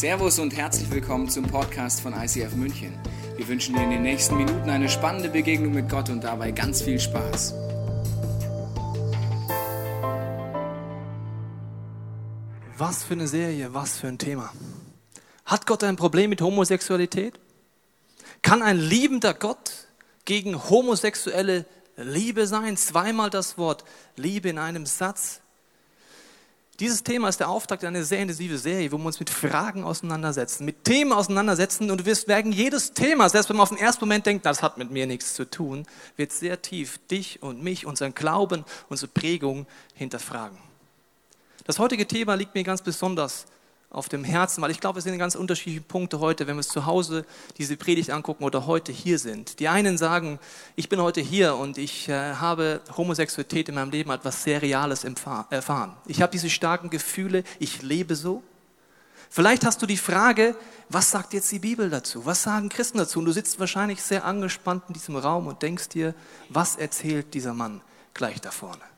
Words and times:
Servus 0.00 0.38
und 0.38 0.56
herzlich 0.56 0.90
willkommen 0.90 1.28
zum 1.28 1.44
Podcast 1.44 2.00
von 2.00 2.14
ICF 2.14 2.54
München. 2.54 2.98
Wir 3.36 3.46
wünschen 3.46 3.74
dir 3.74 3.82
in 3.82 3.90
den 3.90 4.00
nächsten 4.00 4.34
Minuten 4.38 4.70
eine 4.70 4.88
spannende 4.88 5.28
Begegnung 5.28 5.74
mit 5.74 5.90
Gott 5.90 6.08
und 6.08 6.24
dabei 6.24 6.52
ganz 6.52 6.80
viel 6.80 6.98
Spaß. 6.98 7.52
Was 12.78 13.04
für 13.04 13.12
eine 13.12 13.28
Serie, 13.28 13.74
was 13.74 13.98
für 13.98 14.08
ein 14.08 14.16
Thema. 14.16 14.50
Hat 15.44 15.66
Gott 15.66 15.84
ein 15.84 15.96
Problem 15.96 16.30
mit 16.30 16.40
Homosexualität? 16.40 17.38
Kann 18.40 18.62
ein 18.62 18.78
liebender 18.78 19.34
Gott 19.34 19.86
gegen 20.24 20.70
homosexuelle 20.70 21.66
Liebe 21.96 22.46
sein? 22.46 22.78
Zweimal 22.78 23.28
das 23.28 23.58
Wort 23.58 23.84
Liebe 24.16 24.48
in 24.48 24.56
einem 24.56 24.86
Satz. 24.86 25.42
Dieses 26.80 27.02
Thema 27.02 27.28
ist 27.28 27.38
der 27.38 27.50
Auftakt 27.50 27.84
einer 27.84 28.02
sehr 28.04 28.20
intensive 28.20 28.56
Serie, 28.56 28.90
wo 28.90 28.96
wir 28.96 29.04
uns 29.04 29.20
mit 29.20 29.28
Fragen 29.28 29.84
auseinandersetzen, 29.84 30.64
mit 30.64 30.84
Themen 30.84 31.12
auseinandersetzen 31.12 31.90
und 31.90 32.00
du 32.00 32.06
wirst 32.06 32.26
merken, 32.26 32.52
jedes 32.52 32.94
Thema, 32.94 33.28
selbst 33.28 33.50
wenn 33.50 33.58
man 33.58 33.64
auf 33.64 33.68
den 33.68 33.76
ersten 33.76 34.02
Moment 34.06 34.24
denkt, 34.24 34.46
das 34.46 34.62
hat 34.62 34.78
mit 34.78 34.90
mir 34.90 35.06
nichts 35.06 35.34
zu 35.34 35.44
tun, 35.44 35.86
wird 36.16 36.32
sehr 36.32 36.62
tief 36.62 36.98
dich 37.10 37.42
und 37.42 37.62
mich, 37.62 37.84
unseren 37.84 38.14
Glauben, 38.14 38.64
unsere 38.88 39.12
Prägung 39.12 39.66
hinterfragen. 39.92 40.56
Das 41.64 41.78
heutige 41.78 42.08
Thema 42.08 42.34
liegt 42.34 42.54
mir 42.54 42.64
ganz 42.64 42.80
besonders 42.80 43.44
auf 43.90 44.08
dem 44.08 44.22
Herzen, 44.22 44.62
weil 44.62 44.70
ich 44.70 44.80
glaube, 44.80 44.98
es 44.98 45.04
sind 45.04 45.18
ganz 45.18 45.34
unterschiedliche 45.34 45.80
Punkte 45.80 46.20
heute, 46.20 46.46
wenn 46.46 46.54
wir 46.54 46.60
es 46.60 46.68
zu 46.68 46.86
Hause 46.86 47.26
diese 47.58 47.76
Predigt 47.76 48.10
angucken 48.10 48.44
oder 48.44 48.66
heute 48.66 48.92
hier 48.92 49.18
sind. 49.18 49.58
Die 49.58 49.66
einen 49.66 49.98
sagen, 49.98 50.38
ich 50.76 50.88
bin 50.88 51.02
heute 51.02 51.20
hier 51.20 51.56
und 51.56 51.76
ich 51.76 52.08
äh, 52.08 52.34
habe 52.34 52.80
Homosexualität 52.96 53.68
in 53.68 53.74
meinem 53.74 53.90
Leben 53.90 54.10
etwas 54.10 54.44
sehr 54.44 54.62
Reales 54.62 55.04
erfahren. 55.04 55.96
Ich 56.06 56.22
habe 56.22 56.30
diese 56.30 56.48
starken 56.48 56.88
Gefühle, 56.88 57.42
ich 57.58 57.82
lebe 57.82 58.14
so. 58.14 58.44
Vielleicht 59.28 59.64
hast 59.64 59.82
du 59.82 59.86
die 59.86 59.96
Frage, 59.96 60.56
was 60.88 61.10
sagt 61.10 61.34
jetzt 61.34 61.50
die 61.50 61.58
Bibel 61.58 61.90
dazu? 61.90 62.26
Was 62.26 62.44
sagen 62.44 62.68
Christen 62.68 62.98
dazu? 62.98 63.18
Und 63.18 63.24
du 63.24 63.32
sitzt 63.32 63.58
wahrscheinlich 63.58 64.02
sehr 64.02 64.24
angespannt 64.24 64.84
in 64.88 64.94
diesem 64.94 65.16
Raum 65.16 65.48
und 65.48 65.62
denkst 65.62 65.88
dir, 65.88 66.14
was 66.48 66.76
erzählt 66.76 67.34
dieser 67.34 67.54
Mann 67.54 67.80
gleich 68.14 68.40
da 68.40 68.50
vorne? 68.50 68.89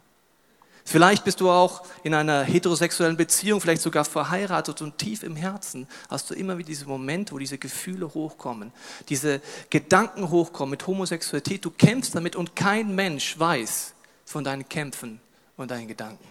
Vielleicht 0.85 1.25
bist 1.25 1.41
du 1.41 1.51
auch 1.51 1.85
in 2.03 2.13
einer 2.13 2.43
heterosexuellen 2.43 3.17
Beziehung, 3.17 3.61
vielleicht 3.61 3.83
sogar 3.83 4.05
verheiratet 4.05 4.83
und 4.83 4.99
tief 4.99 5.23
im 5.23 5.37
Herzen 5.37 5.87
hast 6.11 6.29
du 6.29 6.35
immer 6.35 6.59
wieder 6.59 6.67
diese 6.67 6.87
Momente, 6.87 7.33
wo 7.33 7.39
diese 7.39 7.57
Gefühle 7.57 8.13
hochkommen, 8.13 8.73
diese 9.09 9.41
Gedanken 9.71 10.31
hochkommen 10.31 10.71
mit 10.71 10.87
Homosexualität. 10.87 11.65
Du 11.65 11.71
kämpfst 11.71 12.15
damit 12.15 12.35
und 12.35 12.57
kein 12.57 12.95
Mensch 12.95 13.39
weiß 13.39 13.95
von 14.25 14.43
deinen 14.43 14.69
Kämpfen 14.69 15.21
und 15.57 15.71
deinen 15.71 15.87
Gedanken. 15.87 16.25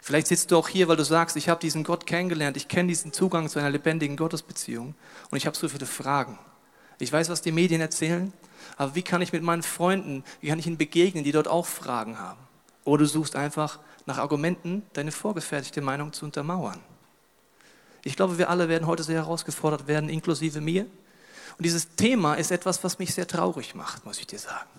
Vielleicht 0.00 0.28
sitzt 0.28 0.50
du 0.50 0.56
auch 0.56 0.68
hier, 0.68 0.88
weil 0.88 0.96
du 0.96 1.04
sagst, 1.04 1.36
ich 1.36 1.48
habe 1.48 1.60
diesen 1.60 1.82
Gott 1.82 2.06
kennengelernt, 2.06 2.56
ich 2.56 2.68
kenne 2.68 2.88
diesen 2.88 3.12
Zugang 3.12 3.48
zu 3.48 3.58
einer 3.58 3.70
lebendigen 3.70 4.16
Gottesbeziehung 4.16 4.94
und 5.30 5.36
ich 5.36 5.46
habe 5.46 5.56
so 5.56 5.68
viele 5.68 5.84
Fragen. 5.84 6.38
Ich 6.98 7.12
weiß, 7.12 7.28
was 7.28 7.42
die 7.42 7.52
Medien 7.52 7.80
erzählen, 7.80 8.32
aber 8.76 8.94
wie 8.94 9.02
kann 9.02 9.20
ich 9.20 9.32
mit 9.32 9.42
meinen 9.42 9.62
Freunden, 9.62 10.24
wie 10.40 10.48
kann 10.48 10.58
ich 10.58 10.66
ihnen 10.66 10.78
begegnen, 10.78 11.24
die 11.24 11.32
dort 11.32 11.48
auch 11.48 11.66
Fragen 11.66 12.18
haben? 12.18 12.38
Oder 12.86 13.00
du 13.00 13.06
suchst 13.06 13.36
einfach 13.36 13.80
nach 14.06 14.18
Argumenten, 14.18 14.82
deine 14.92 15.10
vorgefertigte 15.12 15.82
Meinung 15.82 16.12
zu 16.12 16.24
untermauern. 16.24 16.78
Ich 18.04 18.14
glaube, 18.14 18.38
wir 18.38 18.48
alle 18.48 18.68
werden 18.68 18.86
heute 18.86 19.02
sehr 19.02 19.16
herausgefordert 19.16 19.88
werden, 19.88 20.08
inklusive 20.08 20.60
mir. 20.60 20.82
Und 20.82 21.64
dieses 21.64 21.96
Thema 21.96 22.34
ist 22.34 22.52
etwas, 22.52 22.84
was 22.84 23.00
mich 23.00 23.12
sehr 23.12 23.26
traurig 23.26 23.74
macht, 23.74 24.06
muss 24.06 24.20
ich 24.20 24.28
dir 24.28 24.38
sagen. 24.38 24.70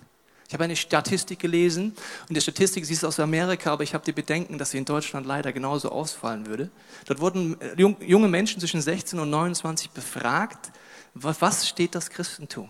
Ich 0.48 0.54
habe 0.54 0.64
eine 0.64 0.78
Statistik 0.78 1.40
gelesen 1.40 1.94
und 2.30 2.38
die 2.38 2.40
Statistik 2.40 2.86
sie 2.86 2.94
ist 2.94 3.04
aus 3.04 3.20
Amerika, 3.20 3.74
aber 3.74 3.84
ich 3.84 3.94
habe 3.94 4.06
die 4.06 4.14
Bedenken, 4.14 4.58
dass 4.58 4.72
sie 4.72 4.78
in 4.78 4.86
Deutschland 4.86 5.28
leider 5.28 5.52
genauso 5.52 5.92
ausfallen 5.92 6.46
würde. 6.46 6.70
Dort 7.06 7.20
wurden 7.20 7.60
äh, 7.60 7.76
junge 8.06 8.30
Menschen 8.30 8.62
zwischen 8.62 8.82
16 8.82 9.20
und 9.20 9.30
29 9.30 9.90
befragt, 9.90 10.72
was 11.14 11.68
steht 11.68 11.94
das 11.94 12.10
Christentum? 12.10 12.70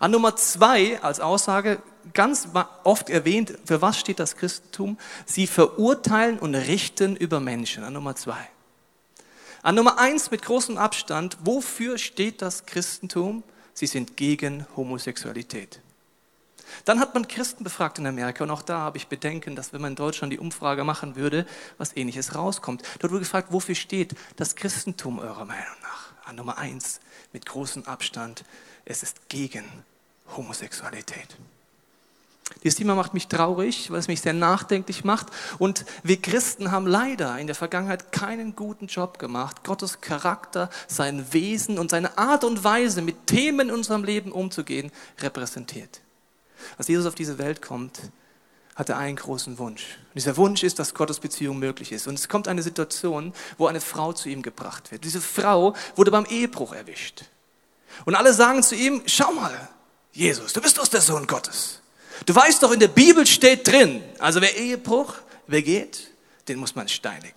An 0.00 0.10
Nummer 0.10 0.36
zwei 0.36 1.00
als 1.02 1.20
Aussage 1.20 1.82
ganz 2.14 2.48
oft 2.84 3.10
erwähnt, 3.10 3.54
für 3.64 3.80
was 3.82 3.98
steht 3.98 4.18
das 4.18 4.36
Christentum? 4.36 4.98
Sie 5.26 5.46
verurteilen 5.46 6.38
und 6.38 6.54
richten 6.54 7.16
über 7.16 7.40
Menschen. 7.40 7.84
An 7.84 7.92
Nummer 7.92 8.16
zwei. 8.16 8.48
An 9.62 9.76
Nummer 9.76 9.98
eins 9.98 10.30
mit 10.30 10.42
großem 10.42 10.76
Abstand, 10.76 11.38
wofür 11.44 11.98
steht 11.98 12.42
das 12.42 12.66
Christentum? 12.66 13.44
Sie 13.74 13.86
sind 13.86 14.16
gegen 14.16 14.66
Homosexualität. 14.76 15.80
Dann 16.84 17.00
hat 17.00 17.14
man 17.14 17.28
Christen 17.28 17.64
befragt 17.64 17.98
in 17.98 18.06
Amerika 18.06 18.44
und 18.44 18.50
auch 18.50 18.62
da 18.62 18.78
habe 18.78 18.96
ich 18.96 19.06
Bedenken, 19.06 19.56
dass 19.56 19.72
wenn 19.72 19.80
man 19.80 19.92
in 19.92 19.96
Deutschland 19.96 20.32
die 20.32 20.38
Umfrage 20.38 20.84
machen 20.84 21.16
würde, 21.16 21.46
was 21.78 21.96
ähnliches 21.96 22.34
rauskommt. 22.34 22.82
Dort 22.98 23.12
wurde 23.12 23.20
gefragt, 23.20 23.48
wofür 23.50 23.74
steht 23.74 24.14
das 24.36 24.56
Christentum 24.56 25.18
eurer 25.18 25.44
Meinung 25.44 25.76
nach? 25.82 26.12
An 26.24 26.36
Nummer 26.36 26.58
eins 26.58 27.00
mit 27.32 27.46
großem 27.46 27.84
Abstand, 27.86 28.44
es 28.84 29.02
ist 29.02 29.28
gegen 29.28 29.64
Homosexualität. 30.36 31.36
Dieses 32.62 32.76
Thema 32.76 32.94
macht 32.94 33.14
mich 33.14 33.28
traurig, 33.28 33.90
weil 33.90 33.98
es 33.98 34.08
mich 34.08 34.20
sehr 34.20 34.32
nachdenklich 34.32 35.04
macht. 35.04 35.28
Und 35.58 35.84
wir 36.02 36.20
Christen 36.20 36.70
haben 36.70 36.86
leider 36.86 37.38
in 37.38 37.46
der 37.46 37.56
Vergangenheit 37.56 38.12
keinen 38.12 38.54
guten 38.54 38.86
Job 38.86 39.18
gemacht, 39.18 39.64
Gottes 39.64 40.00
Charakter, 40.00 40.70
sein 40.86 41.32
Wesen 41.32 41.78
und 41.78 41.90
seine 41.90 42.18
Art 42.18 42.44
und 42.44 42.62
Weise, 42.62 43.02
mit 43.02 43.26
Themen 43.26 43.68
in 43.68 43.74
unserem 43.74 44.04
Leben 44.04 44.32
umzugehen, 44.32 44.92
repräsentiert. 45.20 46.00
Als 46.78 46.88
Jesus 46.88 47.06
auf 47.06 47.14
diese 47.14 47.38
Welt 47.38 47.62
kommt, 47.62 48.00
hat 48.76 48.88
er 48.88 48.98
einen 48.98 49.16
großen 49.16 49.58
Wunsch. 49.58 49.98
Und 50.08 50.14
dieser 50.14 50.36
Wunsch 50.36 50.62
ist, 50.62 50.78
dass 50.78 50.94
Gottes 50.94 51.20
Beziehung 51.20 51.58
möglich 51.58 51.92
ist. 51.92 52.06
Und 52.06 52.14
es 52.14 52.28
kommt 52.28 52.48
eine 52.48 52.62
Situation, 52.62 53.32
wo 53.58 53.66
eine 53.66 53.80
Frau 53.80 54.12
zu 54.12 54.28
ihm 54.28 54.42
gebracht 54.42 54.92
wird. 54.92 55.04
Diese 55.04 55.20
Frau 55.20 55.74
wurde 55.96 56.10
beim 56.10 56.24
Ehebruch 56.26 56.72
erwischt. 56.72 57.24
Und 58.04 58.14
alle 58.14 58.32
sagen 58.32 58.62
zu 58.62 58.74
ihm, 58.74 59.02
schau 59.06 59.32
mal, 59.32 59.68
Jesus, 60.12 60.52
du 60.52 60.60
bist 60.60 60.78
doch 60.78 60.88
der 60.88 61.00
Sohn 61.00 61.26
Gottes. 61.26 61.80
Du 62.26 62.34
weißt 62.34 62.62
doch, 62.62 62.72
in 62.72 62.80
der 62.80 62.88
Bibel 62.88 63.26
steht 63.26 63.66
drin, 63.66 64.02
also 64.18 64.40
wer 64.40 64.56
Ehebruch 64.56 65.14
begeht, 65.46 66.10
den 66.48 66.58
muss 66.58 66.74
man 66.74 66.88
steinigen. 66.88 67.34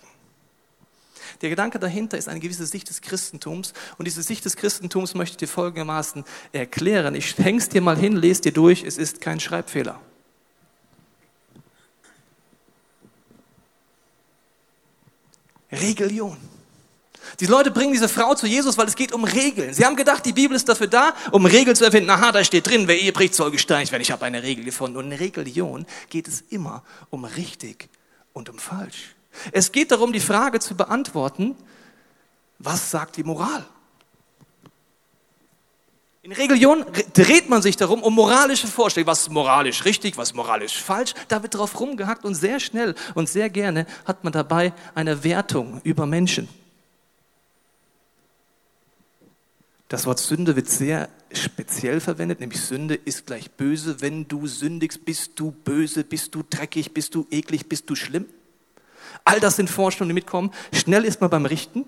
Der 1.42 1.50
Gedanke 1.50 1.78
dahinter 1.78 2.16
ist 2.16 2.28
eine 2.28 2.40
gewisse 2.40 2.66
Sicht 2.66 2.88
des 2.88 3.00
Christentums 3.00 3.74
und 3.98 4.06
diese 4.06 4.22
Sicht 4.22 4.44
des 4.44 4.56
Christentums 4.56 5.14
möchte 5.14 5.34
ich 5.34 5.36
dir 5.38 5.48
folgendermaßen 5.48 6.24
erklären. 6.52 7.14
Ich 7.14 7.36
häng's 7.38 7.68
dir 7.68 7.82
mal 7.82 7.96
hin, 7.96 8.16
lese 8.16 8.42
dir 8.42 8.52
durch, 8.52 8.84
es 8.84 8.96
ist 8.96 9.20
kein 9.20 9.40
Schreibfehler. 9.40 10.00
Religion. 15.70 16.55
Die 17.40 17.46
Leute 17.46 17.70
bringen 17.70 17.92
diese 17.92 18.08
Frau 18.08 18.34
zu 18.34 18.46
Jesus, 18.46 18.78
weil 18.78 18.86
es 18.86 18.96
geht 18.96 19.12
um 19.12 19.24
Regeln. 19.24 19.74
Sie 19.74 19.84
haben 19.84 19.96
gedacht, 19.96 20.24
die 20.24 20.32
Bibel 20.32 20.56
ist 20.56 20.68
dafür 20.68 20.86
da, 20.86 21.14
um 21.32 21.44
Regeln 21.44 21.76
zu 21.76 21.84
erfinden. 21.84 22.08
Aha, 22.08 22.32
da 22.32 22.42
steht 22.42 22.66
drin, 22.66 22.88
wer 22.88 22.98
Ehe 22.98 23.12
bricht, 23.12 23.34
soll 23.34 23.50
gesteinigt 23.50 23.92
werden. 23.92 24.02
Ich 24.02 24.10
habe 24.10 24.24
eine 24.24 24.42
Regel 24.42 24.64
gefunden. 24.64 24.96
Und 24.96 25.12
in 25.12 25.18
Religion 25.18 25.86
geht 26.08 26.28
es 26.28 26.42
immer 26.48 26.82
um 27.10 27.24
richtig 27.24 27.88
und 28.32 28.48
um 28.48 28.58
falsch. 28.58 29.14
Es 29.52 29.70
geht 29.70 29.90
darum, 29.90 30.12
die 30.12 30.20
Frage 30.20 30.60
zu 30.60 30.74
beantworten, 30.74 31.56
was 32.58 32.90
sagt 32.90 33.16
die 33.16 33.24
Moral? 33.24 33.66
In 36.22 36.32
Religion 36.32 36.84
dreht 37.12 37.48
man 37.48 37.62
sich 37.62 37.76
darum 37.76 38.02
um 38.02 38.14
moralische 38.14 38.66
Vorstellungen. 38.66 39.06
Was 39.06 39.28
moralisch 39.28 39.84
richtig, 39.84 40.16
was 40.16 40.34
moralisch 40.34 40.82
falsch? 40.82 41.14
Da 41.28 41.42
wird 41.42 41.54
drauf 41.54 41.78
rumgehackt 41.78 42.24
und 42.24 42.34
sehr 42.34 42.58
schnell 42.58 42.96
und 43.14 43.28
sehr 43.28 43.48
gerne 43.48 43.86
hat 44.04 44.24
man 44.24 44.32
dabei 44.32 44.72
eine 44.94 45.22
Wertung 45.22 45.80
über 45.84 46.04
Menschen. 46.04 46.48
Das 49.88 50.04
Wort 50.06 50.18
Sünde 50.18 50.56
wird 50.56 50.68
sehr 50.68 51.08
speziell 51.32 52.00
verwendet, 52.00 52.40
nämlich 52.40 52.60
Sünde 52.60 52.94
ist 52.96 53.26
gleich 53.26 53.50
böse. 53.52 54.00
Wenn 54.00 54.26
du 54.26 54.48
sündigst, 54.48 55.04
bist 55.04 55.32
du 55.36 55.52
böse, 55.52 56.02
bist 56.02 56.34
du 56.34 56.42
dreckig, 56.48 56.92
bist 56.92 57.14
du 57.14 57.26
eklig, 57.30 57.68
bist 57.68 57.88
du 57.88 57.94
schlimm. 57.94 58.26
All 59.24 59.38
das 59.38 59.56
sind 59.56 59.70
Vorstellungen, 59.70 60.10
die 60.10 60.20
mitkommen. 60.20 60.52
Schnell 60.72 61.04
ist 61.04 61.20
man 61.20 61.30
beim 61.30 61.46
Richten. 61.46 61.84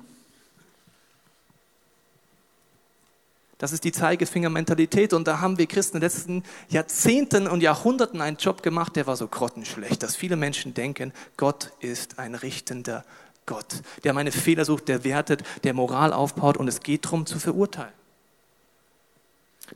Das 3.58 3.72
ist 3.72 3.82
die 3.82 3.90
Zeigefingermentalität 3.90 5.12
und 5.12 5.26
da 5.26 5.40
haben 5.40 5.58
wir 5.58 5.66
Christen 5.66 5.96
in 5.96 6.00
den 6.00 6.06
letzten 6.06 6.44
Jahrzehnten 6.68 7.48
und 7.48 7.60
Jahrhunderten 7.60 8.20
einen 8.20 8.36
Job 8.36 8.62
gemacht, 8.62 8.94
der 8.94 9.08
war 9.08 9.16
so 9.16 9.26
grottenschlecht, 9.26 10.00
dass 10.04 10.14
viele 10.14 10.36
Menschen 10.36 10.74
denken, 10.74 11.12
Gott 11.36 11.72
ist 11.80 12.20
ein 12.20 12.36
richtender 12.36 13.04
Gott, 13.48 13.82
der 14.04 14.12
meine 14.12 14.30
Fehler 14.30 14.64
sucht, 14.64 14.86
der 14.88 15.02
wertet, 15.02 15.42
der 15.64 15.74
Moral 15.74 16.12
aufbaut 16.12 16.58
und 16.58 16.68
es 16.68 16.80
geht 16.80 17.06
darum 17.06 17.26
zu 17.26 17.40
verurteilen. 17.40 17.92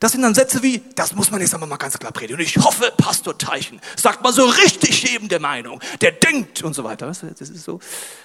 Das 0.01 0.13
sind 0.13 0.23
dann 0.23 0.35
Sätze 0.35 0.63
wie, 0.63 0.83
das 0.95 1.15
muss 1.15 1.31
man 1.31 1.41
jetzt 1.41 1.55
aber 1.55 1.67
mal 1.67 1.77
ganz 1.77 1.99
klar 1.99 2.13
predigen. 2.13 2.37
Und 2.37 2.43
ich 2.43 2.57
hoffe, 2.57 2.93
Pastor 2.97 3.37
Teichen 3.37 3.81
sagt 3.97 4.23
mal 4.23 4.33
so 4.33 4.45
richtig 4.47 5.03
jedem 5.03 5.29
der 5.29 5.41
Meinung, 5.41 5.81
der 6.01 6.13
denkt 6.13 6.63
und 6.63 6.75
so 6.75 6.85
weiter. 6.85 7.07
Das 7.07 7.23
ist 7.23 7.63
so 7.63 7.79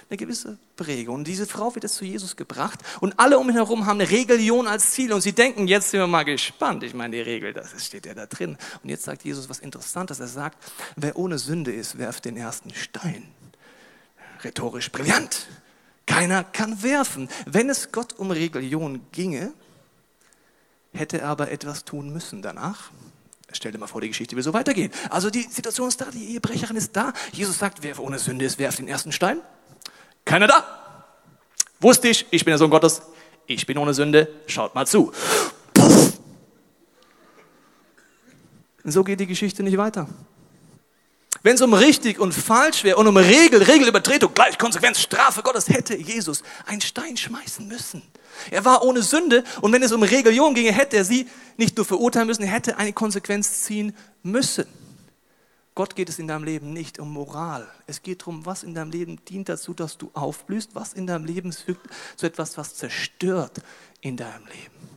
eine 0.10 0.18
gewisse 0.18 0.58
Prägung. 0.78 1.16
Und 1.16 1.28
diese 1.28 1.46
Frau 1.46 1.76
wird 1.76 1.84
jetzt 1.84 1.96
zu 1.96 2.06
Jesus 2.06 2.36
gebracht 2.36 2.80
und 3.02 3.20
alle 3.20 3.38
um 3.38 3.50
ihn 3.50 3.56
herum 3.56 3.86
haben 3.86 4.00
eine 4.00 4.10
Religion 4.10 4.68
als 4.68 4.92
Ziel 4.92 5.12
und 5.12 5.22
sie 5.22 5.34
denken, 5.34 5.68
jetzt 5.68 5.92
sind 5.92 6.00
wir 6.00 6.08
mal 6.08 6.24
gespannt. 6.24 6.84
Ich 6.84 6.94
meine, 6.94 7.18
die 7.18 7.22
Regel, 7.22 7.54
das 7.54 7.72
steht 7.86 8.06
ja 8.06 8.14
da 8.14 8.28
drin. 8.28 8.58
Und 8.82 8.90
jetzt 8.90 9.04
sagt 9.04 9.24
Jesus 9.26 9.50
was 9.50 9.60
Interessantes. 9.60 10.20
Er 10.20 10.28
sagt, 10.28 10.58
wer 10.96 11.18
ohne 11.18 11.38
Sünde 11.38 11.74
ist, 11.74 11.98
werft 11.98 12.26
den 12.26 12.38
ersten 12.38 12.74
Stein 12.74 13.24
rhetorisch 14.44 14.92
brillant. 14.92 15.48
keiner 16.06 16.44
kann 16.44 16.82
werfen. 16.82 17.30
Wenn 17.46 17.70
es 17.70 17.92
Gott 17.92 18.14
um 18.14 18.32
Religion 18.32 19.02
ginge, 19.12 19.54
hätte 20.94 21.20
er 21.20 21.28
aber 21.28 21.52
etwas 21.52 21.86
tun 21.86 22.12
müssen 22.12 22.42
danach. 22.42 22.92
Stell 23.52 23.72
dir 23.72 23.78
mal 23.78 23.88
vor, 23.88 24.02
die 24.02 24.10
Geschichte 24.10 24.36
will 24.36 24.44
so 24.44 24.54
weitergehen. 24.54 24.92
Also 25.10 25.30
die 25.30 25.44
Situation 25.44 25.88
ist 25.88 26.02
da, 26.02 26.06
die 26.12 26.34
Ehebrecherin 26.34 26.76
ist 26.76 26.96
da. 26.96 27.14
Jesus 27.32 27.58
sagt, 27.58 27.82
wer 27.82 27.98
ohne 28.00 28.20
Sünde 28.20 28.46
ist, 28.46 28.60
werft 28.60 28.80
den 28.80 28.88
ersten 28.88 29.12
Stein. 29.12 29.42
Keiner 30.26 30.48
da. 30.48 31.06
Wusste 31.80 32.10
ich, 32.10 32.26
ich 32.32 32.44
bin 32.44 32.52
der 32.52 32.58
Sohn 32.58 32.70
Gottes. 32.70 33.02
Ich 33.46 33.66
bin 33.66 33.78
ohne 33.78 33.94
Sünde. 33.94 34.28
Schaut 34.48 34.76
mal 34.76 34.86
zu. 34.86 35.14
Puff. 35.74 36.20
So 38.84 39.04
geht 39.04 39.20
die 39.20 39.28
Geschichte 39.28 39.64
nicht 39.64 39.78
weiter. 39.78 40.08
Wenn 41.44 41.56
es 41.56 41.62
um 41.62 41.74
richtig 41.74 42.20
und 42.20 42.34
falsch 42.34 42.84
wäre 42.84 42.98
und 42.98 43.08
um 43.08 43.18
Regel, 43.18 43.62
Regelübertretung, 43.62 44.34
gleich 44.34 44.58
Konsequenz, 44.58 45.00
Strafe 45.00 45.42
Gottes, 45.42 45.70
hätte 45.70 45.96
Jesus 45.96 46.44
einen 46.66 46.82
Stein 46.82 47.18
schmeißen 47.18 47.68
müssen. 47.68 48.02
Er 48.52 48.66
war 48.66 48.84
ohne 48.84 49.02
Sünde 49.02 49.44
und 49.62 49.72
wenn 49.72 49.84
es 49.84 49.92
um 49.92 50.04
Religion 50.04 50.54
ginge, 50.54 50.72
hätte 50.72 50.98
er 50.98 51.06
sie 51.06 51.28
nicht 51.58 51.78
nur 51.78 51.86
verurteilen 51.86 52.28
müssen, 52.28 52.44
er 52.44 52.52
hätte 52.52 52.78
eine 52.78 52.94
Konsequenz 52.94 53.64
ziehen 53.64 53.96
müssen. 54.24 54.66
Gott 55.78 55.96
geht 55.96 56.10
es 56.10 56.18
in 56.18 56.28
deinem 56.28 56.44
Leben 56.44 56.74
nicht 56.74 56.98
um 56.98 57.14
Moral. 57.14 57.68
Es 57.86 58.02
geht 58.02 58.22
darum, 58.22 58.48
was 58.48 58.64
in 58.64 58.74
deinem 58.74 58.90
Leben 58.90 59.24
dient 59.26 59.48
dazu, 59.48 59.76
dass 59.76 59.96
du 59.98 60.10
aufblühst, 60.14 60.72
was 60.74 60.94
in 60.94 61.06
deinem 61.06 61.26
Leben 61.26 61.54
fügt 61.54 61.88
zu 62.16 62.26
etwas, 62.26 62.58
was 62.58 62.74
zerstört 62.74 63.62
in 64.02 64.18
deinem 64.18 64.48
Leben. 64.48 64.97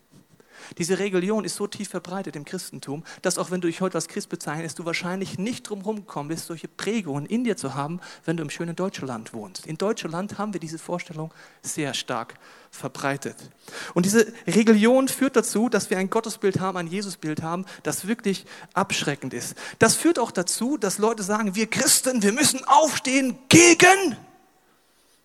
Diese 0.79 0.99
Religion 0.99 1.45
ist 1.45 1.57
so 1.57 1.67
tief 1.67 1.89
verbreitet 1.89 2.37
im 2.37 2.45
Christentum, 2.45 3.05
dass 3.23 3.39
auch 3.39 3.51
wenn 3.51 3.61
du 3.61 3.69
dich 3.69 3.81
heute 3.81 3.97
als 3.97 4.09
Christ 4.09 4.29
bezeichnest, 4.29 4.79
du 4.79 4.85
wahrscheinlich 4.85 5.39
nicht 5.39 5.69
drum 5.69 5.83
gekommen 5.83 6.29
bist, 6.29 6.47
solche 6.47 6.69
Prägungen 6.69 7.27
in 7.27 7.45
dir 7.45 7.57
zu 7.57 7.75
haben, 7.75 8.01
wenn 8.25 8.37
du 8.37 8.43
im 8.43 8.51
schönen 8.51 8.77
Deutschland 8.77 9.33
wohnst. 9.33 9.67
In 9.67 9.79
Deutschland 9.79 10.39
haben 10.39 10.53
wir 10.53 10.61
diese 10.61 10.79
Vorstellung 10.79 11.33
sehr 11.63 11.95
stark 11.95 12.35
verbreitet. 12.71 13.37
Und 13.95 14.07
diese 14.07 14.33
Religion 14.47 15.09
führt 15.09 15.37
dazu, 15.37 15.69
dass 15.69 15.91
wir 15.91 15.99
ein 15.99 16.11
Gottesbild 16.11 16.61
haben, 16.61 16.79
ein 16.79 16.87
Jesusbild 16.87 17.43
haben, 17.43 17.67
das 17.83 18.07
wirklich 18.07 18.47
abschreckend 18.75 19.35
ist. 19.35 19.57
Das 19.79 19.97
führt 19.97 20.19
auch 20.19 20.31
dazu, 20.31 20.77
dass 20.77 20.99
Leute 20.99 21.23
sagen, 21.23 21.55
wir 21.55 21.67
Christen, 21.67 22.23
wir 22.23 22.33
müssen 22.33 22.65
aufstehen 22.65 23.39
gegen 23.49 24.17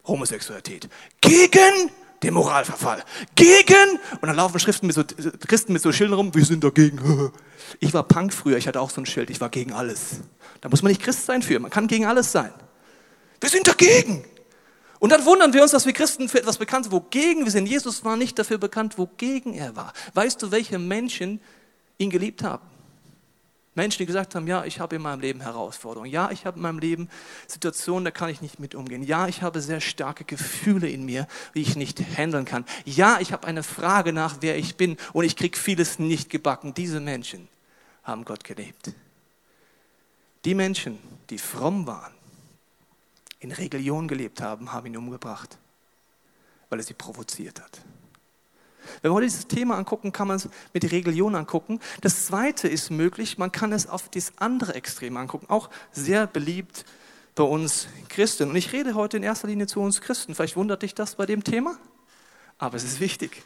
Homosexualität, 0.05 0.89
gegen 1.21 1.91
den 2.23 2.33
Moralverfall. 2.33 3.03
Gegen! 3.35 3.99
Und 4.21 4.27
dann 4.27 4.35
laufen 4.35 4.59
Schriften 4.59 4.87
mit 4.87 4.95
so, 4.95 5.03
Christen 5.47 5.73
mit 5.73 5.81
so 5.81 5.91
Schildern 5.91 6.15
rum, 6.15 6.35
wir 6.35 6.45
sind 6.45 6.63
dagegen. 6.63 7.31
Ich 7.79 7.95
war 7.95 8.03
Punk 8.03 8.31
früher, 8.31 8.57
ich 8.57 8.67
hatte 8.67 8.79
auch 8.79 8.91
so 8.91 9.01
ein 9.01 9.07
Schild, 9.07 9.31
ich 9.31 9.41
war 9.41 9.49
gegen 9.49 9.73
alles. 9.73 10.21
Da 10.61 10.69
muss 10.69 10.83
man 10.83 10.91
nicht 10.91 11.01
Christ 11.01 11.25
sein 11.25 11.41
für, 11.41 11.59
man 11.59 11.71
kann 11.71 11.87
gegen 11.87 12.05
alles 12.05 12.31
sein. 12.31 12.53
Wir 13.41 13.49
sind 13.49 13.67
dagegen. 13.67 14.23
Und 14.99 15.11
dann 15.11 15.25
wundern 15.25 15.51
wir 15.53 15.63
uns, 15.63 15.71
dass 15.71 15.85
wir 15.85 15.93
Christen 15.93 16.29
für 16.29 16.39
etwas 16.39 16.57
bekannt 16.57 16.85
sind, 16.85 16.93
wogegen 16.93 17.43
wir 17.43 17.51
sind. 17.51 17.65
Jesus 17.65 18.05
war 18.05 18.17
nicht 18.17 18.37
dafür 18.37 18.59
bekannt, 18.59 18.97
wogegen 18.97 19.53
er 19.53 19.75
war. 19.75 19.93
Weißt 20.13 20.41
du, 20.41 20.51
welche 20.51 20.77
Menschen 20.77 21.41
ihn 21.97 22.11
geliebt 22.11 22.43
haben? 22.43 22.65
Menschen, 23.75 23.99
die 23.99 24.05
gesagt 24.05 24.35
haben, 24.35 24.47
ja, 24.47 24.63
ich 24.63 24.79
habe 24.79 24.95
in 24.95 25.01
meinem 25.01 25.19
Leben 25.19 25.41
Herausforderungen. 25.41 26.09
Ja, 26.09 26.31
ich 26.31 26.45
habe 26.45 26.55
in 26.55 26.63
meinem 26.63 26.79
Leben 26.79 27.09
Situationen, 27.45 28.05
da 28.05 28.11
kann 28.11 28.29
ich 28.29 28.41
nicht 28.41 28.57
mit 28.57 28.73
umgehen. 28.73 29.03
Ja, 29.03 29.27
ich 29.27 29.41
habe 29.41 29.61
sehr 29.61 29.81
starke 29.81 30.23
Gefühle 30.23 30.89
in 30.89 31.03
mir, 31.05 31.27
wie 31.51 31.61
ich 31.61 31.75
nicht 31.75 31.99
handeln 31.99 32.45
kann. 32.45 32.65
Ja, 32.85 33.19
ich 33.19 33.33
habe 33.33 33.45
eine 33.45 33.63
Frage 33.63 34.13
nach, 34.13 34.37
wer 34.39 34.57
ich 34.57 34.77
bin 34.77 34.95
und 35.11 35.25
ich 35.25 35.35
kriege 35.35 35.57
vieles 35.57 35.99
nicht 35.99 36.29
gebacken. 36.29 36.73
Diese 36.73 37.01
Menschen 37.01 37.49
haben 38.03 38.23
Gott 38.23 38.45
gelebt. 38.45 38.93
Die 40.45 40.55
Menschen, 40.55 40.97
die 41.29 41.37
fromm 41.37 41.85
waren, 41.85 42.13
in 43.39 43.51
Religion 43.51 44.07
gelebt 44.07 44.41
haben, 44.41 44.71
haben 44.71 44.87
ihn 44.87 44.97
umgebracht, 44.97 45.57
weil 46.69 46.79
er 46.79 46.85
sie 46.85 46.93
provoziert 46.93 47.59
hat. 47.59 47.81
Wenn 49.01 49.11
wir 49.11 49.15
heute 49.15 49.27
dieses 49.27 49.47
Thema 49.47 49.77
angucken, 49.77 50.11
kann 50.11 50.27
man 50.27 50.37
es 50.37 50.49
mit 50.73 50.83
der 50.83 50.91
Religion 50.91 51.35
angucken. 51.35 51.79
Das 52.01 52.25
zweite 52.25 52.67
ist 52.67 52.89
möglich, 52.89 53.37
man 53.37 53.51
kann 53.51 53.71
es 53.71 53.87
auf 53.87 54.09
das 54.09 54.33
andere 54.37 54.75
Extrem 54.75 55.17
angucken. 55.17 55.47
Auch 55.49 55.69
sehr 55.91 56.27
beliebt 56.27 56.85
bei 57.35 57.43
uns 57.43 57.87
Christen. 58.09 58.49
Und 58.49 58.55
ich 58.55 58.71
rede 58.73 58.95
heute 58.95 59.17
in 59.17 59.23
erster 59.23 59.47
Linie 59.47 59.67
zu 59.67 59.81
uns 59.81 60.01
Christen. 60.01 60.35
Vielleicht 60.35 60.55
wundert 60.55 60.81
dich 60.81 60.95
das 60.95 61.15
bei 61.15 61.25
dem 61.25 61.43
Thema, 61.43 61.77
aber 62.57 62.77
es 62.77 62.83
ist 62.83 62.99
wichtig. 62.99 63.43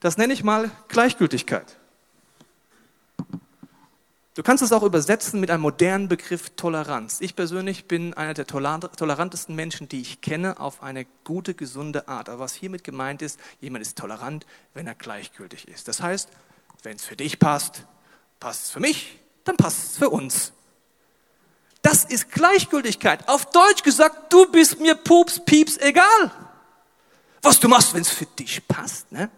Das 0.00 0.16
nenne 0.16 0.32
ich 0.32 0.44
mal 0.44 0.70
Gleichgültigkeit. 0.88 1.78
Du 4.38 4.44
kannst 4.44 4.62
es 4.62 4.70
auch 4.70 4.84
übersetzen 4.84 5.40
mit 5.40 5.50
einem 5.50 5.62
modernen 5.62 6.06
Begriff 6.06 6.50
Toleranz. 6.50 7.20
Ich 7.20 7.34
persönlich 7.34 7.86
bin 7.86 8.14
einer 8.14 8.34
der 8.34 8.46
tolerantesten 8.46 9.56
Menschen, 9.56 9.88
die 9.88 10.00
ich 10.00 10.20
kenne, 10.20 10.60
auf 10.60 10.80
eine 10.80 11.06
gute, 11.24 11.54
gesunde 11.54 12.06
Art. 12.06 12.28
Aber 12.28 12.38
was 12.38 12.54
hiermit 12.54 12.84
gemeint 12.84 13.20
ist, 13.20 13.40
jemand 13.60 13.82
ist 13.82 13.98
tolerant, 13.98 14.46
wenn 14.74 14.86
er 14.86 14.94
gleichgültig 14.94 15.66
ist. 15.66 15.88
Das 15.88 16.00
heißt, 16.00 16.28
wenn 16.84 16.94
es 16.94 17.04
für 17.04 17.16
dich 17.16 17.40
passt, 17.40 17.84
passt 18.38 18.66
es 18.66 18.70
für 18.70 18.78
mich, 18.78 19.18
dann 19.42 19.56
passt 19.56 19.78
es 19.78 19.98
für 19.98 20.08
uns. 20.08 20.52
Das 21.82 22.04
ist 22.04 22.30
Gleichgültigkeit. 22.30 23.28
Auf 23.28 23.46
Deutsch 23.46 23.82
gesagt, 23.82 24.32
du 24.32 24.46
bist 24.52 24.78
mir 24.78 24.94
pups, 24.94 25.44
pieps, 25.44 25.78
egal. 25.78 26.30
Was 27.42 27.58
du 27.58 27.66
machst, 27.66 27.92
wenn 27.92 28.02
es 28.02 28.10
für 28.10 28.26
dich 28.26 28.68
passt. 28.68 29.10
Ne? 29.10 29.30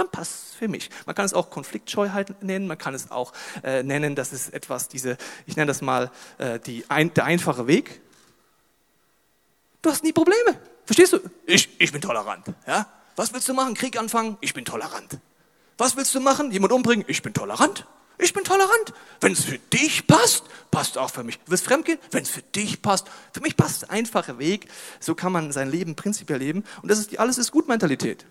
Dann 0.00 0.10
passt 0.10 0.32
es 0.32 0.54
für 0.54 0.68
mich. 0.68 0.90
Man 1.06 1.14
kann 1.14 1.26
es 1.26 1.34
auch 1.34 1.50
Konfliktscheuheit 1.50 2.42
nennen, 2.42 2.66
man 2.66 2.78
kann 2.78 2.94
es 2.94 3.10
auch 3.10 3.32
äh, 3.62 3.82
nennen, 3.82 4.14
das 4.14 4.32
ist 4.32 4.52
etwas, 4.52 4.88
diese, 4.88 5.16
ich 5.46 5.56
nenne 5.56 5.66
das 5.66 5.82
mal 5.82 6.10
äh, 6.38 6.58
die 6.58 6.84
ein, 6.88 7.12
der 7.14 7.24
einfache 7.24 7.66
Weg. 7.66 8.00
Du 9.82 9.90
hast 9.90 10.02
nie 10.02 10.12
Probleme. 10.12 10.58
Verstehst 10.84 11.12
du? 11.12 11.20
Ich, 11.46 11.68
ich 11.78 11.92
bin 11.92 12.00
tolerant. 12.00 12.46
Ja? 12.66 12.86
Was 13.16 13.32
willst 13.32 13.48
du 13.48 13.54
machen? 13.54 13.74
Krieg 13.74 13.98
anfangen? 13.98 14.38
Ich 14.40 14.54
bin 14.54 14.64
tolerant. 14.64 15.18
Was 15.78 15.96
willst 15.96 16.14
du 16.14 16.20
machen? 16.20 16.50
Jemand 16.50 16.72
umbringen? 16.72 17.04
Ich 17.06 17.22
bin 17.22 17.32
tolerant. 17.32 17.86
Ich 18.18 18.32
bin 18.32 18.44
tolerant. 18.44 18.92
Wenn 19.20 19.32
es 19.32 19.44
für 19.44 19.58
dich 19.58 20.06
passt, 20.06 20.44
passt 20.70 20.98
auch 20.98 21.10
für 21.10 21.24
mich. 21.24 21.38
Du 21.38 21.50
willst 21.50 21.64
fremdgehen? 21.64 21.98
Wenn 22.10 22.22
es 22.22 22.30
für 22.30 22.42
dich 22.42 22.82
passt. 22.82 23.06
Für 23.32 23.40
mich 23.40 23.56
passt 23.56 23.82
der 23.82 23.90
einfache 23.90 24.38
Weg. 24.38 24.68
So 24.98 25.14
kann 25.14 25.32
man 25.32 25.52
sein 25.52 25.70
Leben 25.70 25.94
prinzipiell 25.96 26.38
leben. 26.38 26.64
Und 26.82 26.90
das 26.90 26.98
ist 26.98 27.12
die 27.12 27.18
Alles 27.18 27.38
ist 27.38 27.50
gut 27.50 27.68
Mentalität. 27.68 28.26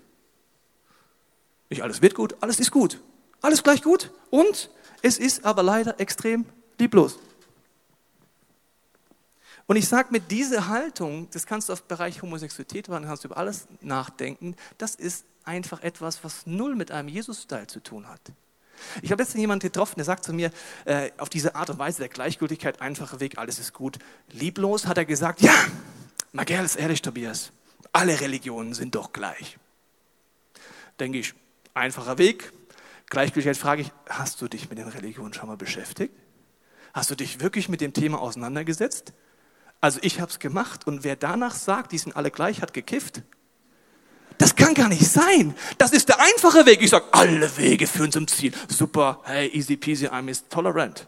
Nicht 1.70 1.84
alles 1.84 2.02
wird 2.02 2.16
gut, 2.16 2.36
alles 2.42 2.60
ist 2.60 2.72
gut. 2.72 3.00
Alles 3.42 3.64
gleich 3.64 3.82
gut 3.82 4.12
und 4.30 4.70
es 5.02 5.18
ist 5.18 5.46
aber 5.46 5.64
leider 5.64 6.00
extrem 6.00 6.46
lieblos. 6.78 7.20
Und 9.66 9.76
ich 9.76 9.88
sage 9.88 10.10
mit 10.12 10.32
dieser 10.32 10.68
Haltung, 10.68 11.30
das 11.32 11.46
kannst 11.46 11.70
du 11.70 11.74
auf 11.74 11.84
Bereich 11.84 12.22
Homosexualität 12.22 12.90
machen, 12.90 13.06
kannst 13.06 13.24
du 13.24 13.28
über 13.28 13.38
alles 13.38 13.68
nachdenken, 13.82 14.56
das 14.80 14.96
ist 14.96 15.26
einfach 15.44 15.82
etwas, 15.84 16.24
was 16.24 16.48
null 16.48 16.76
mit 16.76 16.92
einem 16.92 17.08
Jesus-Style 17.08 17.68
zu 17.68 17.80
tun 17.80 18.08
hat. 18.08 18.22
Ich 19.02 19.12
habe 19.12 19.22
letztens 19.22 19.42
jemanden 19.42 19.62
getroffen, 19.62 19.96
der 19.98 20.06
sagt 20.06 20.24
zu 20.24 20.34
mir, 20.34 20.52
äh, 20.86 21.12
auf 21.18 21.30
diese 21.30 21.56
Art 21.56 21.70
und 21.70 21.80
Weise 21.80 22.00
der 22.00 22.10
Gleichgültigkeit, 22.10 22.82
einfacher 22.82 23.20
Weg, 23.20 23.38
alles 23.38 23.60
ist 23.60 23.74
gut. 23.74 24.00
Lieblos 24.32 24.88
hat 24.88 24.98
er 24.98 25.06
gesagt, 25.06 25.42
ja, 25.42 25.54
mal 26.32 26.46
ganz 26.46 26.76
ehrlich, 26.78 27.02
Tobias, 27.02 27.52
alle 27.92 28.20
Religionen 28.20 28.74
sind 28.74 28.96
doch 28.96 29.14
gleich. 29.14 29.58
Denke 31.00 31.20
ich, 31.20 31.36
Einfacher 31.80 32.18
Weg. 32.18 32.52
Gleichgültigkeit 33.10 33.58
frage 33.58 33.82
ich, 33.84 33.92
hast 34.10 34.42
du 34.42 34.48
dich 34.48 34.70
mit 34.70 34.78
den 34.78 34.90
Religionen 34.90 35.34
schon 35.34 35.48
mal 35.48 35.58
beschäftigt? 35.58 36.14
Hast 36.94 37.10
du 37.10 37.16
dich 37.16 37.40
wirklich 37.40 37.70
mit 37.70 37.80
dem 37.80 37.94
Thema 37.94 38.20
auseinandergesetzt? 38.20 39.14
Also 39.80 40.00
ich 40.04 40.20
habe 40.20 40.30
es 40.30 40.40
gemacht 40.40 40.86
und 40.86 41.06
wer 41.06 41.16
danach 41.16 41.56
sagt, 41.56 41.94
die 41.94 41.98
sind 41.98 42.18
alle 42.18 42.32
gleich, 42.32 42.62
hat 42.62 42.74
gekifft. 42.74 43.24
Das 44.38 44.56
kann 44.56 44.74
gar 44.74 44.90
nicht 44.90 45.08
sein. 45.08 45.56
Das 45.78 45.92
ist 45.92 46.10
der 46.10 46.20
einfache 46.20 46.66
Weg. 46.66 46.82
Ich 46.82 46.90
sage, 46.90 47.06
alle 47.12 47.58
Wege 47.58 47.88
führen 47.88 48.12
zum 48.12 48.28
Ziel. 48.28 48.54
Super, 48.68 49.22
hey, 49.24 49.50
easy 49.54 49.78
peasy, 49.78 50.08
I'm 50.08 50.30
tolerant 50.50 51.08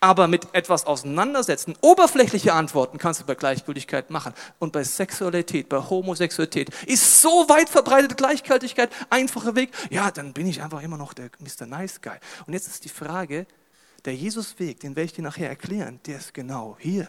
aber 0.00 0.28
mit 0.28 0.54
etwas 0.54 0.86
auseinandersetzen, 0.86 1.74
oberflächliche 1.80 2.52
Antworten 2.52 2.98
kannst 2.98 3.20
du 3.20 3.26
bei 3.26 3.34
Gleichgültigkeit 3.34 4.10
machen. 4.10 4.32
Und 4.58 4.72
bei 4.72 4.84
Sexualität, 4.84 5.68
bei 5.68 5.78
Homosexualität 5.78 6.70
ist 6.86 7.20
so 7.20 7.48
weit 7.48 7.68
verbreitete 7.68 8.14
Gleichgültigkeit, 8.14 8.90
einfacher 9.10 9.56
Weg. 9.56 9.70
Ja, 9.90 10.10
dann 10.10 10.32
bin 10.32 10.46
ich 10.46 10.62
einfach 10.62 10.82
immer 10.82 10.96
noch 10.96 11.14
der 11.14 11.30
Mr. 11.40 11.66
Nice 11.66 12.00
Guy. 12.00 12.16
Und 12.46 12.52
jetzt 12.52 12.68
ist 12.68 12.84
die 12.84 12.88
Frage, 12.88 13.46
der 14.04 14.14
Jesusweg, 14.14 14.80
den 14.80 14.94
werde 14.94 15.06
ich 15.06 15.12
dir 15.12 15.22
nachher 15.22 15.48
erklären, 15.48 16.00
der 16.06 16.18
ist 16.18 16.32
genau 16.32 16.76
hier. 16.78 17.08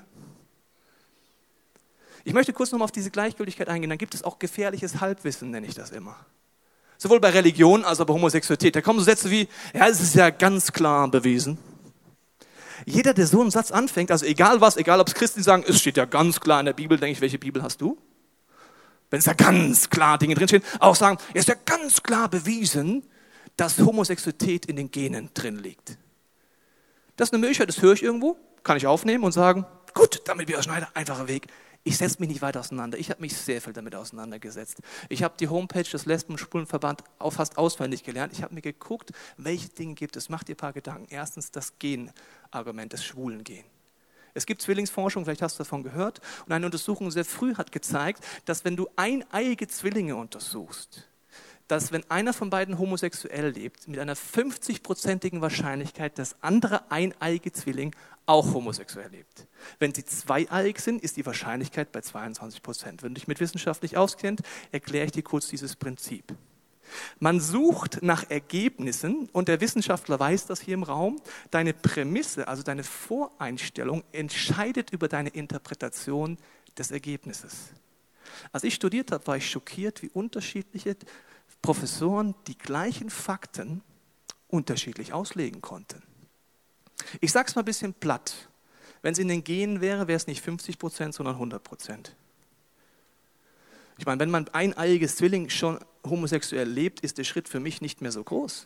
Ich 2.23 2.33
möchte 2.33 2.53
kurz 2.53 2.71
nochmal 2.71 2.85
auf 2.85 2.91
diese 2.91 3.11
Gleichgültigkeit 3.11 3.69
eingehen. 3.69 3.89
Dann 3.89 3.97
gibt 3.97 4.13
es 4.13 4.23
auch 4.23 4.39
gefährliches 4.39 4.99
Halbwissen, 4.99 5.51
nenne 5.51 5.67
ich 5.67 5.75
das 5.75 5.91
immer. 5.91 6.15
Sowohl 6.97 7.19
bei 7.21 7.29
Religion 7.29 7.85
als 7.85 8.01
auch 8.01 8.05
bei 8.05 8.13
Homosexualität. 8.13 8.75
Da 8.75 8.81
kommen 8.81 8.99
so 8.99 9.05
Sätze 9.05 9.29
wie, 9.29 9.47
ja, 9.73 9.87
es 9.87 10.01
ist 10.01 10.15
ja 10.15 10.31
ganz 10.31 10.73
klar 10.73 11.07
bewiesen. 11.09 11.57
Jeder, 12.85 13.13
der 13.13 13.27
so 13.27 13.41
einen 13.41 13.51
Satz 13.51 13.71
anfängt, 13.71 14.11
also 14.11 14.25
egal 14.25 14.61
was, 14.61 14.77
egal 14.77 14.99
ob 14.99 15.07
es 15.07 15.13
Christen 15.13 15.43
sagen, 15.43 15.63
es 15.67 15.79
steht 15.79 15.97
ja 15.97 16.05
ganz 16.05 16.39
klar 16.39 16.59
in 16.59 16.65
der 16.65 16.73
Bibel, 16.73 16.97
denke 16.97 17.13
ich, 17.13 17.21
welche 17.21 17.39
Bibel 17.39 17.61
hast 17.61 17.81
du? 17.81 17.97
Wenn 19.09 19.19
es 19.19 19.25
da 19.25 19.33
ganz 19.33 19.89
klar 19.89 20.17
Dinge 20.17 20.35
drinstehen, 20.35 20.63
auch 20.79 20.95
sagen, 20.95 21.17
es 21.33 21.41
ist 21.41 21.49
ja 21.49 21.55
ganz 21.65 22.03
klar 22.03 22.29
bewiesen, 22.29 23.03
dass 23.57 23.79
Homosexualität 23.79 24.67
in 24.67 24.75
den 24.75 24.91
Genen 24.91 25.29
drin 25.33 25.57
liegt. 25.57 25.97
Das 27.15 27.29
ist 27.29 27.33
eine 27.33 27.41
Möglichkeit, 27.41 27.69
das 27.69 27.81
höre 27.81 27.93
ich 27.93 28.03
irgendwo, 28.03 28.37
kann 28.63 28.77
ich 28.77 28.87
aufnehmen 28.87 29.23
und 29.23 29.31
sagen, 29.31 29.65
gut, 29.93 30.21
damit 30.25 30.47
wir 30.47 30.61
Schneider, 30.61 30.87
einfacher 30.93 31.27
Weg. 31.27 31.47
Ich 31.83 31.97
setze 31.97 32.19
mich 32.19 32.29
nicht 32.29 32.41
weiter 32.41 32.59
auseinander. 32.59 32.97
Ich 32.97 33.09
habe 33.09 33.21
mich 33.21 33.35
sehr 33.35 33.61
viel 33.61 33.73
damit 33.73 33.95
auseinandergesetzt. 33.95 34.79
Ich 35.07 35.23
habe 35.23 35.35
die 35.39 35.47
Homepage 35.47 35.83
des 35.83 36.05
Lesben- 36.05 36.33
und 36.33 36.37
Schwulenverband 36.37 37.03
fast 37.29 37.57
auswendig 37.57 38.03
gelernt. 38.03 38.33
Ich 38.33 38.43
habe 38.43 38.53
mir 38.53 38.61
geguckt, 38.61 39.11
welche 39.37 39.69
Dinge 39.69 39.95
gibt 39.95 40.15
es. 40.17 40.29
Macht 40.29 40.49
dir 40.49 40.53
ein 40.53 40.57
paar 40.57 40.73
Gedanken. 40.73 41.07
Erstens 41.09 41.51
das 41.51 41.79
Gen-Argument, 41.79 42.93
das 42.93 43.03
Schwulen-Gen. 43.03 43.63
Es 44.33 44.45
gibt 44.45 44.61
Zwillingsforschung, 44.61 45.25
vielleicht 45.25 45.41
hast 45.41 45.57
du 45.57 45.63
davon 45.63 45.83
gehört. 45.83 46.21
Und 46.45 46.51
eine 46.51 46.65
Untersuchung 46.65 47.09
sehr 47.11 47.25
früh 47.25 47.55
hat 47.55 47.71
gezeigt, 47.71 48.23
dass 48.45 48.65
wenn 48.65 48.75
du 48.75 48.87
eineiige 48.95 49.67
Zwillinge 49.67 50.15
untersuchst, 50.15 51.07
dass 51.67 51.91
wenn 51.91 52.03
einer 52.09 52.33
von 52.33 52.49
beiden 52.49 52.77
homosexuell 52.79 53.49
lebt, 53.49 53.87
mit 53.87 53.99
einer 53.99 54.15
50-prozentigen 54.15 55.41
Wahrscheinlichkeit 55.41 56.17
das 56.17 56.35
andere 56.41 56.91
eineige 56.91 57.51
Zwilling 57.51 57.95
auch 58.29 58.53
homosexuell 58.53 59.09
lebt. 59.09 59.47
Wenn 59.79 59.93
sie 59.93 60.05
zweieiig 60.05 60.79
sind, 60.79 61.01
ist 61.01 61.17
die 61.17 61.25
Wahrscheinlichkeit 61.25 61.91
bei 61.91 62.01
22 62.01 62.61
Prozent. 62.61 63.03
Wenn 63.03 63.09
du 63.09 63.19
dich 63.19 63.27
mit 63.27 63.39
Wissenschaft 63.39 63.81
nicht 63.81 63.97
auskennst, 63.97 64.43
erkläre 64.71 65.05
ich 65.07 65.11
dir 65.11 65.23
kurz 65.23 65.47
dieses 65.47 65.75
Prinzip. 65.75 66.33
Man 67.19 67.39
sucht 67.39 68.01
nach 68.01 68.29
Ergebnissen 68.29 69.29
und 69.31 69.47
der 69.47 69.61
Wissenschaftler 69.61 70.19
weiß 70.19 70.45
das 70.45 70.61
hier 70.61 70.75
im 70.75 70.83
Raum. 70.83 71.21
Deine 71.51 71.73
Prämisse, 71.73 72.47
also 72.47 72.63
deine 72.63 72.83
Voreinstellung, 72.83 74.03
entscheidet 74.11 74.91
über 74.91 75.07
deine 75.07 75.29
Interpretation 75.29 76.37
des 76.77 76.91
Ergebnisses. 76.91 77.71
Als 78.51 78.63
ich 78.63 78.75
studiert 78.75 79.11
habe, 79.11 79.25
war 79.27 79.37
ich 79.37 79.49
schockiert, 79.49 80.01
wie 80.03 80.09
unterschiedliche 80.09 80.95
Professoren 81.61 82.35
die 82.47 82.57
gleichen 82.57 83.09
Fakten 83.09 83.81
unterschiedlich 84.47 85.13
auslegen 85.13 85.61
konnten. 85.61 86.08
Ich 87.21 87.31
sage 87.31 87.47
es 87.47 87.55
mal 87.55 87.61
ein 87.61 87.65
bisschen 87.65 87.93
platt. 87.93 88.33
Wenn 89.01 89.13
es 89.13 89.19
in 89.19 89.27
den 89.27 89.43
Genen 89.43 89.81
wäre, 89.81 90.07
wäre 90.07 90.17
es 90.17 90.27
nicht 90.27 90.41
50 90.41 90.77
Prozent, 90.77 91.13
sondern 91.13 91.35
100 91.35 91.63
Prozent. 91.63 92.15
Ich 93.97 94.05
meine, 94.05 94.19
wenn 94.19 94.29
man 94.29 94.47
ein 94.49 94.77
eiges 94.77 95.17
Zwilling 95.17 95.49
schon 95.49 95.79
homosexuell 96.05 96.67
lebt, 96.67 97.01
ist 97.01 97.17
der 97.17 97.23
Schritt 97.23 97.49
für 97.49 97.59
mich 97.59 97.81
nicht 97.81 98.01
mehr 98.01 98.11
so 98.11 98.23
groß. 98.23 98.65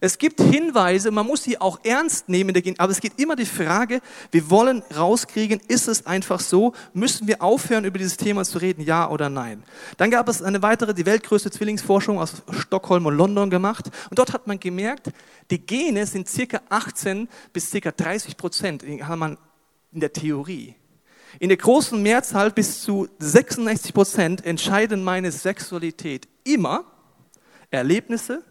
Es 0.00 0.18
gibt 0.18 0.40
Hinweise, 0.40 1.10
man 1.10 1.26
muss 1.26 1.42
sie 1.42 1.60
auch 1.60 1.80
ernst 1.84 2.28
nehmen, 2.28 2.54
aber 2.78 2.92
es 2.92 3.00
geht 3.00 3.18
immer 3.18 3.36
die 3.36 3.46
Frage, 3.46 4.00
wir 4.30 4.50
wollen 4.50 4.82
rauskriegen, 4.94 5.60
ist 5.68 5.88
es 5.88 6.06
einfach 6.06 6.40
so, 6.40 6.72
müssen 6.92 7.26
wir 7.26 7.42
aufhören, 7.42 7.84
über 7.84 7.98
dieses 7.98 8.16
Thema 8.16 8.44
zu 8.44 8.58
reden, 8.58 8.82
ja 8.82 9.10
oder 9.10 9.28
nein. 9.28 9.62
Dann 9.96 10.10
gab 10.10 10.28
es 10.28 10.42
eine 10.42 10.62
weitere, 10.62 10.94
die 10.94 11.06
weltgrößte 11.06 11.50
Zwillingsforschung 11.50 12.18
aus 12.18 12.42
Stockholm 12.50 13.06
und 13.06 13.16
London 13.16 13.50
gemacht 13.50 13.90
und 14.10 14.18
dort 14.18 14.32
hat 14.32 14.46
man 14.46 14.60
gemerkt, 14.60 15.10
die 15.50 15.58
Gene 15.58 16.06
sind 16.06 16.28
circa 16.28 16.60
18 16.68 17.28
bis 17.52 17.70
circa 17.70 17.90
30 17.90 18.36
Prozent, 18.36 18.84
hat 19.02 19.18
man 19.18 19.36
in 19.92 20.00
der 20.00 20.12
Theorie. 20.12 20.74
In 21.40 21.48
der 21.48 21.58
großen 21.58 22.00
Mehrzahl 22.02 22.50
bis 22.50 22.82
zu 22.82 23.08
66 23.18 23.92
Prozent 23.92 24.44
entscheiden 24.44 25.04
meine 25.04 25.30
Sexualität 25.30 26.26
immer 26.44 26.84
Erlebnisse, 27.70 28.42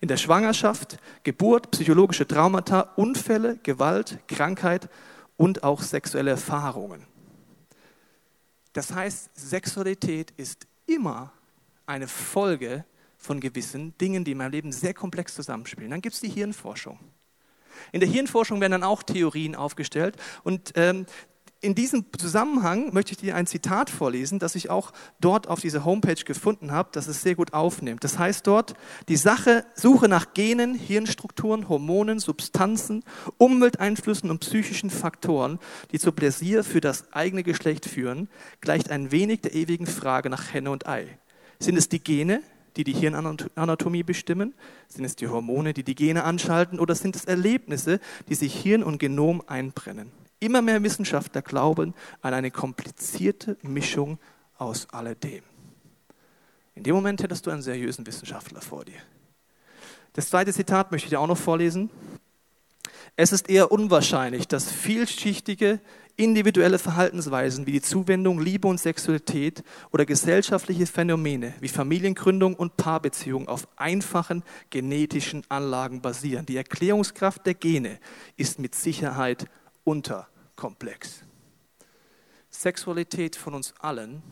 in 0.00 0.08
der 0.08 0.16
Schwangerschaft, 0.16 0.98
Geburt, 1.24 1.70
psychologische 1.72 2.26
Traumata, 2.26 2.92
Unfälle, 2.96 3.58
Gewalt, 3.62 4.18
Krankheit 4.28 4.88
und 5.36 5.62
auch 5.64 5.82
sexuelle 5.82 6.30
Erfahrungen. 6.30 7.04
Das 8.72 8.92
heißt, 8.92 9.30
Sexualität 9.34 10.32
ist 10.36 10.66
immer 10.86 11.32
eine 11.86 12.06
Folge 12.06 12.84
von 13.16 13.40
gewissen 13.40 13.96
Dingen, 13.98 14.24
die 14.24 14.32
in 14.32 14.38
meinem 14.38 14.52
Leben 14.52 14.72
sehr 14.72 14.94
komplex 14.94 15.34
zusammenspielen. 15.34 15.90
Dann 15.90 16.00
gibt 16.00 16.14
es 16.14 16.20
die 16.20 16.28
Hirnforschung. 16.28 16.98
In 17.92 18.00
der 18.00 18.08
Hirnforschung 18.08 18.60
werden 18.60 18.72
dann 18.72 18.84
auch 18.84 19.02
Theorien 19.02 19.54
aufgestellt 19.54 20.16
und 20.44 20.72
ähm, 20.76 21.06
in 21.60 21.74
diesem 21.74 22.04
Zusammenhang 22.16 22.92
möchte 22.92 23.12
ich 23.12 23.18
dir 23.18 23.34
ein 23.34 23.46
Zitat 23.46 23.90
vorlesen, 23.90 24.38
das 24.38 24.54
ich 24.54 24.70
auch 24.70 24.92
dort 25.20 25.48
auf 25.48 25.60
dieser 25.60 25.84
Homepage 25.84 26.22
gefunden 26.24 26.70
habe, 26.70 26.90
das 26.92 27.08
es 27.08 27.22
sehr 27.22 27.34
gut 27.34 27.52
aufnimmt. 27.52 28.04
Das 28.04 28.18
heißt 28.18 28.46
dort, 28.46 28.74
die 29.08 29.16
Sache 29.16 29.64
Suche 29.74 30.08
nach 30.08 30.34
Genen, 30.34 30.74
Hirnstrukturen, 30.74 31.68
Hormonen, 31.68 32.20
Substanzen, 32.20 33.02
Umwelteinflüssen 33.38 34.30
und 34.30 34.38
psychischen 34.38 34.90
Faktoren, 34.90 35.58
die 35.90 35.98
zu 35.98 36.12
Pläsier 36.12 36.62
für 36.62 36.80
das 36.80 37.12
eigene 37.12 37.42
Geschlecht 37.42 37.86
führen, 37.86 38.28
gleicht 38.60 38.90
ein 38.90 39.10
wenig 39.10 39.40
der 39.40 39.54
ewigen 39.54 39.86
Frage 39.86 40.30
nach 40.30 40.52
Henne 40.52 40.70
und 40.70 40.86
Ei. 40.86 41.18
Sind 41.58 41.76
es 41.76 41.88
die 41.88 42.02
Gene, 42.02 42.40
die 42.76 42.84
die 42.84 42.92
Hirnanatomie 42.92 44.04
bestimmen? 44.04 44.54
Sind 44.86 45.04
es 45.04 45.16
die 45.16 45.26
Hormone, 45.26 45.74
die 45.74 45.82
die 45.82 45.96
Gene 45.96 46.22
anschalten? 46.22 46.78
Oder 46.78 46.94
sind 46.94 47.16
es 47.16 47.24
Erlebnisse, 47.24 47.98
die 48.28 48.36
sich 48.36 48.54
Hirn 48.54 48.84
und 48.84 48.98
Genom 48.98 49.42
einbrennen? 49.48 50.12
Immer 50.40 50.62
mehr 50.62 50.82
Wissenschaftler 50.82 51.42
glauben 51.42 51.94
an 52.20 52.34
eine 52.34 52.50
komplizierte 52.50 53.56
Mischung 53.62 54.18
aus 54.56 54.88
alledem. 54.90 55.42
In 56.74 56.84
dem 56.84 56.94
Moment 56.94 57.22
hättest 57.22 57.44
du 57.46 57.50
einen 57.50 57.62
seriösen 57.62 58.06
Wissenschaftler 58.06 58.60
vor 58.60 58.84
dir. 58.84 59.00
Das 60.12 60.30
zweite 60.30 60.52
Zitat 60.52 60.92
möchte 60.92 61.06
ich 61.06 61.10
dir 61.10 61.20
auch 61.20 61.26
noch 61.26 61.38
vorlesen. 61.38 61.90
Es 63.16 63.32
ist 63.32 63.50
eher 63.50 63.72
unwahrscheinlich, 63.72 64.46
dass 64.46 64.70
vielschichtige 64.70 65.80
individuelle 66.16 66.78
Verhaltensweisen 66.78 67.66
wie 67.66 67.72
die 67.72 67.80
Zuwendung, 67.80 68.40
Liebe 68.40 68.68
und 68.68 68.78
Sexualität 68.78 69.62
oder 69.92 70.04
gesellschaftliche 70.04 70.86
Phänomene 70.86 71.54
wie 71.60 71.68
Familiengründung 71.68 72.54
und 72.54 72.76
Paarbeziehung 72.76 73.48
auf 73.48 73.66
einfachen 73.76 74.42
genetischen 74.70 75.42
Anlagen 75.48 76.00
basieren. 76.00 76.46
Die 76.46 76.56
Erklärungskraft 76.56 77.46
der 77.46 77.54
Gene 77.54 77.98
ist 78.36 78.58
mit 78.58 78.74
Sicherheit 78.74 79.46
unterkomplex. 79.88 81.22
Sexualität 82.50 83.36
von 83.36 83.54
uns 83.54 83.72
allen 83.78 84.22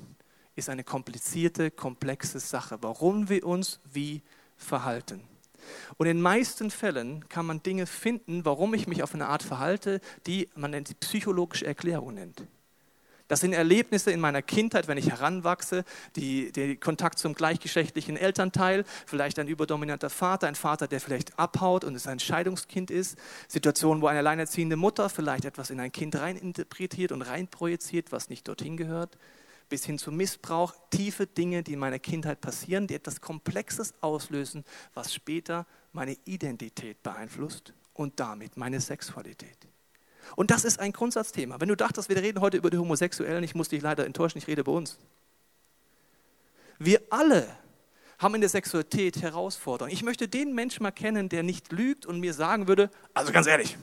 ist 0.54 0.68
eine 0.68 0.84
komplizierte, 0.84 1.70
komplexe 1.70 2.40
Sache, 2.40 2.76
warum 2.82 3.30
wir 3.30 3.46
uns 3.46 3.80
wie 3.90 4.22
verhalten. 4.58 5.22
Und 5.96 6.06
in 6.06 6.18
den 6.18 6.22
meisten 6.22 6.70
Fällen 6.70 7.26
kann 7.30 7.46
man 7.46 7.62
Dinge 7.62 7.86
finden, 7.86 8.44
warum 8.44 8.75
ich 8.75 8.86
mich 8.86 9.02
auf 9.02 9.14
eine 9.14 9.28
Art 9.28 9.42
verhalte, 9.42 10.00
die 10.26 10.50
man 10.54 10.72
die 10.72 10.94
psychologische 10.94 11.66
Erklärung 11.66 12.14
nennt. 12.14 12.46
Das 13.28 13.40
sind 13.40 13.52
Erlebnisse 13.52 14.12
in 14.12 14.21
meiner 14.21 14.40
Kindheit, 14.40 14.87
wenn 14.87 14.99
ich 14.99 15.11
heranwachse, 15.11 15.85
die, 16.14 16.52
der 16.52 16.76
Kontakt 16.76 17.18
zum 17.18 17.35
gleichgeschlechtlichen 17.35 18.16
Elternteil, 18.16 18.85
vielleicht 19.04 19.38
ein 19.38 19.49
überdominanter 19.49 20.11
Vater, 20.11 20.47
ein 20.47 20.54
Vater, 20.54 20.87
der 20.87 21.00
vielleicht 21.00 21.38
abhaut 21.38 21.85
und 21.85 21.95
es 21.97 22.06
ein 22.06 22.21
Scheidungskind 22.21 22.90
ist, 22.90 23.18
Situationen, 23.49 24.00
wo 24.00 24.06
eine 24.06 24.21
alleinerziehende 24.21 24.76
Mutter 24.76 25.09
vielleicht 25.09 25.45
etwas 25.45 25.71
in 25.71 25.80
ein 25.80 25.90
Kind 25.90 26.14
reininterpretiert 26.14 27.11
und 27.11 27.23
reinprojiziert, 27.23 28.12
was 28.12 28.28
nicht 28.28 28.47
dorthin 28.47 28.76
gehört, 28.76 29.18
bis 29.68 29.85
hin 29.85 29.99
zu 29.99 30.12
Missbrauch, 30.12 30.75
tiefe 30.90 31.26
Dinge, 31.26 31.64
die 31.64 31.73
in 31.73 31.80
meiner 31.80 31.99
Kindheit 31.99 32.40
passieren, 32.40 32.87
die 32.87 32.95
etwas 32.95 33.21
Komplexes 33.21 33.95
auslösen, 34.00 34.64
was 34.95 35.12
später 35.12 35.66
meine 35.92 36.16
Identität 36.25 37.02
beeinflusst 37.02 37.73
und 37.92 38.21
damit 38.21 38.56
meine 38.56 38.80
Sexualität. 38.80 39.66
Und 40.35 40.50
das 40.50 40.64
ist 40.64 40.80
ein 40.80 40.92
Grundsatzthema. 40.92 41.61
Wenn 41.61 41.68
du 41.68 41.76
dachtest, 41.76 42.09
wir 42.09 42.16
reden 42.16 42.40
heute 42.40 42.56
über 42.56 42.71
die 42.71 42.78
Homosexuellen, 42.78 43.45
ich 43.45 43.54
muss 43.54 43.68
dich 43.68 43.83
leider 43.83 44.04
enttäuschen, 44.04 44.38
ich 44.38 44.47
rede 44.47 44.64
bei 44.64 44.73
uns. 44.73 44.99
Wir 46.78 47.00
alle 47.11 47.47
haben 48.18 48.35
in 48.35 48.40
der 48.40 48.50
Sexualität 48.50 49.23
Herausforderungen. 49.23 49.92
Ich 49.92 50.02
möchte 50.02 50.28
den 50.28 50.54
Menschen 50.54 50.83
mal 50.83 50.90
kennen, 50.90 51.28
der 51.28 51.42
nicht 51.42 51.73
lügt 51.73 52.06
und 52.06 52.21
mir 52.21 52.35
sagen 52.35 52.66
würde, 52.66 52.90
also 53.14 53.33
ganz 53.33 53.47
ehrlich, 53.47 53.76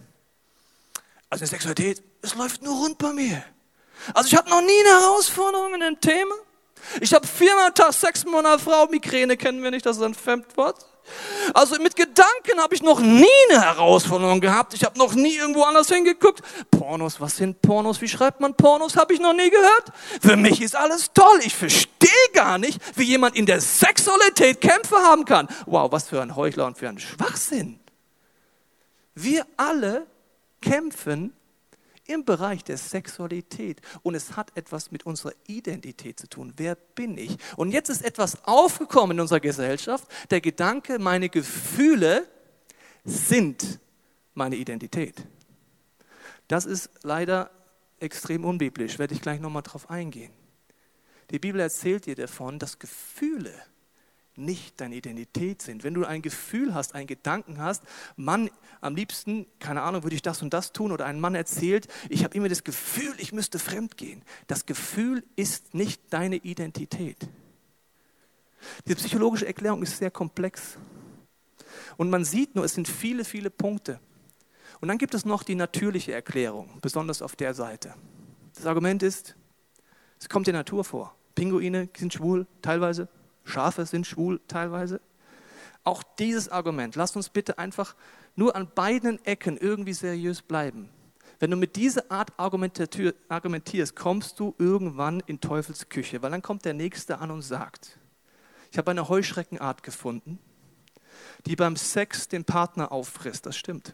also 1.30 1.44
in 1.44 1.50
der 1.50 1.60
Sexualität, 1.60 2.04
es 2.22 2.36
läuft 2.36 2.62
nur 2.62 2.76
rund 2.76 2.98
bei 2.98 3.14
mir. 3.14 3.44
Also 4.14 4.28
ich 4.28 4.36
habe 4.36 4.50
noch 4.50 4.62
nie 4.62 4.80
eine 4.86 5.02
Herausforderung 5.02 5.76
in 5.76 5.80
dem 5.80 6.02
Thema. 6.02 6.36
Ich 7.00 7.14
habe 7.14 7.26
viermal 7.26 7.72
Tag 7.72 7.94
Sex 7.94 8.26
mit 8.26 8.62
Frau, 8.62 8.88
Migräne 8.88 9.38
kennen 9.38 9.64
wir 9.64 9.72
nicht, 9.72 9.86
das 9.86 9.98
ist 9.98 10.04
ein 10.04 10.14
Fremdwort. 10.14 10.86
Also 11.54 11.76
mit 11.82 11.96
Gedanken 11.96 12.60
habe 12.60 12.74
ich 12.76 12.82
noch 12.82 13.00
nie 13.00 13.26
eine 13.50 13.62
Herausforderung 13.62 14.42
gehabt. 14.42 14.74
Ich 14.74 14.84
habe 14.84 14.98
noch 14.98 15.14
nie 15.14 15.36
irgendwo 15.36 15.64
anders 15.64 15.90
hingeguckt. 15.90 16.42
Pornos, 16.72 17.20
was 17.20 17.38
sind 17.38 17.62
Pornos? 17.62 18.02
Wie 18.02 18.08
schreibt 18.08 18.40
man 18.40 18.56
Pornos? 18.56 18.96
Habe 18.96 19.14
ich 19.14 19.20
noch 19.20 19.34
nie 19.34 19.50
gehört. 19.50 19.92
Für 20.22 20.36
mich 20.36 20.62
ist 20.62 20.76
alles 20.76 21.12
toll. 21.14 21.40
Ich 21.44 21.56
verstehe 21.56 22.10
gar 22.34 22.58
nicht, 22.58 22.80
wie 22.98 23.04
jemand 23.04 23.36
in 23.36 23.46
der 23.46 23.62
Sexualität 23.62 24.62
Kämpfe 24.62 24.96
haben 24.98 25.26
kann. 25.26 25.48
Wow, 25.66 25.92
was 25.92 26.10
für 26.10 26.22
ein 26.22 26.36
Heuchler 26.36 26.66
und 26.66 26.78
für 26.78 26.90
ein 26.90 27.00
Schwachsinn. 27.00 27.80
Wir 29.16 29.46
alle 29.58 30.08
kämpfen 30.62 31.34
im 32.08 32.26
Bereich 32.26 32.64
der 32.64 32.78
Sexualität. 32.78 33.82
Und 34.02 34.16
es 34.16 34.36
hat 34.36 34.56
etwas 34.56 34.92
mit 34.92 35.06
unserer 35.06 35.34
Identität 35.48 36.20
zu 36.20 36.28
tun. 36.28 36.54
Wer 36.58 36.76
bin 36.76 37.18
ich? 37.18 37.38
Und 37.56 37.72
jetzt 37.72 37.90
ist 37.90 38.04
etwas 38.04 38.44
aufgekommen 38.46 39.18
in 39.18 39.22
unserer 39.22 39.40
Gesellschaft. 39.40 40.08
Der 40.30 40.42
Gedanke, 40.42 41.00
meine 41.00 41.30
Gefühle 41.30 42.28
sind 43.06 43.80
meine 44.34 44.56
Identität. 44.56 45.16
Das 46.48 46.66
ist 46.66 46.90
leider 47.04 47.52
extrem 48.00 48.46
unbiblisch, 48.46 49.00
werde 49.00 49.14
ich 49.14 49.22
gleich 49.22 49.40
nochmal 49.40 49.64
drauf 49.64 49.90
eingehen. 49.90 50.32
Die 51.32 51.40
Bibel 51.40 51.62
erzählt 51.62 52.06
dir 52.06 52.16
davon, 52.16 52.60
dass 52.60 52.80
Gefühle 52.80 53.54
nicht 54.36 54.80
deine 54.82 54.96
Identität 54.96 55.62
sind. 55.62 55.84
Wenn 55.84 55.94
du 55.94 56.06
ein 56.06 56.22
Gefühl 56.22 56.74
hast, 56.74 56.96
einen 56.96 57.08
Gedanken 57.08 57.60
hast, 57.60 57.84
Mann, 58.16 58.50
am 58.82 58.96
liebsten, 58.96 59.46
keine 59.60 59.82
Ahnung, 59.82 60.04
würde 60.04 60.16
ich 60.16 60.22
das 60.22 60.42
und 60.42 60.54
das 60.54 60.74
tun, 60.74 60.92
oder 60.92 61.06
ein 61.06 61.20
Mann 61.20 61.36
erzählt, 61.36 61.88
ich 62.10 62.24
habe 62.24 62.36
immer 62.36 62.50
das 62.50 62.64
Gefühl, 62.64 63.14
ich 63.18 63.34
müsste 63.34 63.60
fremd 63.60 63.98
gehen. 63.98 64.24
Das 64.48 64.66
Gefühl 64.66 65.24
ist 65.36 65.74
nicht 65.74 66.02
deine 66.10 66.38
Identität. 66.38 67.30
Diese 68.86 68.96
psychologische 68.96 69.46
Erklärung 69.46 69.84
ist 69.84 69.98
sehr 69.98 70.12
komplex. 70.12 70.78
Und 71.98 72.10
man 72.10 72.26
sieht 72.26 72.56
nur, 72.56 72.66
es 72.66 72.74
sind 72.74 72.88
viele, 72.88 73.26
viele 73.26 73.50
Punkte. 73.50 74.00
Und 74.82 74.88
dann 74.88 74.98
gibt 74.98 75.14
es 75.14 75.26
noch 75.26 75.44
die 75.44 75.56
natürliche 75.56 76.14
Erklärung, 76.14 76.80
besonders 76.82 77.22
auf 77.22 77.36
der 77.36 77.54
Seite. 77.54 77.94
Das 78.56 78.66
Argument 78.66 79.04
ist, 79.04 79.36
es 80.20 80.30
kommt 80.30 80.48
der 80.48 80.54
Natur 80.54 80.84
vor. 80.84 81.16
Pinguine 81.36 81.90
sind 81.98 82.14
schwul, 82.14 82.48
teilweise. 82.62 83.08
Schafe 83.44 83.86
sind 83.86 84.08
schwul, 84.08 84.40
teilweise. 84.48 85.02
Auch 85.84 86.04
dieses 86.18 86.50
Argument, 86.50 86.96
lasst 86.96 87.16
uns 87.16 87.30
bitte 87.30 87.58
einfach 87.58 87.96
nur 88.36 88.56
an 88.56 88.70
beiden 88.74 89.24
Ecken 89.26 89.58
irgendwie 89.58 89.94
seriös 89.94 90.42
bleiben. 90.42 90.90
Wenn 91.40 91.52
du 91.52 91.58
mit 91.58 91.76
dieser 91.76 92.10
Art 92.10 92.32
argumentierst, 92.38 93.96
kommst 93.96 94.40
du 94.40 94.56
irgendwann 94.58 95.22
in 95.26 95.42
Teufels 95.42 95.90
Küche, 95.90 96.22
weil 96.22 96.32
dann 96.32 96.42
kommt 96.42 96.64
der 96.64 96.74
Nächste 96.74 97.20
an 97.20 97.32
und 97.32 97.42
sagt, 97.42 97.98
ich 98.72 98.78
habe 98.78 98.92
eine 98.92 99.10
Heuschreckenart 99.10 99.84
gefunden, 99.84 100.40
die 101.46 101.56
beim 101.56 101.76
Sex 101.76 102.28
den 102.28 102.46
Partner 102.46 102.92
auffrisst. 102.92 103.46
Das 103.46 103.58
stimmt. 103.58 103.94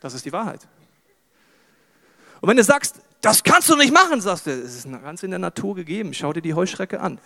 Das 0.00 0.14
ist 0.14 0.24
die 0.24 0.32
Wahrheit. 0.32 0.66
Und 2.40 2.48
wenn 2.48 2.56
du 2.56 2.64
sagst, 2.64 3.00
das 3.20 3.42
kannst 3.44 3.68
du 3.68 3.76
nicht 3.76 3.92
machen, 3.92 4.20
sagst 4.20 4.46
du, 4.46 4.50
es 4.50 4.74
ist 4.74 4.90
ganz 4.90 5.22
in 5.22 5.30
der 5.30 5.38
Natur 5.38 5.74
gegeben, 5.74 6.14
schau 6.14 6.32
dir 6.32 6.40
die 6.40 6.54
Heuschrecke 6.54 7.00
an. 7.00 7.20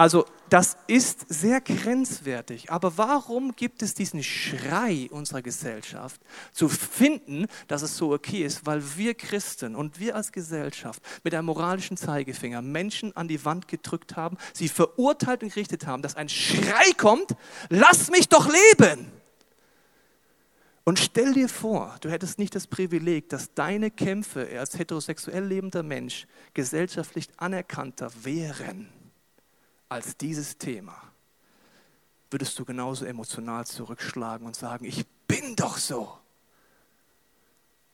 Also 0.00 0.24
das 0.48 0.78
ist 0.86 1.26
sehr 1.28 1.60
grenzwertig. 1.60 2.70
Aber 2.70 2.96
warum 2.96 3.54
gibt 3.54 3.82
es 3.82 3.92
diesen 3.92 4.22
Schrei 4.22 5.10
unserer 5.10 5.42
Gesellschaft 5.42 6.22
zu 6.52 6.70
finden, 6.70 7.46
dass 7.68 7.82
es 7.82 7.98
so 7.98 8.14
okay 8.14 8.42
ist? 8.42 8.64
Weil 8.64 8.82
wir 8.96 9.12
Christen 9.12 9.76
und 9.76 10.00
wir 10.00 10.16
als 10.16 10.32
Gesellschaft 10.32 11.02
mit 11.22 11.34
einem 11.34 11.44
moralischen 11.44 11.98
Zeigefinger 11.98 12.62
Menschen 12.62 13.14
an 13.14 13.28
die 13.28 13.44
Wand 13.44 13.68
gedrückt 13.68 14.16
haben, 14.16 14.38
sie 14.54 14.68
verurteilt 14.68 15.42
und 15.42 15.50
gerichtet 15.50 15.86
haben, 15.86 16.00
dass 16.00 16.16
ein 16.16 16.30
Schrei 16.30 16.92
kommt, 16.96 17.36
lass 17.68 18.10
mich 18.10 18.30
doch 18.30 18.48
leben. 18.48 19.12
Und 20.84 20.98
stell 20.98 21.34
dir 21.34 21.50
vor, 21.50 21.96
du 22.00 22.10
hättest 22.10 22.38
nicht 22.38 22.54
das 22.54 22.66
Privileg, 22.68 23.28
dass 23.28 23.52
deine 23.52 23.90
Kämpfe 23.90 24.48
als 24.58 24.78
heterosexuell 24.78 25.44
lebender 25.44 25.82
Mensch 25.82 26.26
gesellschaftlich 26.54 27.28
anerkannter 27.36 28.10
wären 28.22 28.88
als 29.90 30.16
dieses 30.16 30.56
Thema, 30.56 30.96
würdest 32.30 32.58
du 32.58 32.64
genauso 32.64 33.04
emotional 33.04 33.66
zurückschlagen 33.66 34.46
und 34.46 34.56
sagen, 34.56 34.84
ich 34.86 35.04
bin 35.26 35.56
doch 35.56 35.76
so. 35.76 36.16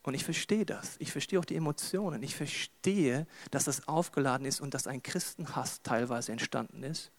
Und 0.02 0.14
ich 0.14 0.22
verstehe 0.22 0.64
das. 0.64 0.96
Ich 1.00 1.10
verstehe 1.10 1.40
auch 1.40 1.44
die 1.44 1.56
Emotionen. 1.56 2.22
Ich 2.22 2.36
verstehe, 2.36 3.26
dass 3.50 3.64
das 3.64 3.88
aufgeladen 3.88 4.46
ist 4.46 4.60
und 4.60 4.72
dass 4.74 4.86
ein 4.86 5.02
Christenhass 5.02 5.82
teilweise 5.82 6.30
entstanden 6.30 6.84
ist. 6.84 7.10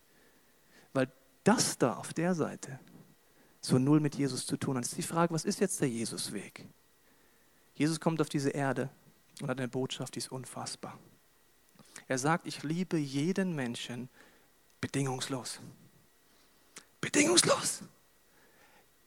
Weil 0.93 1.11
das 1.43 1.77
da 1.77 1.95
auf 1.95 2.13
der 2.13 2.33
Seite 2.33 2.79
so 3.59 3.77
null 3.77 3.99
mit 3.99 4.15
Jesus 4.15 4.45
zu 4.45 4.55
tun 4.55 4.77
hat. 4.77 4.83
Das 4.83 4.91
ist 4.91 4.99
die 4.99 5.03
Frage, 5.03 5.33
was 5.33 5.43
ist 5.43 5.59
jetzt 5.59 5.81
der 5.81 5.89
Jesusweg? 5.89 6.65
Jesus 7.73 7.99
kommt 7.99 8.21
auf 8.21 8.29
diese 8.29 8.51
Erde 8.51 8.89
und 9.41 9.49
hat 9.49 9.57
eine 9.57 9.67
Botschaft, 9.67 10.15
die 10.15 10.19
ist 10.19 10.31
unfassbar. 10.31 10.97
Er 12.07 12.17
sagt, 12.17 12.47
ich 12.47 12.63
liebe 12.63 12.97
jeden 12.97 13.53
Menschen 13.55 14.07
bedingungslos. 14.81 15.59
Bedingungslos. 17.01 17.83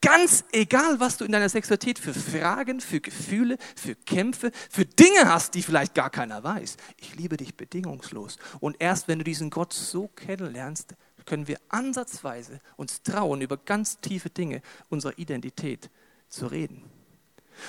Ganz 0.03 0.45
egal, 0.53 0.99
was 0.99 1.19
du 1.19 1.27
in 1.27 1.33
deiner 1.33 1.51
Sexualität 1.51 1.99
für 1.99 2.15
Fragen, 2.15 2.81
für 2.81 3.01
Gefühle, 3.01 3.59
für 3.77 3.95
Kämpfe, 3.95 4.51
für 4.71 4.87
Dinge 4.87 5.27
hast, 5.27 5.55
die 5.55 5.63
vielleicht 5.63 5.95
gar 5.95 6.09
keiner 6.09 6.43
weiß. 6.43 6.79
Ich 6.97 7.17
liebe 7.17 7.37
dich 7.37 7.55
bedingungslos. 7.55 8.39
Und 8.61 8.77
erst 8.79 9.09
wenn 9.09 9.19
du 9.19 9.25
diesen 9.25 9.51
Gott 9.51 9.75
so 9.75 10.09
kennenlernst, 10.09 10.95
können 11.27 11.49
wir 11.49 11.59
ansatzweise 11.69 12.61
uns 12.77 13.03
trauen, 13.03 13.43
über 13.43 13.59
ganz 13.59 14.01
tiefe 14.01 14.31
Dinge 14.31 14.63
unserer 14.89 15.19
Identität 15.19 15.91
zu 16.31 16.47
reden. 16.47 16.83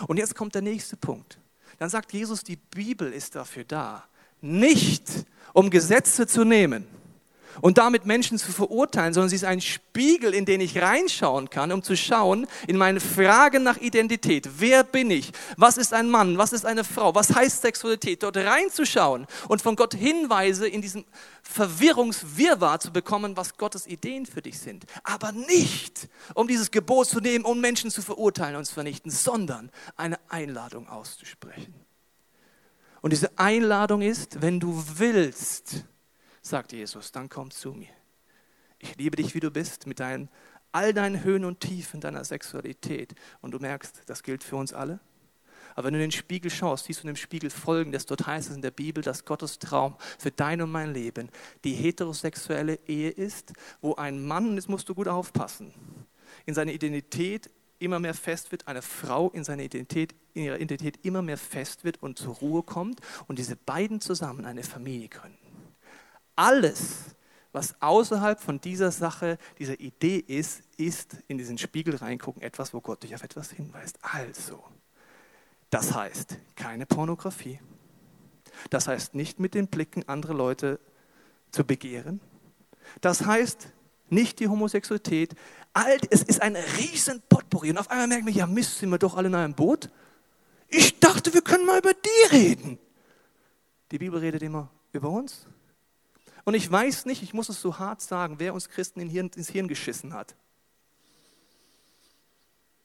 Und 0.07 0.17
jetzt 0.17 0.35
kommt 0.35 0.55
der 0.55 0.61
nächste 0.61 0.95
Punkt. 0.95 1.37
Dann 1.79 1.89
sagt 1.89 2.13
Jesus, 2.13 2.45
die 2.45 2.55
Bibel 2.55 3.11
ist 3.11 3.35
dafür 3.35 3.65
da, 3.65 4.05
nicht 4.39 5.25
um 5.51 5.69
Gesetze 5.69 6.27
zu 6.27 6.45
nehmen 6.45 6.87
und 7.59 7.77
damit 7.77 8.05
Menschen 8.05 8.37
zu 8.37 8.51
verurteilen, 8.51 9.13
sondern 9.13 9.29
sie 9.29 9.35
ist 9.35 9.43
ein 9.43 9.59
Spiegel, 9.59 10.33
in 10.33 10.45
den 10.45 10.61
ich 10.61 10.81
reinschauen 10.81 11.49
kann, 11.49 11.71
um 11.71 11.83
zu 11.83 11.97
schauen 11.97 12.47
in 12.67 12.77
meine 12.77 12.99
Fragen 12.99 13.63
nach 13.63 13.77
Identität. 13.77 14.49
Wer 14.57 14.83
bin 14.83 15.11
ich? 15.11 15.31
Was 15.57 15.77
ist 15.77 15.93
ein 15.93 16.09
Mann? 16.09 16.37
Was 16.37 16.53
ist 16.53 16.65
eine 16.65 16.83
Frau? 16.83 17.13
Was 17.13 17.33
heißt 17.33 17.61
Sexualität? 17.61 18.23
Dort 18.23 18.37
reinzuschauen 18.37 19.27
und 19.47 19.61
von 19.61 19.75
Gott 19.75 19.93
Hinweise 19.93 20.67
in 20.67 20.81
diesem 20.81 21.03
Verwirrungswirrwarr 21.43 22.79
zu 22.79 22.91
bekommen, 22.93 23.35
was 23.35 23.57
Gottes 23.57 23.87
Ideen 23.87 24.25
für 24.25 24.41
dich 24.41 24.59
sind. 24.59 24.85
Aber 25.03 25.31
nicht, 25.31 26.07
um 26.33 26.47
dieses 26.47 26.71
Gebot 26.71 27.07
zu 27.07 27.19
nehmen, 27.19 27.45
um 27.45 27.59
Menschen 27.59 27.91
zu 27.91 28.01
verurteilen 28.01 28.55
und 28.55 28.65
zu 28.65 28.73
vernichten, 28.73 29.11
sondern 29.11 29.71
eine 29.97 30.19
Einladung 30.29 30.87
auszusprechen. 30.87 31.73
Und 33.01 33.11
diese 33.11 33.37
Einladung 33.37 34.01
ist, 34.01 34.41
wenn 34.41 34.59
du 34.59 34.83
willst, 34.95 35.85
sagt 36.41 36.73
Jesus, 36.73 37.11
dann 37.11 37.29
komm 37.29 37.51
zu 37.51 37.73
mir. 37.73 37.89
Ich 38.79 38.95
liebe 38.97 39.15
dich, 39.15 39.35
wie 39.35 39.39
du 39.39 39.51
bist, 39.51 39.85
mit 39.85 39.99
deinen, 39.99 40.29
all 40.71 40.93
deinen 40.93 41.23
Höhen 41.23 41.45
und 41.45 41.59
Tiefen 41.59 42.01
deiner 42.01 42.23
Sexualität. 42.23 43.13
Und 43.41 43.51
du 43.51 43.59
merkst, 43.59 44.03
das 44.07 44.23
gilt 44.23 44.43
für 44.43 44.55
uns 44.55 44.73
alle. 44.73 44.99
Aber 45.75 45.87
wenn 45.87 45.93
du 45.93 45.99
in 45.99 46.09
den 46.09 46.11
Spiegel 46.11 46.51
schaust, 46.51 46.85
siehst 46.85 46.99
du 46.99 47.07
in 47.07 47.13
dem 47.13 47.17
Spiegel 47.17 47.49
folgendes. 47.49 48.05
Dort 48.05 48.25
heißt 48.25 48.49
es 48.49 48.55
in 48.55 48.61
der 48.61 48.71
Bibel, 48.71 49.03
dass 49.03 49.23
Gottes 49.23 49.59
Traum 49.59 49.95
für 50.17 50.31
dein 50.31 50.61
und 50.61 50.71
mein 50.71 50.93
Leben 50.93 51.29
die 51.63 51.73
heterosexuelle 51.73 52.79
Ehe 52.87 53.09
ist, 53.09 53.53
wo 53.79 53.95
ein 53.95 54.25
Mann, 54.25 54.49
und 54.49 54.55
jetzt 54.55 54.67
musst 54.67 54.89
du 54.89 54.95
gut 54.95 55.07
aufpassen, 55.07 55.73
in 56.45 56.55
seiner 56.55 56.73
Identität 56.73 57.49
immer 57.79 57.99
mehr 57.99 58.13
fest 58.13 58.51
wird, 58.51 58.67
eine 58.67 58.81
Frau 58.81 59.29
in 59.29 59.43
seiner 59.43 59.63
Identität, 59.63 60.13
in 60.33 60.43
ihrer 60.43 60.59
Identität 60.59 60.99
immer 61.03 61.21
mehr 61.21 61.37
fest 61.37 61.83
wird 61.83 62.01
und 62.01 62.17
zur 62.17 62.35
Ruhe 62.35 62.63
kommt 62.63 62.99
und 63.27 63.39
diese 63.39 63.55
beiden 63.55 64.01
zusammen 64.01 64.45
eine 64.45 64.63
Familie 64.63 65.09
gründen 65.09 65.50
alles, 66.41 67.15
was 67.51 67.79
außerhalb 67.81 68.39
von 68.39 68.59
dieser 68.59 68.89
Sache, 68.91 69.37
dieser 69.59 69.79
Idee 69.79 70.17
ist, 70.17 70.63
ist 70.75 71.17
in 71.27 71.37
diesen 71.37 71.59
Spiegel 71.59 71.95
reingucken 71.95 72.41
etwas, 72.41 72.73
wo 72.73 72.81
Gott 72.81 73.03
dich 73.03 73.13
auf 73.13 73.21
etwas 73.21 73.51
hinweist. 73.51 73.99
Also, 74.01 74.63
das 75.69 75.93
heißt 75.93 76.37
keine 76.55 76.87
Pornografie. 76.87 77.59
Das 78.71 78.87
heißt 78.87 79.13
nicht 79.13 79.39
mit 79.39 79.53
den 79.53 79.67
Blicken 79.67 80.07
andere 80.09 80.33
Leute 80.33 80.79
zu 81.51 81.63
begehren. 81.63 82.21
Das 83.01 83.25
heißt 83.25 83.67
nicht 84.09 84.39
die 84.39 84.47
Homosexualität. 84.47 85.35
Es 86.09 86.23
ist 86.23 86.41
ein 86.41 86.55
riesen 86.55 87.21
Potpourri. 87.29 87.69
Und 87.69 87.77
auf 87.77 87.91
einmal 87.91 88.07
merken 88.07 88.25
wir, 88.25 88.33
ja 88.33 88.47
Mist, 88.47 88.79
sind 88.79 88.89
wir 88.89 88.97
doch 88.97 89.15
alle 89.15 89.27
in 89.27 89.35
einem 89.35 89.53
Boot. 89.53 89.89
Ich 90.69 90.99
dachte, 90.99 91.33
wir 91.33 91.41
können 91.41 91.65
mal 91.65 91.77
über 91.77 91.93
die 91.93 92.35
reden. 92.35 92.79
Die 93.91 93.99
Bibel 93.99 94.19
redet 94.19 94.41
immer 94.41 94.71
über 94.91 95.09
uns. 95.09 95.45
Und 96.45 96.53
ich 96.53 96.71
weiß 96.71 97.05
nicht, 97.05 97.21
ich 97.23 97.33
muss 97.33 97.49
es 97.49 97.61
so 97.61 97.79
hart 97.79 98.01
sagen, 98.01 98.35
wer 98.39 98.53
uns 98.53 98.69
Christen 98.69 98.99
ins 98.99 99.49
Hirn 99.49 99.67
geschissen 99.67 100.13
hat. 100.13 100.35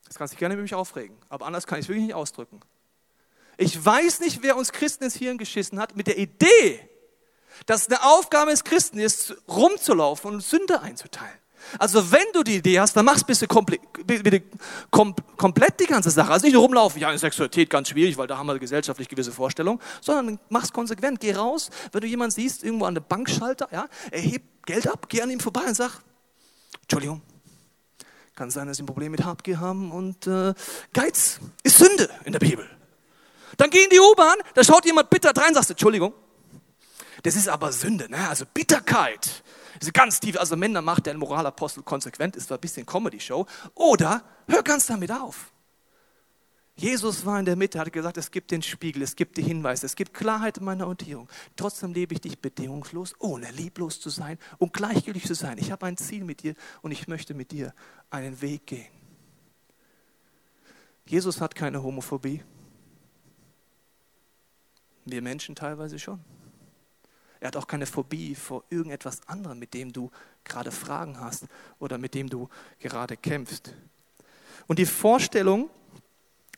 Das 0.05 0.17
kannst 0.17 0.35
du 0.35 0.39
gerne 0.39 0.55
mit 0.55 0.63
mich 0.63 0.75
aufregen, 0.75 1.17
aber 1.29 1.47
anders 1.47 1.67
kann 1.67 1.79
ich 1.79 1.87
es 1.87 1.89
wirklich 1.89 2.07
nicht 2.07 2.15
ausdrücken. 2.15 2.61
Ich 3.57 3.85
weiß 3.85 4.21
nicht, 4.21 4.43
wer 4.43 4.57
uns 4.57 4.73
Christen 4.73 5.05
ins 5.05 5.17
Hirn 5.17 5.39
geschissen 5.39 5.79
hat 5.79 5.97
mit 5.97 6.07
der 6.07 6.19
Idee, 6.19 6.89
dass 7.65 7.83
es 7.83 7.89
eine 7.89 8.05
Aufgabe 8.05 8.51
des 8.51 8.65
Christen 8.65 8.99
ist, 8.99 9.35
rumzulaufen 9.49 10.35
und 10.35 10.43
Sünde 10.43 10.81
einzuteilen. 10.83 11.39
Also 11.79 12.11
wenn 12.11 12.25
du 12.33 12.43
die 12.43 12.57
Idee 12.57 12.81
hast, 12.81 12.97
dann 12.97 13.05
machst 13.05 13.27
bitte, 13.27 13.47
komple 13.47 13.79
bitte 14.05 14.43
kom 14.91 15.15
komplett 15.37 15.81
die 15.81 15.87
ganze 15.87 16.11
Sache. 16.11 16.33
Also 16.33 16.47
nicht 16.47 16.55
nur 16.55 16.63
rumlaufen, 16.63 17.01
ja, 17.01 17.17
Sexualität 17.17 17.71
ganz 17.71 17.89
schwierig, 17.89 18.17
weil 18.17 18.27
da 18.27 18.39
haben 18.39 18.47
wir 18.47 18.59
gesellschaftlich 18.59 19.09
gewisse 19.09 19.33
Vorstellungen, 19.33 19.81
sondern 20.01 20.39
mach's 20.49 20.73
konsequent. 20.73 21.21
Geh 21.21 21.35
raus, 21.35 21.71
wenn 21.93 22.01
du 22.01 22.07
jemanden 22.07 22.33
siehst, 22.33 22.65
irgendwo 22.65 22.87
an 22.87 22.95
der 22.95 23.03
Bankschalter, 23.03 23.69
ja, 23.73 23.89
erheb 24.11 24.43
Geld 24.65 24.89
ab, 24.89 25.07
geh 25.09 25.23
an 25.23 25.31
ihm 25.31 25.41
vorbei 25.41 25.63
und 25.67 25.77
sag, 25.77 26.01
Entschuldigung, 26.83 27.23
kann 28.35 28.51
sein, 28.51 28.67
dass 28.67 28.77
sie 28.77 28.83
ein 28.83 28.87
Problem 28.87 29.13
mit 29.13 29.25
Habgier 29.25 29.61
haben 29.61 29.91
und 29.91 30.27
äh, 30.27 30.53
Geiz 30.93 31.41
ist 31.63 31.79
Sünde 31.79 32.11
in 32.25 32.33
der 32.33 32.39
Bibel. 32.39 32.69
Dann 33.57 33.71
geh 33.71 33.83
in 33.83 33.91
die 33.91 33.99
U-Bahn, 33.99 34.37
da 34.55 34.63
schaut 34.63 34.85
jemand 34.85 35.09
bitter 35.09 35.33
rein, 35.35 35.55
sagst 35.55 35.71
du, 35.71 35.73
Entschuldigung, 35.73 36.13
das 37.23 37.35
ist 37.35 37.49
aber 37.49 37.73
Sünde, 37.73 38.11
ne? 38.11 38.29
also 38.29 38.45
Bitterkeit 38.53 39.43
diese 39.81 39.93
ganz 39.93 40.21
tief, 40.21 40.39
also 40.39 40.57
Männer 40.57 40.83
macht 40.83 41.07
der 41.07 41.17
Moralapostel 41.17 41.83
konsequent, 41.83 42.37
ist 42.37 42.49
zwar 42.49 42.59
ein 42.59 42.61
bisschen 42.61 42.87
Comedy-Show. 42.87 43.47
Oder 43.75 44.23
hör 44.49 44.63
ganz 44.63 44.87
damit 44.87 45.11
auf. 45.13 45.53
Jesus 46.79 47.25
war 47.25 47.39
in 47.39 47.47
der 47.47 47.57
Mitte, 47.57 47.81
hat 47.81 47.91
gesagt, 47.91 48.19
es 48.19 48.31
gibt 48.31 48.51
den 48.51 48.61
Spiegel, 48.61 49.03
es 49.03 49.17
gibt 49.17 49.39
die 49.39 49.43
Hinweise, 49.43 49.87
es 49.87 49.97
gibt 49.97 50.13
Klarheit 50.13 50.59
in 50.59 50.65
meiner 50.65 50.85
Orientierung. 50.85 51.27
Trotzdem 51.57 51.95
lebe 51.95 52.13
ich 52.13 52.21
dich 52.21 52.39
bedingungslos, 52.39 53.15
ohne 53.19 53.51
lieblos 53.51 53.99
zu 53.99 54.11
sein 54.11 54.39
und 54.59 54.75
gleichgültig 54.75 55.27
zu 55.27 55.35
sein. 55.35 55.57
Ich 55.57 55.73
habe 55.73 55.87
ein 55.87 55.97
Ziel 55.97 56.23
mit 56.23 56.43
dir 56.43 56.55
und 56.83 56.93
ich 56.93 57.09
möchte 57.09 57.33
mit 57.33 57.51
dir 57.51 57.73
einen 58.11 58.43
Weg 58.43 58.67
gehen. 58.67 58.87
Jesus 61.07 61.41
hat 61.41 61.55
keine 61.55 61.83
Homophobie. 61.83 62.43
Wir 65.07 65.23
Menschen 65.23 65.55
teilweise 65.55 65.99
schon. 65.99 66.23
Er 67.47 67.55
hat 67.55 67.57
auch 67.59 67.69
keine 67.69 67.87
Phobie 67.87 68.35
vor 68.35 68.65
irgendetwas 68.71 69.21
anderem, 69.29 69.61
mit 69.61 69.73
dem 69.73 69.93
du 69.93 70.11
gerade 70.43 70.73
Fragen 70.73 71.21
hast 71.21 71.45
oder 71.79 71.97
mit 71.97 72.13
dem 72.15 72.29
du 72.29 72.49
gerade 72.81 73.17
kämpfst. 73.17 73.73
Und 74.67 74.81
die 74.81 74.85
Vorstellung, 74.85 75.71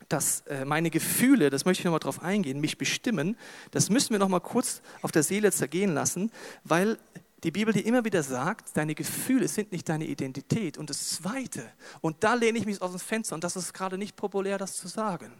dass 0.08 0.46
äh, 0.46 0.64
meine 0.64 0.88
Gefühle, 0.88 1.50
das 1.50 1.66
möchte 1.66 1.82
ich 1.82 1.84
nochmal 1.84 2.00
drauf 2.00 2.22
eingehen, 2.22 2.58
mich 2.58 2.78
bestimmen, 2.78 3.36
das 3.70 3.90
müssen 3.90 4.12
wir 4.12 4.18
nochmal 4.18 4.40
kurz 4.40 4.80
auf 5.02 5.12
der 5.12 5.22
Seele 5.22 5.52
zergehen 5.52 5.92
lassen, 5.92 6.32
weil 6.64 6.96
die 7.44 7.50
Bibel 7.50 7.74
dir 7.74 7.84
immer 7.84 8.06
wieder 8.06 8.22
sagt, 8.22 8.74
deine 8.74 8.94
Gefühle 8.94 9.46
sind 9.46 9.72
nicht 9.72 9.90
deine 9.90 10.06
Identität. 10.06 10.78
Und 10.78 10.88
das 10.88 11.10
Zweite, 11.10 11.70
und 12.00 12.24
da 12.24 12.32
lehne 12.32 12.58
ich 12.58 12.64
mich 12.64 12.80
aus 12.80 12.92
dem 12.92 13.00
Fenster, 13.00 13.34
und 13.34 13.44
das 13.44 13.56
ist 13.56 13.74
gerade 13.74 13.98
nicht 13.98 14.16
populär, 14.16 14.56
das 14.56 14.78
zu 14.78 14.88
sagen, 14.88 15.34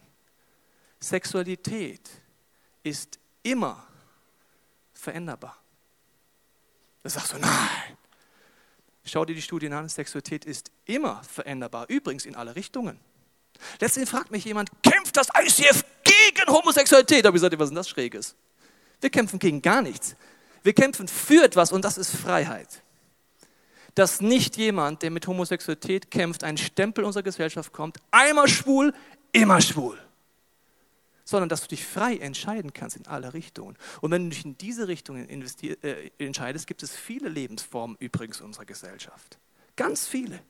Sexualität 1.00 2.06
ist 2.82 3.18
immer 3.42 3.87
veränderbar. 4.98 5.56
Da 7.02 7.10
sagst 7.10 7.32
du, 7.32 7.38
nein. 7.38 7.96
Schau 9.04 9.24
dir 9.24 9.34
die 9.34 9.42
Studien 9.42 9.72
an, 9.72 9.88
Sexualität 9.88 10.44
ist 10.44 10.70
immer 10.84 11.22
veränderbar, 11.22 11.86
übrigens 11.88 12.26
in 12.26 12.34
alle 12.34 12.54
Richtungen. 12.54 12.98
Letztendlich 13.80 14.10
fragt 14.10 14.30
mich 14.30 14.44
jemand, 14.44 14.70
kämpft 14.82 15.16
das 15.16 15.28
ICF 15.34 15.84
gegen 16.04 16.52
Homosexualität? 16.52 17.24
Da 17.24 17.28
habe 17.28 17.36
ich 17.36 17.42
gesagt, 17.42 17.58
was 17.58 17.66
ist 17.66 17.70
denn 17.70 17.76
das 17.76 17.88
Schräges? 17.88 18.36
Wir 19.00 19.10
kämpfen 19.10 19.38
gegen 19.38 19.62
gar 19.62 19.80
nichts. 19.80 20.16
Wir 20.62 20.74
kämpfen 20.74 21.08
für 21.08 21.44
etwas 21.44 21.72
und 21.72 21.84
das 21.84 21.96
ist 21.96 22.14
Freiheit. 22.14 22.82
Dass 23.94 24.20
nicht 24.20 24.56
jemand, 24.56 25.02
der 25.02 25.10
mit 25.10 25.26
Homosexualität 25.26 26.10
kämpft, 26.10 26.44
ein 26.44 26.58
Stempel 26.58 27.04
unserer 27.04 27.22
Gesellschaft 27.22 27.72
kommt, 27.72 27.96
einmal 28.10 28.48
schwul, 28.48 28.92
immer 29.32 29.60
schwul. 29.60 29.98
Sondern 31.28 31.50
dass 31.50 31.60
du 31.60 31.68
dich 31.68 31.84
frei 31.84 32.16
entscheiden 32.16 32.72
kannst 32.72 32.96
in 32.96 33.06
alle 33.06 33.34
Richtungen. 33.34 33.76
Und 34.00 34.10
wenn 34.10 34.24
du 34.24 34.30
dich 34.30 34.46
in 34.46 34.56
diese 34.56 34.88
Richtungen 34.88 35.28
äh, 35.28 36.10
entscheidest, 36.16 36.66
gibt 36.66 36.82
es 36.82 36.96
viele 36.96 37.28
Lebensformen 37.28 37.98
übrigens 38.00 38.40
unserer 38.40 38.64
Gesellschaft. 38.64 39.38
Ganz 39.76 40.06
viele. 40.06 40.40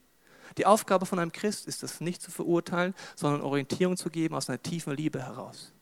Die 0.57 0.67
Aufgabe 0.67 1.05
von 1.05 1.19
einem 1.19 1.33
Christ 1.33 1.67
ist 1.67 1.83
es, 1.83 2.01
nicht 2.01 2.23
zu 2.23 2.31
verurteilen, 2.31 2.95
sondern 3.17 3.41
Orientierung 3.41 3.97
zu 3.97 4.09
geben 4.09 4.37
aus 4.37 4.49
einer 4.49 4.63
tiefen 4.63 4.95
Liebe 4.95 5.21
heraus. 5.21 5.73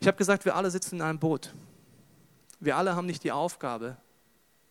Ich 0.00 0.06
habe 0.06 0.18
gesagt, 0.18 0.44
wir 0.44 0.54
alle 0.54 0.70
sitzen 0.70 0.96
in 0.96 1.02
einem 1.02 1.18
Boot. 1.18 1.54
Wir 2.58 2.76
alle 2.76 2.94
haben 2.94 3.06
nicht 3.06 3.24
die 3.24 3.32
Aufgabe 3.32 3.96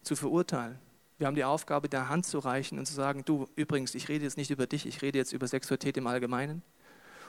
zu 0.04 0.16
verurteilen. 0.16 0.78
Wir 1.20 1.28
haben 1.28 1.36
die 1.36 1.44
Aufgabe, 1.44 1.90
der 1.90 2.08
Hand 2.08 2.26
zu 2.26 2.40
reichen 2.40 2.80
und 2.80 2.86
zu 2.86 2.94
sagen, 2.94 3.24
du, 3.26 3.50
übrigens, 3.56 3.94
ich 3.94 4.08
rede 4.08 4.24
jetzt 4.24 4.38
nicht 4.38 4.52
über 4.52 4.68
dich, 4.68 4.86
ich 4.86 5.02
rede 5.02 5.18
jetzt 5.18 5.34
über 5.34 5.48
Sexualität 5.48 5.98
im 5.98 6.08
Allgemeinen. 6.08 6.64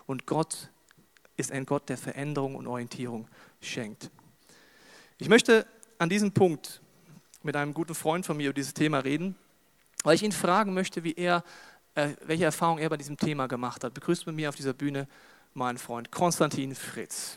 Und 0.07 0.27
Gott 0.27 0.71
ist 1.37 1.51
ein 1.51 1.67
Gott, 1.67 1.89
der 1.89 1.99
Veränderung 1.99 2.55
und 2.55 2.69
Orientierung 2.69 3.27
schenkt. 3.61 4.11
Ich 5.19 5.29
möchte 5.29 5.67
an 5.99 6.09
diesem 6.09 6.31
Punkt 6.31 6.81
mit 7.43 7.57
einem 7.57 7.75
guten 7.75 7.97
Freund 7.97 8.25
von 8.25 8.37
mir 8.37 8.47
über 8.47 8.55
dieses 8.55 8.75
Thema 8.75 9.01
reden, 9.01 9.35
weil 10.05 10.15
ich 10.15 10.23
ihn 10.23 10.33
fragen 10.33 10.73
möchte, 10.73 11.03
wie 11.03 11.15
er, 11.15 11.43
äh, 11.97 12.11
welche 12.25 12.45
Erfahrung 12.45 12.79
er 12.79 12.91
bei 12.91 12.97
diesem 12.97 13.17
Thema 13.17 13.49
gemacht 13.49 13.83
hat. 13.83 13.93
Begrüßt 13.93 14.25
mit 14.27 14.37
mir 14.37 14.51
auf 14.51 14.55
dieser 14.55 14.73
Bühne 14.73 15.09
meinen 15.53 15.79
Freund 15.79 16.13
Konstantin 16.13 16.77
Fritz. 16.77 17.37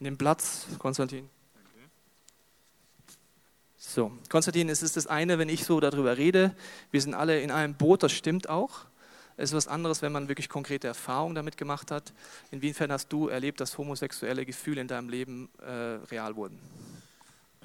Nimm 0.00 0.16
Platz, 0.16 0.66
Konstantin. 0.78 1.28
So, 3.76 4.12
Konstantin, 4.28 4.68
es 4.68 4.82
ist 4.82 4.96
das 4.96 5.06
eine, 5.06 5.38
wenn 5.38 5.48
ich 5.48 5.64
so 5.64 5.80
darüber 5.80 6.16
rede. 6.16 6.54
Wir 6.90 7.00
sind 7.00 7.14
alle 7.14 7.40
in 7.40 7.50
einem 7.50 7.74
Boot, 7.74 8.02
das 8.02 8.12
stimmt 8.12 8.48
auch. 8.48 8.86
Es 9.36 9.50
ist 9.50 9.56
was 9.56 9.68
anderes, 9.68 10.02
wenn 10.02 10.12
man 10.12 10.28
wirklich 10.28 10.48
konkrete 10.48 10.86
Erfahrungen 10.88 11.34
damit 11.34 11.56
gemacht 11.56 11.90
hat. 11.90 12.12
Inwiefern 12.50 12.92
hast 12.92 13.08
du 13.12 13.28
erlebt, 13.28 13.60
dass 13.60 13.78
homosexuelle 13.78 14.44
Gefühle 14.44 14.80
in 14.80 14.88
deinem 14.88 15.08
Leben 15.08 15.48
äh, 15.60 15.70
real 16.10 16.36
wurden? 16.36 16.58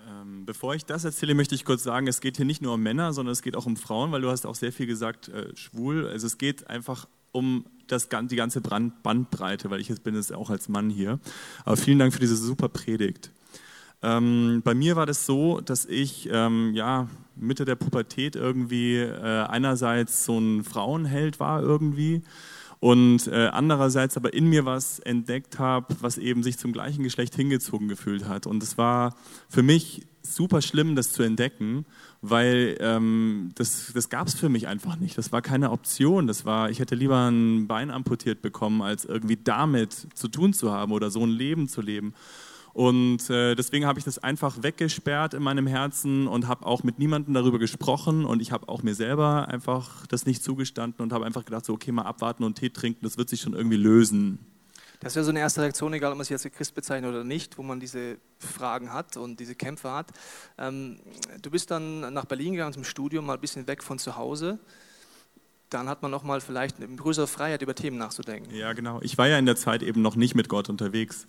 Ähm, 0.08 0.46
bevor 0.46 0.76
ich 0.76 0.86
das 0.86 1.04
erzähle, 1.04 1.36
möchte 1.36 1.56
ich 1.56 1.66
kurz 1.66 1.84
sagen, 1.84 2.08
es 2.08 2.22
geht 2.22 2.38
hier 2.38 2.46
nicht 2.46 2.62
nur 2.62 2.74
um 2.74 2.82
Männer, 2.84 3.14
sondern 3.14 3.34
es 3.34 3.42
geht 3.42 3.56
auch 3.56 3.66
um 3.66 3.78
Frauen, 3.78 4.12
weil 4.12 4.22
du 4.22 4.30
hast 4.30 4.46
auch 4.46 4.56
sehr 4.56 4.72
viel 4.72 4.86
gesagt, 4.86 5.30
äh, 5.30 5.56
schwul. 5.56 6.08
Also 6.08 6.28
es 6.28 6.38
geht 6.38 6.68
einfach 6.68 7.08
um 7.34 7.66
das, 7.88 8.08
die 8.10 8.36
ganze 8.38 8.62
Bandbreite, 8.62 9.70
weil 9.70 9.82
ich 9.82 9.90
jetzt 9.90 10.04
bin 10.04 10.16
es 10.16 10.32
auch 10.32 10.50
als 10.50 10.70
Mann 10.70 10.90
hier. 10.90 11.20
Aber 11.66 11.76
vielen 11.76 12.00
Dank 12.00 12.14
für 12.14 12.20
diese 12.20 12.38
super 12.38 12.70
Predigt. 12.70 13.32
Ähm, 14.02 14.62
bei 14.64 14.74
mir 14.74 14.96
war 14.96 15.06
das 15.06 15.26
so, 15.26 15.60
dass 15.62 15.86
ich 15.86 16.30
ähm, 16.32 16.72
ja, 16.74 17.08
Mitte 17.36 17.66
der 17.66 17.76
Pubertät 17.76 18.36
irgendwie 18.36 18.98
äh, 18.98 19.44
einerseits 19.44 20.26
so 20.26 20.38
ein 20.38 20.64
Frauenheld 20.64 21.40
war 21.40 21.62
irgendwie 21.62 22.22
und 22.84 23.28
äh, 23.28 23.48
andererseits 23.48 24.18
aber 24.18 24.34
in 24.34 24.48
mir 24.48 24.66
was 24.66 25.00
entdeckt 25.00 25.58
habe, 25.58 25.96
was 26.02 26.18
eben 26.18 26.44
sich 26.44 26.58
zum 26.58 26.74
gleichen 26.74 27.02
Geschlecht 27.02 27.34
hingezogen 27.34 27.88
gefühlt 27.88 28.28
hat. 28.28 28.46
Und 28.46 28.62
es 28.62 28.78
war 28.78 29.16
für 29.48 29.64
mich 29.64 30.06
super 30.22 30.62
schlimm, 30.62 30.98
das 30.98 31.14
zu 31.14 31.24
entdecken, 31.24 31.86
weil 32.26 32.78
ähm, 32.80 33.52
das, 33.56 33.92
das 33.94 34.08
gab 34.08 34.28
es 34.28 34.34
für 34.34 34.48
mich 34.48 34.70
einfach 34.70 34.96
nicht. 34.96 35.18
Das 35.18 35.34
war 35.34 35.42
keine 35.42 35.72
Option. 35.72 36.26
Das 36.26 36.46
war, 36.46 36.70
ich 36.70 36.80
hätte 36.80 36.96
lieber 36.96 37.30
ein 37.30 37.68
Bein 37.68 37.92
amputiert 37.92 38.42
bekommen, 38.42 38.82
als 38.82 39.04
irgendwie 39.04 39.36
damit 39.36 40.08
zu 40.14 40.30
tun 40.30 40.54
zu 40.54 40.72
haben 40.72 40.94
oder 40.94 41.12
so 41.12 41.22
ein 41.26 41.30
Leben 41.30 41.68
zu 41.68 41.82
leben. 41.82 42.14
Und 42.72 43.30
äh, 43.30 43.56
deswegen 43.56 43.86
habe 43.86 44.00
ich 44.00 44.06
das 44.06 44.20
einfach 44.20 44.64
weggesperrt 44.64 45.34
in 45.34 45.44
meinem 45.44 45.68
Herzen 45.68 46.28
und 46.28 46.48
habe 46.48 46.66
auch 46.66 46.84
mit 46.84 46.98
niemandem 46.98 47.34
darüber 47.34 47.60
gesprochen. 47.60 48.24
Und 48.24 48.42
ich 48.42 48.54
habe 48.54 48.70
auch 48.70 48.84
mir 48.84 48.96
selber 48.96 49.50
einfach 49.50 50.08
das 50.08 50.26
nicht 50.26 50.42
zugestanden 50.42 51.04
und 51.04 51.12
habe 51.12 51.26
einfach 51.26 51.44
gedacht, 51.44 51.66
so, 51.66 51.74
okay, 51.74 51.92
mal 51.92 52.04
abwarten 52.04 52.46
und 52.46 52.58
Tee 52.58 52.70
trinken, 52.70 53.04
das 53.04 53.18
wird 53.18 53.28
sich 53.28 53.42
schon 53.42 53.54
irgendwie 53.54 53.76
lösen. 53.76 54.40
Das 55.04 55.16
wäre 55.16 55.26
so 55.26 55.32
eine 55.32 55.40
erste 55.40 55.62
Reaktion, 55.62 55.94
egal 55.94 56.12
ob 56.12 56.18
man 56.18 56.26
sich 56.26 56.34
als 56.34 56.44
Christ 56.44 56.76
bezeichnet 56.76 57.10
oder 57.12 57.24
nicht, 57.24 57.58
wo 57.58 57.64
man 57.64 57.80
diese 57.80 58.18
Fragen 58.40 58.94
hat 58.94 59.18
und 59.18 59.40
diese 59.40 59.56
Kämpfe 59.56 59.92
hat. 59.92 60.08
Ähm, 60.58 61.00
du 61.42 61.52
bist 61.52 61.72
dann 61.72 62.14
nach 62.14 62.26
Berlin 62.26 62.54
gegangen 62.54 62.74
zum 62.74 62.84
Studium, 62.84 63.26
mal 63.26 63.36
ein 63.36 63.42
bisschen 63.42 63.68
weg 63.68 63.84
von 63.84 64.00
zu 64.00 64.16
Hause 64.16 64.60
dann 65.74 65.90
hat 65.90 66.02
man 66.02 66.12
noch 66.12 66.24
mal 66.24 66.40
vielleicht 66.40 66.78
eine 66.78 66.96
größere 66.96 67.26
Freiheit, 67.26 67.62
über 67.62 67.76
Themen 67.76 67.98
nachzudenken. 67.98 68.54
Ja, 68.54 68.74
genau. 68.74 69.00
Ich 69.02 69.18
war 69.18 69.28
ja 69.28 69.38
in 69.38 69.46
der 69.46 69.56
Zeit 69.56 69.82
eben 69.82 70.02
noch 70.02 70.16
nicht 70.16 70.36
mit 70.36 70.48
Gott 70.48 70.70
unterwegs. 70.70 71.28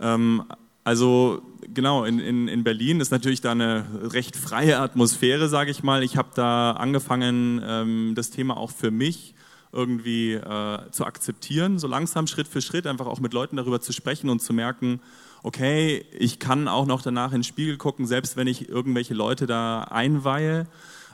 Ähm, 0.00 0.44
also 0.84 1.42
genau, 1.74 2.04
in, 2.04 2.18
in, 2.18 2.48
in 2.48 2.64
Berlin 2.64 3.00
ist 3.00 3.10
natürlich 3.10 3.40
da 3.40 3.52
eine 3.52 3.84
recht 4.04 4.36
freie 4.36 4.78
Atmosphäre, 4.78 5.48
sage 5.48 5.70
ich 5.70 5.82
mal. 5.82 6.02
Ich 6.02 6.16
habe 6.16 6.30
da 6.34 6.72
angefangen, 6.72 7.60
ähm, 7.64 8.12
das 8.14 8.30
Thema 8.30 8.56
auch 8.56 8.70
für 8.70 8.90
mich 8.90 9.34
irgendwie 9.72 10.34
äh, 10.34 10.90
zu 10.90 11.04
akzeptieren, 11.04 11.78
so 11.78 11.86
langsam 11.86 12.26
Schritt 12.26 12.48
für 12.48 12.62
Schritt, 12.62 12.86
einfach 12.86 13.06
auch 13.06 13.20
mit 13.20 13.32
Leuten 13.32 13.56
darüber 13.56 13.80
zu 13.80 13.92
sprechen 13.92 14.30
und 14.30 14.40
zu 14.40 14.52
merken, 14.52 15.00
okay, 15.42 16.04
ich 16.18 16.38
kann 16.38 16.68
auch 16.68 16.86
noch 16.86 17.02
danach 17.02 17.32
in 17.32 17.38
den 17.38 17.44
Spiegel 17.44 17.76
gucken, 17.76 18.06
selbst 18.06 18.36
wenn 18.36 18.46
ich 18.46 18.68
irgendwelche 18.68 19.14
Leute 19.14 19.46
da 19.46 19.82
einweihe. 19.82 20.66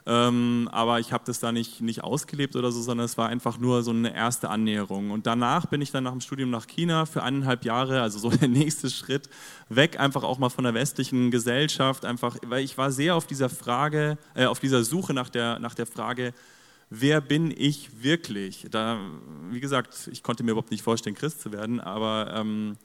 Ähm, 0.06 0.68
aber 0.70 1.00
ich 1.00 1.12
habe 1.12 1.24
das 1.26 1.40
da 1.40 1.50
nicht, 1.50 1.80
nicht 1.80 2.04
ausgelebt 2.04 2.56
oder 2.56 2.70
so, 2.70 2.82
sondern 2.82 3.06
es 3.06 3.16
war 3.16 3.28
einfach 3.30 3.58
nur 3.58 3.82
so 3.82 3.90
eine 3.90 4.14
erste 4.14 4.50
Annäherung. 4.50 5.10
Und 5.10 5.26
danach 5.26 5.66
bin 5.66 5.80
ich 5.80 5.92
dann 5.92 6.04
nach 6.04 6.10
dem 6.10 6.20
Studium 6.20 6.50
nach 6.50 6.66
China 6.66 7.06
für 7.06 7.22
eineinhalb 7.22 7.64
Jahre, 7.64 8.02
also 8.02 8.18
so 8.18 8.28
der 8.36 8.48
nächste 8.48 8.90
Schritt, 8.90 9.30
weg 9.70 9.98
einfach 9.98 10.22
auch 10.22 10.38
mal 10.38 10.50
von 10.50 10.64
der 10.64 10.74
westlichen 10.74 11.30
Gesellschaft, 11.30 12.04
einfach, 12.04 12.36
weil 12.46 12.62
ich 12.62 12.76
war 12.76 12.92
sehr 12.92 13.16
auf 13.16 13.26
dieser 13.26 13.48
Frage, 13.48 14.18
äh, 14.34 14.44
auf 14.44 14.60
dieser 14.60 14.84
Suche 14.84 15.14
nach 15.14 15.30
der, 15.30 15.58
nach 15.58 15.74
der 15.74 15.86
Frage, 15.86 16.34
wer 16.90 17.20
bin 17.20 17.52
ich 17.56 18.02
wirklich? 18.02 18.66
Da, 18.70 19.00
wie 19.50 19.60
gesagt, 19.60 20.08
ich 20.12 20.22
konnte 20.22 20.42
mir 20.42 20.52
überhaupt 20.52 20.70
nicht 20.70 20.82
vorstellen, 20.82 21.16
Christ 21.16 21.40
zu 21.40 21.52
werden, 21.52 21.80
aber 21.80 22.32
ähm, 22.34 22.76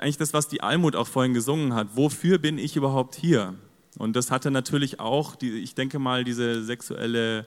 eigentlich 0.00 0.16
das, 0.16 0.32
was 0.32 0.48
die 0.48 0.62
Almut 0.62 0.96
auch 0.96 1.06
vorhin 1.06 1.34
gesungen 1.34 1.74
hat, 1.74 1.88
wofür 1.94 2.38
bin 2.38 2.58
ich 2.58 2.76
überhaupt 2.76 3.14
hier? 3.14 3.54
Und 3.98 4.16
das 4.16 4.30
hatte 4.30 4.50
natürlich 4.50 5.00
auch, 5.00 5.36
die, 5.36 5.50
ich 5.58 5.74
denke 5.74 5.98
mal, 5.98 6.24
diese 6.24 6.64
sexuelle, 6.64 7.46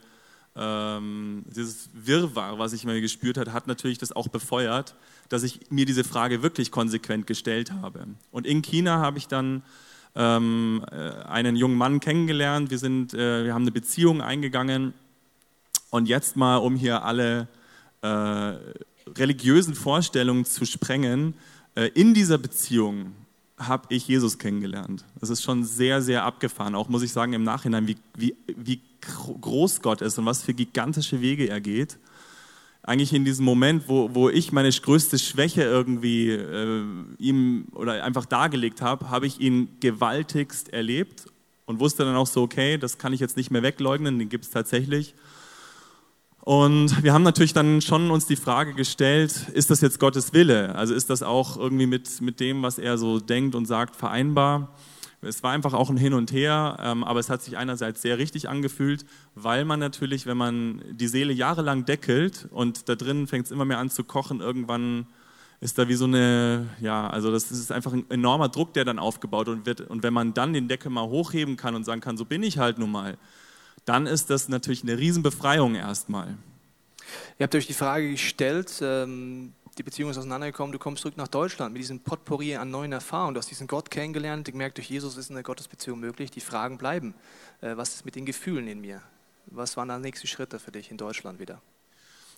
ähm, 0.56 1.44
dieses 1.48 1.90
Wirrwarr, 1.94 2.60
was 2.60 2.74
ich 2.74 2.86
mal 2.86 3.00
gespürt 3.02 3.38
habe, 3.38 3.54
hat 3.54 3.68
natürlich 3.68 3.98
das 3.98 4.12
auch 4.12 4.28
befeuert, 4.28 4.96
dass 5.30 5.44
ich 5.44 5.72
mir 5.72 5.86
diese 5.86 6.04
Frage 6.04 6.44
wirklich 6.44 6.70
konsequent 6.70 7.26
gestellt 7.26 7.72
habe. 7.72 8.06
Und 8.32 8.46
in 8.46 8.62
China 8.62 9.00
habe 9.00 9.18
ich 9.18 9.28
dann 9.28 9.64
ähm, 10.16 10.86
äh, 10.92 11.24
einen 11.24 11.56
jungen 11.56 11.78
Mann 11.78 12.00
kennengelernt. 12.00 12.70
Wir, 12.70 12.78
sind, 12.78 13.14
äh, 13.14 13.46
wir 13.46 13.54
haben 13.54 13.64
eine 13.64 13.72
Beziehung 13.72 14.22
eingegangen. 14.22 14.94
Und 15.94 16.08
jetzt 16.10 16.36
mal, 16.38 16.58
um 16.58 16.76
hier 16.76 17.04
alle 17.04 17.48
äh, 18.02 18.08
religiösen 19.16 19.76
Vorstellungen 19.76 20.44
zu 20.44 20.66
sprengen, 20.66 21.36
äh, 21.76 21.90
in 21.94 22.16
dieser 22.16 22.40
Beziehung 22.40 23.12
habe 23.60 23.94
ich 23.94 24.08
Jesus 24.08 24.40
kennengelernt. 24.40 25.06
Das 25.20 25.30
ist 25.30 25.44
schon 25.44 25.64
sehr, 25.64 26.02
sehr 26.02 26.24
abgefahren. 26.24 26.74
Auch 26.74 26.90
muss 26.90 27.04
ich 27.04 27.12
sagen 27.12 27.34
im 27.34 27.44
Nachhinein, 27.44 27.88
wie, 27.88 27.98
wie, 28.18 28.36
wie 28.48 28.82
groß 29.40 29.84
Gott 29.84 30.02
ist 30.02 30.18
und 30.18 30.26
was 30.26 30.42
für 30.42 30.56
gigantische 30.56 31.22
Wege 31.22 31.48
er 31.48 31.62
geht. 31.62 32.00
Eigentlich 32.82 33.14
in 33.14 33.24
diesem 33.24 33.46
Moment, 33.46 33.84
wo, 33.88 34.16
wo 34.16 34.30
ich 34.30 34.52
meine 34.52 34.72
größte 34.72 35.20
Schwäche 35.20 35.62
irgendwie 35.62 36.32
äh, 36.32 36.86
ihm 37.20 37.68
oder 37.72 38.04
einfach 38.04 38.26
dargelegt 38.26 38.82
habe, 38.82 39.12
habe 39.12 39.28
ich 39.28 39.40
ihn 39.40 39.70
gewaltigst 39.80 40.74
erlebt 40.74 41.28
und 41.68 41.80
wusste 41.80 42.04
dann 42.04 42.16
auch 42.16 42.26
so, 42.26 42.42
okay, 42.42 42.80
das 42.80 42.98
kann 42.98 43.14
ich 43.14 43.20
jetzt 43.20 43.38
nicht 43.38 43.52
mehr 43.52 43.62
wegleugnen, 43.62 44.18
den 44.18 44.30
gibt 44.30 44.46
es 44.46 44.50
tatsächlich. 44.50 45.14
Und 46.46 47.02
wir 47.02 47.14
haben 47.14 47.24
natürlich 47.24 47.54
dann 47.54 47.80
schon 47.80 48.12
uns 48.12 48.26
die 48.26 48.36
Frage 48.36 48.74
gestellt, 48.74 49.48
ist 49.54 49.70
das 49.70 49.80
jetzt 49.80 49.98
Gottes 49.98 50.34
Wille? 50.34 50.76
Also 50.76 50.94
ist 50.94 51.10
das 51.10 51.24
auch 51.24 51.56
irgendwie 51.56 51.86
mit, 51.86 52.20
mit 52.20 52.42
dem, 52.42 52.64
was 52.64 52.78
er 52.78 52.98
so 52.98 53.22
denkt 53.22 53.56
und 53.56 53.66
sagt, 53.66 53.96
vereinbar? 53.96 54.76
Es 55.22 55.42
war 55.42 55.54
einfach 55.54 55.74
auch 55.74 55.90
ein 55.90 55.96
Hin 55.96 56.14
und 56.14 56.34
Her, 56.34 56.76
ähm, 56.82 57.06
aber 57.06 57.22
es 57.22 57.30
hat 57.30 57.42
sich 57.42 57.56
einerseits 57.56 58.02
sehr 58.02 58.18
richtig 58.18 58.50
angefühlt, 58.50 59.06
weil 59.36 59.64
man 59.64 59.80
natürlich, 59.80 60.26
wenn 60.26 60.36
man 60.36 60.82
die 60.92 61.08
Seele 61.08 61.32
jahrelang 61.32 61.86
deckelt 61.86 62.50
und 62.52 62.90
da 62.90 62.96
drin 62.96 63.26
fängt 63.26 63.46
es 63.46 63.52
immer 63.52 63.64
mehr 63.64 63.80
an 63.80 63.90
zu 63.90 64.04
kochen, 64.04 64.42
irgendwann 64.42 65.08
ist 65.62 65.78
da 65.78 65.88
wie 65.88 65.94
so 65.94 66.04
eine, 66.04 66.68
ja, 66.82 67.08
also 67.08 67.32
das 67.32 67.52
ist 67.52 67.72
einfach 67.72 67.94
ein 67.94 68.04
enormer 68.10 68.50
Druck, 68.50 68.74
der 68.74 68.84
dann 68.84 69.00
aufgebaut 69.00 69.48
wird. 69.66 69.80
Und 69.80 70.04
wenn 70.04 70.14
man 70.14 70.34
dann 70.34 70.52
den 70.52 70.68
Deckel 70.68 70.92
mal 70.92 71.08
hochheben 71.08 71.56
kann 71.56 71.74
und 71.74 71.86
sagen 71.86 72.02
kann, 72.02 72.18
so 72.18 72.26
bin 72.26 72.44
ich 72.44 72.58
halt 72.58 72.80
nun 72.80 72.92
mal, 72.92 73.18
dann 73.86 74.08
ist 74.08 74.30
das 74.30 74.50
natürlich 74.50 74.84
eine 74.84 74.98
Riesenbefreiung 74.98 75.76
erstmal. 75.76 76.38
Ihr 77.38 77.44
habt 77.44 77.56
euch 77.56 77.68
die 77.68 77.74
Frage 77.74 78.12
gestellt, 78.12 78.80
ähm, 78.82 79.54
die 79.78 79.84
Beziehung 79.84 80.12
ist 80.12 80.18
auseinandergekommen, 80.18 80.72
du 80.72 80.78
kommst 80.78 81.02
zurück 81.02 81.18
nach 81.18 81.28
Deutschland 81.28 81.74
mit 81.74 81.82
diesem 81.82 82.00
Potpourri 82.00 82.56
an 82.56 82.70
neuen 82.70 82.92
Erfahrungen. 82.92 83.34
Du 83.34 83.40
hast 83.40 83.50
diesen 83.50 83.68
Gott 83.68 83.90
kennengelernt, 83.90 84.46
gemerkt, 84.46 84.78
durch 84.78 84.90
Jesus 84.90 85.18
ist 85.18 85.32
eine 85.32 85.42
Gottesbeziehung 85.42 86.00
möglich. 86.00 86.30
Die 86.30 86.42
Fragen 86.42 86.78
bleiben. 86.78 87.16
Äh, 87.62 87.76
was 87.76 87.96
ist 87.96 88.06
mit 88.06 88.16
den 88.16 88.26
Gefühlen 88.26 88.68
in 88.68 88.82
mir? 88.82 89.02
Was 89.48 89.76
waren 89.76 89.90
da 89.90 89.98
nächste 89.98 90.28
Schritte 90.28 90.60
für 90.60 90.72
dich 90.72 90.92
in 90.92 90.98
Deutschland 90.98 91.40
wieder? 91.40 91.62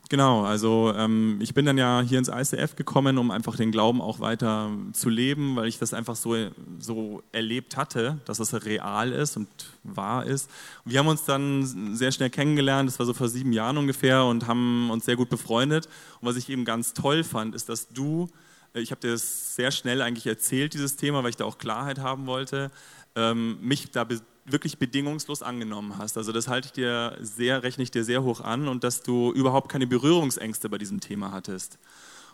Genau, 0.10 0.44
also 0.44 0.94
ähm, 0.96 1.40
ich 1.42 1.56
bin 1.56 1.66
dann 1.66 1.80
ja 1.80 2.02
hier 2.02 2.20
ins 2.20 2.30
ICF 2.30 2.76
gekommen, 2.76 3.18
um 3.18 3.32
einfach 3.32 3.56
den 3.56 3.72
Glauben 3.72 4.02
auch 4.02 4.20
weiter 4.20 4.70
zu 4.94 5.10
leben, 5.10 5.56
weil 5.56 5.68
ich 5.68 5.80
das 5.80 5.96
einfach 5.96 6.16
so, 6.16 6.36
so 6.78 7.24
erlebt 7.32 7.76
hatte, 7.76 8.20
dass 8.26 8.40
es 8.40 8.54
real 8.66 9.12
ist 9.12 9.36
und 9.36 9.48
wahr 9.84 10.28
ist. 10.28 10.48
Und 10.84 10.92
wir 10.92 11.00
haben 11.00 11.08
uns 11.08 11.26
dann 11.26 11.96
sehr 11.96 12.12
schnell 12.12 12.30
kennengelernt, 12.30 12.88
das 12.88 13.00
war 13.00 13.08
so 13.08 13.16
vor 13.16 13.30
sieben 13.30 13.52
Jahren 13.52 13.78
ungefähr, 13.78 14.26
und 14.26 14.46
haben 14.46 14.92
uns 14.92 15.06
sehr 15.06 15.16
gut 15.16 15.30
befreundet. 15.30 15.88
Und 16.22 16.28
was 16.30 16.36
ich 16.36 16.50
eben 16.50 16.66
ganz 16.66 16.94
toll 16.94 17.24
fand, 17.24 17.56
ist, 17.56 17.68
dass 17.70 17.88
du, 17.88 18.30
äh, 18.76 18.82
ich 18.82 18.92
habe 18.92 19.02
dir 19.02 19.12
das 19.12 19.56
sehr 19.56 19.72
schnell 19.72 20.04
eigentlich 20.04 20.28
erzählt, 20.28 20.76
dieses 20.76 20.98
Thema, 20.98 21.24
weil 21.24 21.32
ich 21.32 21.38
da 21.38 21.46
auch 21.46 21.58
Klarheit 21.58 21.98
haben 21.98 22.28
wollte, 22.28 22.70
ähm, 23.16 23.58
mich 23.60 23.90
da 23.90 24.06
wirklich 24.46 24.78
bedingungslos 24.78 25.42
angenommen 25.42 25.98
hast. 25.98 26.18
Also 26.18 26.32
das 26.32 26.48
halte 26.48 26.68
ich 26.68 26.74
dir 26.74 27.18
sehr, 27.20 27.64
rechne 27.64 27.84
ich 27.84 27.92
dir 27.92 28.04
sehr 28.04 28.24
hoch 28.24 28.42
an 28.42 28.68
und 28.68 28.84
dass 28.84 29.02
du 29.02 29.32
überhaupt 29.32 29.70
keine 29.70 29.88
Berührungsängste 29.88 30.70
bei 30.70 30.78
diesem 30.78 31.00
Thema 31.00 31.32
hattest. 31.32 31.80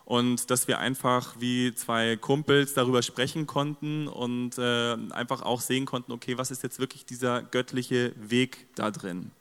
Und 0.04 0.50
dass 0.52 0.68
wir 0.68 0.80
einfach 0.80 1.36
wie 1.40 1.74
zwei 1.74 2.18
Kumpels 2.18 2.74
darüber 2.74 3.02
sprechen 3.02 3.48
konnten 3.48 4.08
und 4.08 4.58
äh, 4.58 4.98
einfach 5.12 5.42
auch 5.42 5.62
sehen 5.62 5.86
konnten, 5.86 6.12
okay, 6.12 6.38
was 6.38 6.52
ist 6.52 6.64
jetzt 6.64 6.80
wirklich 6.80 7.06
dieser 7.06 7.44
göttliche 7.44 8.14
Weg 8.18 8.68
da 8.76 8.92
drin? 8.92 9.32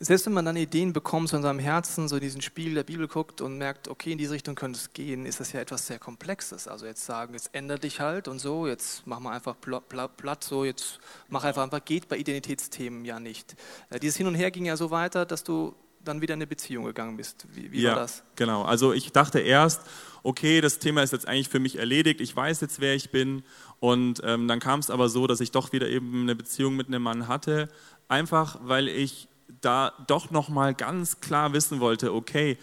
Selbst 0.00 0.26
wenn 0.26 0.32
man 0.32 0.44
dann 0.44 0.56
Ideen 0.56 0.92
bekommt 0.92 1.28
so 1.28 1.36
in 1.36 1.42
seinem 1.42 1.60
Herzen, 1.60 2.08
so 2.08 2.18
diesen 2.18 2.42
Spiegel 2.42 2.74
der 2.74 2.82
Bibel 2.82 3.06
guckt 3.06 3.40
und 3.40 3.58
merkt, 3.58 3.88
okay, 3.88 4.12
in 4.12 4.18
diese 4.18 4.34
Richtung 4.34 4.56
könnte 4.56 4.78
es 4.78 4.92
gehen, 4.92 5.24
ist 5.24 5.38
das 5.38 5.52
ja 5.52 5.60
etwas 5.60 5.86
sehr 5.86 5.98
Komplexes. 5.98 6.66
Also 6.66 6.86
jetzt 6.86 7.04
sagen, 7.04 7.34
jetzt 7.34 7.50
ändert 7.52 7.84
dich 7.84 8.00
halt 8.00 8.26
und 8.26 8.40
so, 8.40 8.66
jetzt 8.66 9.06
mach 9.06 9.20
mal 9.20 9.32
einfach 9.32 9.56
platt, 9.60 10.42
so, 10.42 10.64
jetzt 10.64 10.98
mach 11.28 11.44
einfach 11.44 11.62
einfach, 11.62 11.84
geht 11.84 12.08
bei 12.08 12.16
Identitätsthemen 12.16 13.04
ja 13.04 13.20
nicht. 13.20 13.54
Äh, 13.90 14.00
dieses 14.00 14.16
Hin 14.16 14.26
und 14.26 14.34
Her 14.34 14.50
ging 14.50 14.64
ja 14.64 14.76
so 14.76 14.90
weiter, 14.90 15.24
dass 15.24 15.44
du 15.44 15.74
dann 16.04 16.20
wieder 16.20 16.34
in 16.34 16.38
eine 16.38 16.46
Beziehung 16.46 16.84
gegangen 16.84 17.16
bist. 17.16 17.46
Wie, 17.52 17.72
wie 17.72 17.82
ja, 17.82 17.90
war 17.90 18.00
das? 18.00 18.24
Genau, 18.36 18.62
also 18.62 18.92
ich 18.92 19.12
dachte 19.12 19.40
erst, 19.40 19.82
okay, 20.22 20.60
das 20.60 20.78
Thema 20.80 21.02
ist 21.02 21.12
jetzt 21.12 21.26
eigentlich 21.26 21.48
für 21.48 21.60
mich 21.60 21.78
erledigt, 21.78 22.20
ich 22.20 22.34
weiß 22.34 22.60
jetzt, 22.60 22.80
wer 22.80 22.94
ich 22.94 23.10
bin. 23.10 23.42
Und 23.80 24.20
ähm, 24.24 24.48
dann 24.48 24.60
kam 24.60 24.80
es 24.80 24.90
aber 24.90 25.08
so, 25.08 25.26
dass 25.26 25.40
ich 25.40 25.50
doch 25.50 25.72
wieder 25.72 25.88
eben 25.88 26.22
eine 26.22 26.34
Beziehung 26.34 26.76
mit 26.76 26.88
einem 26.88 27.02
Mann 27.02 27.28
hatte, 27.28 27.68
einfach 28.08 28.58
weil 28.62 28.88
ich 28.88 29.28
da 29.64 29.92
doch 30.06 30.30
noch 30.30 30.48
mal 30.48 30.74
ganz 30.74 31.20
klar 31.20 31.52
wissen 31.52 31.80
wollte, 31.80 32.12
okay, 32.12 32.58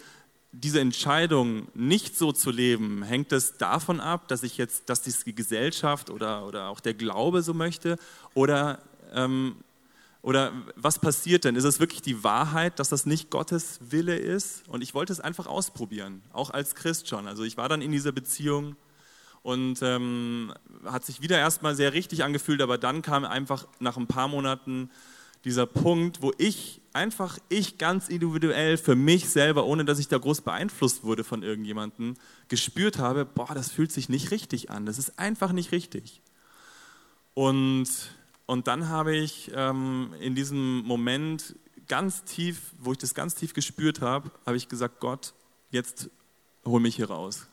diese 0.52 0.80
Entscheidung, 0.80 1.68
nicht 1.74 2.16
so 2.16 2.30
zu 2.30 2.50
leben, 2.50 3.02
hängt 3.02 3.32
es 3.32 3.56
davon 3.56 4.00
ab, 4.00 4.28
dass 4.28 4.42
ich 4.42 4.58
jetzt, 4.58 4.90
dass 4.90 5.00
die 5.02 5.34
Gesellschaft 5.34 6.10
oder, 6.10 6.46
oder 6.46 6.68
auch 6.68 6.80
der 6.80 6.92
Glaube 6.92 7.42
so 7.42 7.54
möchte? 7.54 7.96
Oder, 8.34 8.78
ähm, 9.14 9.56
oder 10.20 10.52
was 10.76 10.98
passiert 10.98 11.44
denn? 11.44 11.56
Ist 11.56 11.64
es 11.64 11.80
wirklich 11.80 12.02
die 12.02 12.22
Wahrheit, 12.22 12.78
dass 12.78 12.90
das 12.90 13.06
nicht 13.06 13.30
Gottes 13.30 13.78
Wille 13.80 14.16
ist? 14.16 14.68
Und 14.68 14.82
ich 14.82 14.92
wollte 14.92 15.12
es 15.12 15.20
einfach 15.20 15.46
ausprobieren, 15.46 16.22
auch 16.34 16.50
als 16.50 16.74
Christ 16.74 17.08
schon. 17.08 17.26
Also 17.26 17.44
ich 17.44 17.56
war 17.56 17.70
dann 17.70 17.80
in 17.80 17.90
dieser 17.90 18.12
Beziehung 18.12 18.76
und 19.42 19.80
ähm, 19.82 20.52
hat 20.84 21.04
sich 21.06 21.22
wieder 21.22 21.38
erstmal 21.38 21.74
sehr 21.74 21.94
richtig 21.94 22.24
angefühlt, 22.24 22.60
aber 22.60 22.76
dann 22.76 23.00
kam 23.00 23.24
einfach 23.24 23.66
nach 23.80 23.96
ein 23.96 24.06
paar 24.06 24.28
Monaten 24.28 24.90
dieser 25.44 25.66
Punkt, 25.66 26.22
wo 26.22 26.32
ich 26.38 26.80
einfach, 26.92 27.38
ich 27.48 27.78
ganz 27.78 28.08
individuell 28.08 28.76
für 28.76 28.94
mich 28.94 29.28
selber, 29.28 29.64
ohne 29.64 29.84
dass 29.84 29.98
ich 29.98 30.08
da 30.08 30.18
groß 30.18 30.42
beeinflusst 30.42 31.04
wurde 31.04 31.24
von 31.24 31.42
irgendjemandem, 31.42 32.14
gespürt 32.48 32.98
habe, 32.98 33.24
boah, 33.24 33.54
das 33.54 33.70
fühlt 33.70 33.92
sich 33.92 34.08
nicht 34.08 34.30
richtig 34.30 34.70
an, 34.70 34.86
das 34.86 34.98
ist 34.98 35.18
einfach 35.18 35.52
nicht 35.52 35.72
richtig. 35.72 36.20
Und, 37.34 37.88
und 38.46 38.66
dann 38.66 38.88
habe 38.88 39.16
ich 39.16 39.50
ähm, 39.54 40.14
in 40.20 40.34
diesem 40.34 40.82
Moment 40.82 41.56
ganz 41.88 42.24
tief, 42.24 42.72
wo 42.78 42.92
ich 42.92 42.98
das 42.98 43.14
ganz 43.14 43.34
tief 43.34 43.54
gespürt 43.54 44.00
habe, 44.00 44.30
habe 44.46 44.56
ich 44.56 44.68
gesagt, 44.68 45.00
Gott, 45.00 45.34
jetzt 45.70 46.10
hol 46.64 46.80
mich 46.80 46.96
hier 46.96 47.10
raus. 47.10 47.48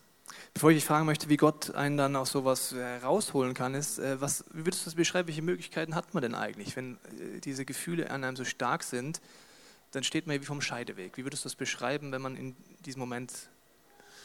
Bevor 0.54 0.72
ich 0.72 0.78
dich 0.78 0.86
fragen 0.86 1.06
möchte, 1.06 1.30
wie 1.30 1.38
Gott 1.38 1.74
einen 1.76 1.98
dann 1.98 2.16
aus 2.16 2.32
sowas 2.32 2.74
herausholen 2.74 3.54
kann, 3.54 3.76
ist, 3.76 4.00
äh, 4.00 4.20
was, 4.20 4.44
wie 4.52 4.66
würdest 4.66 4.84
du 4.84 4.86
das 4.86 4.96
beschreiben, 4.96 5.28
welche 5.28 5.42
Möglichkeiten 5.42 5.96
hat 5.96 6.14
man 6.14 6.22
denn 6.22 6.36
eigentlich, 6.36 6.76
wenn 6.76 6.96
äh, 6.96 7.40
diese 7.40 7.66
Gefühle 7.66 8.10
an 8.12 8.24
einem 8.24 8.36
so 8.36 8.46
stark 8.46 8.84
sind, 8.84 9.22
dann 9.92 10.04
steht 10.04 10.28
man 10.28 10.40
wie 10.40 10.46
vom 10.46 10.62
Scheideweg. 10.62 11.18
Wie 11.18 11.24
würdest 11.24 11.46
du 11.46 11.50
das 11.50 11.56
beschreiben, 11.56 12.12
wenn 12.12 12.22
man 12.22 12.36
in 12.36 12.56
diesem 12.86 13.00
Moment 13.00 13.32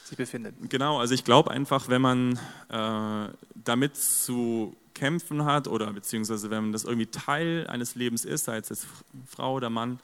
sich 0.04 0.16
befindet? 0.16 0.54
Genau, 0.68 0.98
also 0.98 1.14
ich 1.14 1.24
glaube 1.24 1.50
einfach, 1.50 1.88
wenn 1.88 2.02
man 2.02 2.38
äh, 2.68 3.32
damit 3.54 3.96
zu 3.96 4.76
kämpfen 4.94 5.44
hat 5.44 5.68
oder 5.68 5.92
beziehungsweise 5.92 6.50
wenn 6.50 6.64
man 6.64 6.72
das 6.72 6.84
irgendwie 6.84 7.06
Teil 7.06 7.66
eines 7.68 7.94
Lebens 7.94 8.24
ist, 8.24 8.44
sei 8.44 8.58
es 8.58 8.68
jetzt 8.68 8.86
Frau 9.26 9.54
oder 9.54 9.70
Mann, 9.70 9.98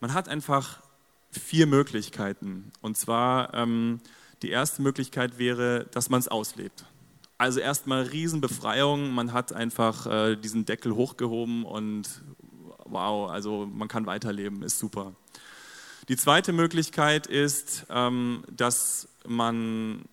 man 0.00 0.14
hat 0.14 0.28
einfach 0.28 0.80
vier 1.30 1.66
Möglichkeiten. 1.66 2.72
Und 2.80 2.96
zwar 2.96 3.54
ähm, 3.54 4.00
die 4.42 4.50
erste 4.50 4.82
Möglichkeit 4.82 5.38
wäre, 5.38 5.86
dass 5.92 6.10
man 6.10 6.20
es 6.20 6.28
auslebt. 6.28 6.84
Also 7.38 7.60
erstmal 7.60 8.02
Riesenbefreiung, 8.02 9.12
man 9.12 9.32
hat 9.32 9.52
einfach 9.52 10.06
äh, 10.06 10.36
diesen 10.36 10.64
Deckel 10.64 10.94
hochgehoben 10.94 11.64
und 11.64 12.08
wow, 12.84 13.30
also 13.30 13.66
man 13.66 13.88
kann 13.88 14.06
weiterleben, 14.06 14.62
ist 14.62 14.78
super. 14.78 15.14
Die 16.08 16.16
zweite 16.16 16.52
Möglichkeit 16.52 17.26
ist, 17.26 17.86
ähm, 17.90 18.44
dass 18.50 19.08
man 19.26 20.04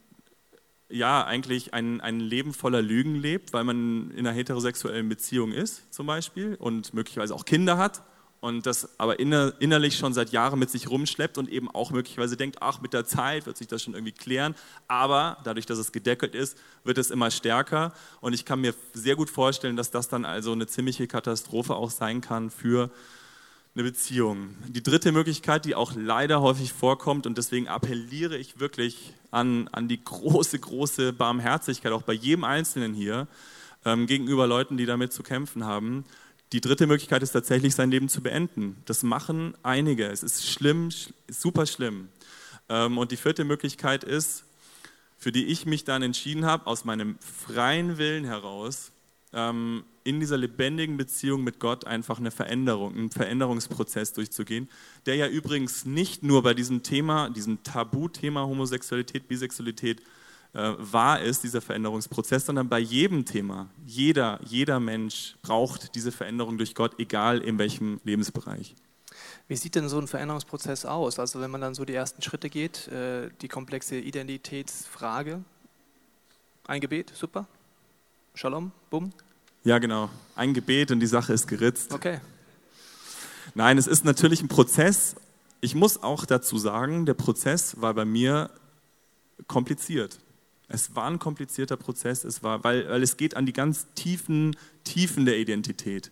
ja 0.89 1.23
eigentlich 1.23 1.73
ein, 1.73 2.01
ein 2.01 2.19
Leben 2.19 2.53
voller 2.53 2.81
Lügen 2.81 3.15
lebt, 3.15 3.53
weil 3.53 3.63
man 3.63 4.11
in 4.11 4.25
einer 4.25 4.31
heterosexuellen 4.31 5.07
Beziehung 5.07 5.51
ist 5.51 5.93
zum 5.93 6.07
Beispiel 6.07 6.55
und 6.55 6.93
möglicherweise 6.93 7.35
auch 7.35 7.45
Kinder 7.45 7.77
hat 7.77 8.03
und 8.41 8.65
das 8.65 8.99
aber 8.99 9.19
inner, 9.19 9.53
innerlich 9.59 9.97
schon 9.97 10.13
seit 10.13 10.31
Jahren 10.31 10.59
mit 10.59 10.69
sich 10.69 10.89
rumschleppt 10.89 11.37
und 11.37 11.49
eben 11.49 11.69
auch 11.69 11.91
möglicherweise 11.91 12.37
denkt, 12.37 12.57
ach, 12.61 12.81
mit 12.81 12.93
der 12.93 13.05
Zeit 13.05 13.45
wird 13.45 13.57
sich 13.57 13.67
das 13.67 13.83
schon 13.83 13.93
irgendwie 13.93 14.13
klären, 14.13 14.55
aber 14.87 15.37
dadurch, 15.43 15.65
dass 15.65 15.77
es 15.77 15.91
gedeckelt 15.91 16.35
ist, 16.35 16.57
wird 16.83 16.97
es 16.97 17.11
immer 17.11 17.31
stärker 17.31 17.93
und 18.21 18.33
ich 18.33 18.45
kann 18.45 18.61
mir 18.61 18.73
sehr 18.93 19.15
gut 19.15 19.29
vorstellen, 19.29 19.75
dass 19.75 19.91
das 19.91 20.07
dann 20.07 20.25
also 20.25 20.51
eine 20.51 20.67
ziemliche 20.67 21.07
Katastrophe 21.07 21.75
auch 21.75 21.91
sein 21.91 22.21
kann 22.21 22.49
für 22.49 22.89
eine 23.75 23.83
Beziehung. 23.83 24.55
Die 24.67 24.83
dritte 24.83 25.11
Möglichkeit, 25.11 25.65
die 25.65 25.75
auch 25.75 25.93
leider 25.95 26.41
häufig 26.41 26.73
vorkommt 26.73 27.27
und 27.27 27.37
deswegen 27.37 27.67
appelliere 27.67 28.37
ich 28.37 28.59
wirklich 28.59 29.13
an, 29.31 29.67
an 29.71 29.87
die 29.87 30.03
große, 30.03 30.59
große 30.59 31.13
Barmherzigkeit, 31.13 31.91
auch 31.91 32.01
bei 32.01 32.13
jedem 32.13 32.43
Einzelnen 32.43 32.93
hier, 32.93 33.27
ähm, 33.85 34.07
gegenüber 34.07 34.47
Leuten, 34.47 34.77
die 34.77 34.85
damit 34.85 35.13
zu 35.13 35.23
kämpfen 35.23 35.63
haben, 35.65 36.03
die 36.51 36.61
dritte 36.61 36.87
Möglichkeit 36.87 37.21
ist 37.21 37.31
tatsächlich, 37.31 37.75
sein 37.75 37.91
Leben 37.91 38.09
zu 38.09 38.21
beenden. 38.21 38.81
Das 38.85 39.03
machen 39.03 39.55
einige. 39.61 40.07
Es 40.07 40.23
ist 40.23 40.47
schlimm, 40.47 40.89
super 41.27 41.65
schlimm. 41.65 42.09
Ähm, 42.69 42.97
und 42.97 43.11
die 43.11 43.17
vierte 43.17 43.43
Möglichkeit 43.43 44.03
ist, 44.03 44.45
für 45.17 45.31
die 45.31 45.45
ich 45.45 45.65
mich 45.65 45.83
dann 45.83 46.01
entschieden 46.01 46.45
habe, 46.45 46.65
aus 46.65 46.85
meinem 46.85 47.17
freien 47.19 47.97
Willen 47.97 48.25
heraus, 48.25 48.91
ähm, 49.33 49.83
in 50.03 50.19
dieser 50.19 50.37
lebendigen 50.37 50.97
Beziehung 50.97 51.43
mit 51.43 51.59
Gott 51.59 51.85
einfach 51.85 52.17
eine 52.17 52.31
Veränderung, 52.31 52.95
einen 52.95 53.11
Veränderungsprozess 53.11 54.13
durchzugehen, 54.13 54.69
der 55.05 55.15
ja 55.15 55.27
übrigens 55.27 55.85
nicht 55.85 56.23
nur 56.23 56.41
bei 56.41 56.55
diesem 56.55 56.81
Thema, 56.81 57.29
diesem 57.29 57.61
Tabuthema 57.63 58.41
Homosexualität, 58.41 59.27
Bisexualität 59.27 60.01
äh, 60.53 60.73
wahr 60.77 61.21
ist, 61.21 61.43
dieser 61.43 61.61
Veränderungsprozess, 61.61 62.45
sondern 62.45 62.69
bei 62.69 62.79
jedem 62.79 63.25
Thema. 63.25 63.69
Jeder, 63.85 64.39
jeder 64.43 64.79
Mensch 64.79 65.35
braucht 65.41 65.95
diese 65.95 66.11
Veränderung 66.11 66.57
durch 66.57 66.75
Gott, 66.75 66.99
egal 66.99 67.39
in 67.39 67.57
welchem 67.57 67.99
Lebensbereich. 68.03 68.75
Wie 69.47 69.55
sieht 69.55 69.75
denn 69.75 69.89
so 69.89 69.99
ein 69.99 70.07
Veränderungsprozess 70.07 70.85
aus? 70.85 71.19
Also 71.19 71.41
wenn 71.41 71.51
man 71.51 71.61
dann 71.61 71.73
so 71.73 71.85
die 71.85 71.93
ersten 71.93 72.21
Schritte 72.21 72.49
geht, 72.49 72.87
äh, 72.87 73.29
die 73.41 73.47
komplexe 73.47 73.97
Identitätsfrage, 73.97 75.43
ein 76.67 76.81
Gebet, 76.81 77.11
super, 77.15 77.47
Shalom, 78.35 78.71
bumm. 78.89 79.11
Ja, 79.65 79.79
genau, 79.79 80.09
ein 80.35 80.53
Gebet 80.53 80.91
und 80.91 81.01
die 81.01 81.07
Sache 81.07 81.33
ist 81.33 81.47
geritzt. 81.47 81.93
Okay. 81.93 82.21
Nein, 83.53 83.77
es 83.77 83.85
ist 83.85 84.05
natürlich 84.05 84.41
ein 84.41 84.47
Prozess. 84.47 85.15
Ich 85.59 85.75
muss 85.75 86.01
auch 86.01 86.25
dazu 86.25 86.57
sagen, 86.57 87.05
der 87.05 87.15
Prozess 87.15 87.81
war 87.81 87.93
bei 87.93 88.05
mir 88.05 88.49
kompliziert. 89.47 90.19
Es 90.69 90.95
war 90.95 91.05
ein 91.09 91.17
komplizierter 91.17 91.77
Prozess, 91.77 92.23
es 92.23 92.43
war, 92.43 92.63
weil, 92.63 92.87
weil 92.87 93.01
es 93.01 93.17
geht 93.17 93.35
an 93.35 93.45
die 93.45 93.53
ganz 93.53 93.87
tiefen 93.95 94.55
Tiefen 94.83 95.25
der 95.25 95.37
Identität, 95.37 96.11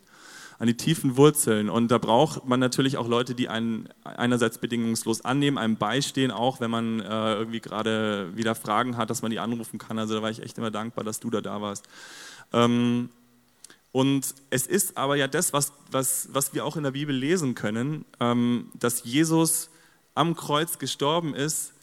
an 0.60 0.68
die 0.68 0.76
tiefen 0.76 1.16
Wurzeln. 1.16 1.70
Und 1.70 1.90
da 1.90 2.00
braucht 2.00 2.46
man 2.46 2.60
natürlich 2.60 2.98
auch 2.98 3.08
Leute, 3.08 3.36
die 3.36 3.50
einen 3.50 3.90
einerseits 4.04 4.58
bedingungslos 4.58 5.24
annehmen, 5.24 5.58
einem 5.58 5.78
beistehen, 5.78 6.32
auch 6.32 6.60
wenn 6.60 6.72
man 6.72 7.00
äh, 7.00 7.36
irgendwie 7.36 7.60
gerade 7.60 8.36
wieder 8.36 8.56
Fragen 8.56 8.98
hat, 8.98 9.10
dass 9.10 9.22
man 9.22 9.32
die 9.32 9.40
anrufen 9.40 9.78
kann. 9.78 10.00
Also 10.00 10.16
da 10.16 10.22
war 10.22 10.32
ich 10.32 10.42
echt 10.42 10.58
immer 10.58 10.72
dankbar, 10.72 11.04
dass 11.04 11.20
du 11.20 11.30
da 11.30 11.42
da 11.42 11.62
warst. 11.62 11.88
Ähm, 12.52 13.10
und 13.92 14.36
es 14.50 14.68
ist 14.68 14.98
aber 14.98 15.16
ja 15.16 15.28
das, 15.28 15.54
was, 15.54 15.74
was, 15.92 16.30
was 16.32 16.54
wir 16.54 16.66
auch 16.66 16.78
in 16.78 16.84
der 16.84 16.92
Bibel 16.92 17.16
lesen 17.16 17.56
können, 17.56 18.06
ähm, 18.20 18.72
dass 18.74 19.04
Jesus 19.04 19.70
am 20.14 20.36
Kreuz 20.36 20.78
gestorben 20.80 21.34
ist 21.34 21.74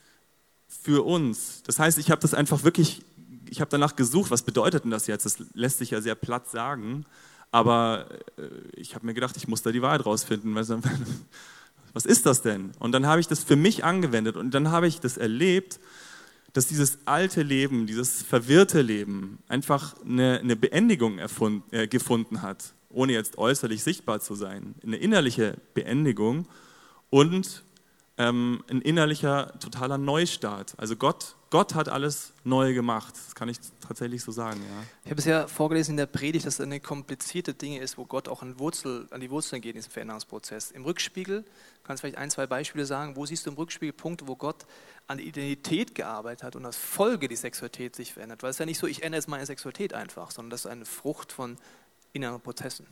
für 0.83 1.05
uns. 1.05 1.63
Das 1.65 1.79
heißt, 1.79 1.99
ich 1.99 2.11
habe 2.11 2.21
das 2.21 2.35
einfach 2.35 2.65
wirklich, 2.65 3.03
ich 3.49 3.61
habe 3.61 3.71
danach 3.71 3.97
gesucht, 3.97 4.31
was 4.31 4.43
bedeutet 4.43 4.85
denn 4.85 4.91
das 4.91 5.07
jetzt? 5.07 5.25
Das 5.25 5.39
lässt 5.55 5.79
sich 5.79 5.91
ja 5.91 6.01
sehr 6.01 6.15
platt 6.15 6.49
sagen, 6.51 7.07
aber 7.51 8.07
äh, 8.37 8.49
ich 8.77 8.95
habe 8.95 9.07
mir 9.07 9.15
gedacht, 9.15 9.37
ich 9.37 9.49
muss 9.49 9.63
da 9.63 9.71
die 9.71 9.83
Wahrheit 9.83 10.05
rausfinden. 10.05 10.55
Was 11.95 12.05
ist 12.05 12.27
das 12.27 12.43
denn? 12.43 12.73
Und 12.81 12.91
dann 12.91 13.07
habe 13.07 13.21
ich 13.21 13.29
das 13.29 13.45
für 13.45 13.55
mich 13.55 13.85
angewendet 13.85 14.37
und 14.37 14.53
dann 14.53 14.73
habe 14.73 14.89
ich 14.89 14.99
das 14.99 15.17
erlebt, 15.17 15.79
dass 16.53 16.67
dieses 16.67 16.99
alte 17.05 17.43
Leben, 17.43 17.87
dieses 17.87 18.23
verwirrte 18.23 18.83
Leben 18.83 19.39
einfach 19.47 19.95
eine, 20.03 20.41
eine 20.41 20.57
Beendigung 20.57 21.19
erfund, 21.19 21.63
äh, 21.73 21.87
gefunden 21.87 22.43
hat, 22.43 22.75
ohne 22.89 23.13
jetzt 23.13 23.39
äußerlich 23.39 23.85
sichtbar 23.85 24.19
zu 24.19 24.35
sein. 24.35 24.75
Eine 24.83 24.97
innerliche 24.97 25.57
Beendigung 25.75 26.49
und 27.11 27.63
ähm, 28.17 28.63
ein 28.71 28.81
innerlicher, 28.81 29.59
totaler 29.59 29.99
Neustart. 29.99 30.75
Also 30.77 30.95
Gott, 30.95 31.35
Gott 31.51 31.75
hat 31.75 31.89
alles 31.89 32.33
neu 32.45 32.73
gemacht. 32.73 33.15
Das 33.15 33.35
kann 33.35 33.49
ich 33.49 33.59
tatsächlich 33.81 34.23
so 34.23 34.31
sagen. 34.31 34.61
Ja. 34.61 34.85
Ich 35.05 35.11
habe 35.11 35.19
es 35.19 35.25
ja 35.25 35.49
vorgelesen 35.49 35.93
in 35.93 35.97
der 35.97 36.07
Predigt, 36.07 36.47
dass 36.47 36.55
es 36.55 36.61
eine 36.61 36.79
komplizierte 36.79 37.55
Dinge 37.55 37.81
ist, 37.81 37.99
wo 37.99 38.05
Gott 38.05 38.29
auch 38.29 38.43
an, 38.43 38.59
Wurzel, 38.61 39.09
an 39.11 39.21
die 39.21 39.31
Wurzeln 39.31 39.61
geht 39.61 39.75
in 39.75 39.79
diesem 39.79 39.91
Veränderungsprozess. 39.91 40.71
Im 40.71 40.85
Rückspiegel, 40.85 41.45
kannst 41.83 42.03
du 42.03 42.07
vielleicht 42.07 42.19
ein, 42.19 42.31
zwei 42.31 42.47
Beispiele 42.47 42.87
sagen, 42.87 43.17
wo 43.17 43.27
siehst 43.27 43.47
du 43.47 43.51
im 43.51 43.57
Rückspiegel 43.57 43.93
Punkte, 43.93 44.29
wo 44.29 44.37
Gott 44.37 44.65
an 45.09 45.19
die 45.19 45.25
Identität 45.25 45.95
gearbeitet 45.97 46.45
hat 46.45 46.57
und 46.57 46.65
als 46.65 46.77
Folge 46.77 47.27
die 47.27 47.37
Sexualität 47.37 47.97
sich 47.97 48.13
verändert? 48.13 48.45
Weil 48.45 48.51
es 48.51 48.57
ist 48.57 48.61
ja 48.61 48.67
nicht 48.67 48.79
so, 48.79 48.87
ich 48.87 49.03
ändere 49.03 49.19
jetzt 49.19 49.29
meine 49.29 49.45
Sexualität 49.45 49.93
einfach, 49.93 50.31
sondern 50.31 50.51
das 50.51 50.67
ist 50.67 50.71
eine 50.71 50.85
Frucht 50.85 51.33
von 51.33 51.57
inneren 52.13 52.41
Prozessen. 52.41 52.87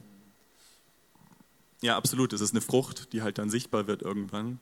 Ja, 1.81 1.97
absolut. 1.97 2.33
Es 2.33 2.41
ist 2.41 2.53
eine 2.53 2.61
Frucht, 2.61 3.13
die 3.13 3.23
halt 3.23 3.39
dann 3.39 3.51
sichtbar 3.51 3.87
wird 3.87 4.03
irgendwann 4.03 4.61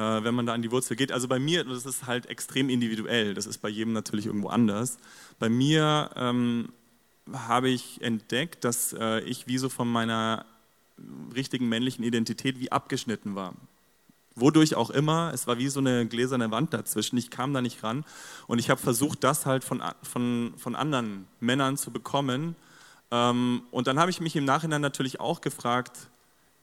wenn 0.00 0.34
man 0.34 0.46
da 0.46 0.54
an 0.54 0.62
die 0.62 0.70
Wurzel 0.70 0.96
geht. 0.96 1.12
Also 1.12 1.28
bei 1.28 1.38
mir, 1.38 1.64
das 1.64 1.86
ist 1.86 2.06
halt 2.06 2.26
extrem 2.26 2.68
individuell, 2.68 3.34
das 3.34 3.46
ist 3.46 3.58
bei 3.58 3.68
jedem 3.68 3.92
natürlich 3.92 4.26
irgendwo 4.26 4.48
anders. 4.48 4.98
Bei 5.38 5.48
mir 5.48 6.10
ähm, 6.16 6.68
habe 7.32 7.68
ich 7.68 8.00
entdeckt, 8.02 8.64
dass 8.64 8.92
äh, 8.92 9.20
ich 9.20 9.46
wie 9.46 9.58
so 9.58 9.68
von 9.68 9.90
meiner 9.90 10.46
richtigen 11.34 11.68
männlichen 11.68 12.04
Identität 12.04 12.58
wie 12.58 12.72
abgeschnitten 12.72 13.34
war. 13.34 13.54
Wodurch 14.34 14.76
auch 14.76 14.90
immer, 14.90 15.32
es 15.34 15.46
war 15.46 15.58
wie 15.58 15.68
so 15.68 15.80
eine 15.80 16.06
gläserne 16.06 16.50
Wand 16.50 16.72
dazwischen, 16.72 17.16
ich 17.16 17.30
kam 17.30 17.52
da 17.52 17.60
nicht 17.60 17.82
ran 17.82 18.04
und 18.46 18.58
ich 18.58 18.70
habe 18.70 18.80
versucht, 18.80 19.24
das 19.24 19.46
halt 19.46 19.64
von, 19.64 19.82
von, 20.02 20.54
von 20.56 20.76
anderen 20.76 21.26
Männern 21.40 21.76
zu 21.76 21.90
bekommen. 21.90 22.54
Ähm, 23.10 23.62
und 23.70 23.86
dann 23.86 23.98
habe 23.98 24.10
ich 24.10 24.20
mich 24.20 24.36
im 24.36 24.44
Nachhinein 24.44 24.80
natürlich 24.80 25.18
auch 25.18 25.40
gefragt, 25.40 26.08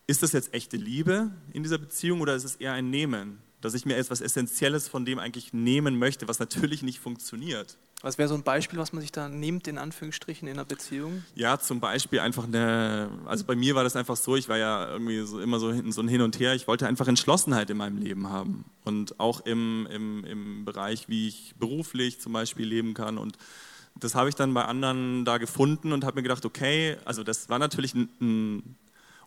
ist 0.08 0.24
das 0.24 0.32
jetzt 0.34 0.54
echte 0.54 0.78
Liebe 0.78 1.32
in 1.52 1.64
dieser 1.64 1.78
Beziehung 1.78 2.22
oder 2.22 2.36
ist 2.36 2.44
es 2.44 2.56
eher 2.56 2.74
ein 2.74 2.90
Nehmen? 2.90 3.40
Dass 3.62 3.74
ich 3.74 3.86
mir 3.86 3.96
etwas 3.96 4.22
Essentielles 4.22 4.88
von 4.88 5.06
dem 5.06 5.18
eigentlich 5.18 5.52
nehmen 5.52 5.98
möchte, 5.98 6.28
was 6.28 6.38
natürlich 6.38 6.84
nicht 6.84 7.00
funktioniert. 7.00 7.78
Was 8.02 8.20
wäre 8.20 8.30
so 8.30 8.36
ein 8.36 8.44
Beispiel, 8.44 8.78
was 8.78 8.94
man 8.94 9.02
sich 9.02 9.12
da 9.12 9.30
nimmt, 9.30 9.68
in 9.68 9.80
Anführungsstrichen, 9.80 10.48
in 10.48 10.54
einer 10.54 10.66
Beziehung? 10.66 11.24
Ja, 11.34 11.58
zum 11.58 11.80
Beispiel 11.80 12.20
einfach 12.20 12.44
eine, 12.44 13.10
also 13.26 13.46
bei 13.46 13.56
mir 13.56 13.74
war 13.74 13.84
das 13.84 13.96
einfach 13.96 14.18
so, 14.18 14.36
ich 14.36 14.48
war 14.48 14.60
ja 14.60 14.92
irgendwie 14.92 15.26
so 15.26 15.40
immer 15.40 15.60
so, 15.60 15.74
so 15.90 16.02
ein 16.02 16.08
Hin 16.08 16.22
und 16.22 16.40
Her, 16.40 16.54
ich 16.54 16.68
wollte 16.68 16.86
einfach 16.86 17.08
Entschlossenheit 17.08 17.72
in 17.72 17.78
meinem 17.78 17.98
Leben 17.98 18.30
haben 18.30 18.66
und 18.84 19.20
auch 19.20 19.44
im, 19.48 19.88
im, 19.90 20.24
im 20.26 20.66
Bereich, 20.66 21.10
wie 21.10 21.30
ich 21.30 21.56
beruflich 21.58 22.20
zum 22.20 22.34
Beispiel 22.34 22.68
leben 22.68 22.94
kann 22.94 23.18
und 23.18 23.38
das 23.98 24.14
habe 24.14 24.30
ich 24.30 24.36
dann 24.36 24.54
bei 24.54 24.66
anderen 24.66 25.26
da 25.26 25.38
gefunden 25.38 25.94
und 25.94 26.04
habe 26.04 26.18
mir 26.18 26.24
gedacht, 26.24 26.46
okay, 26.46 26.98
also 27.06 27.24
das 27.24 27.50
war 27.50 27.58
natürlich 27.60 27.96
ein, 27.96 28.10
ein 28.20 28.76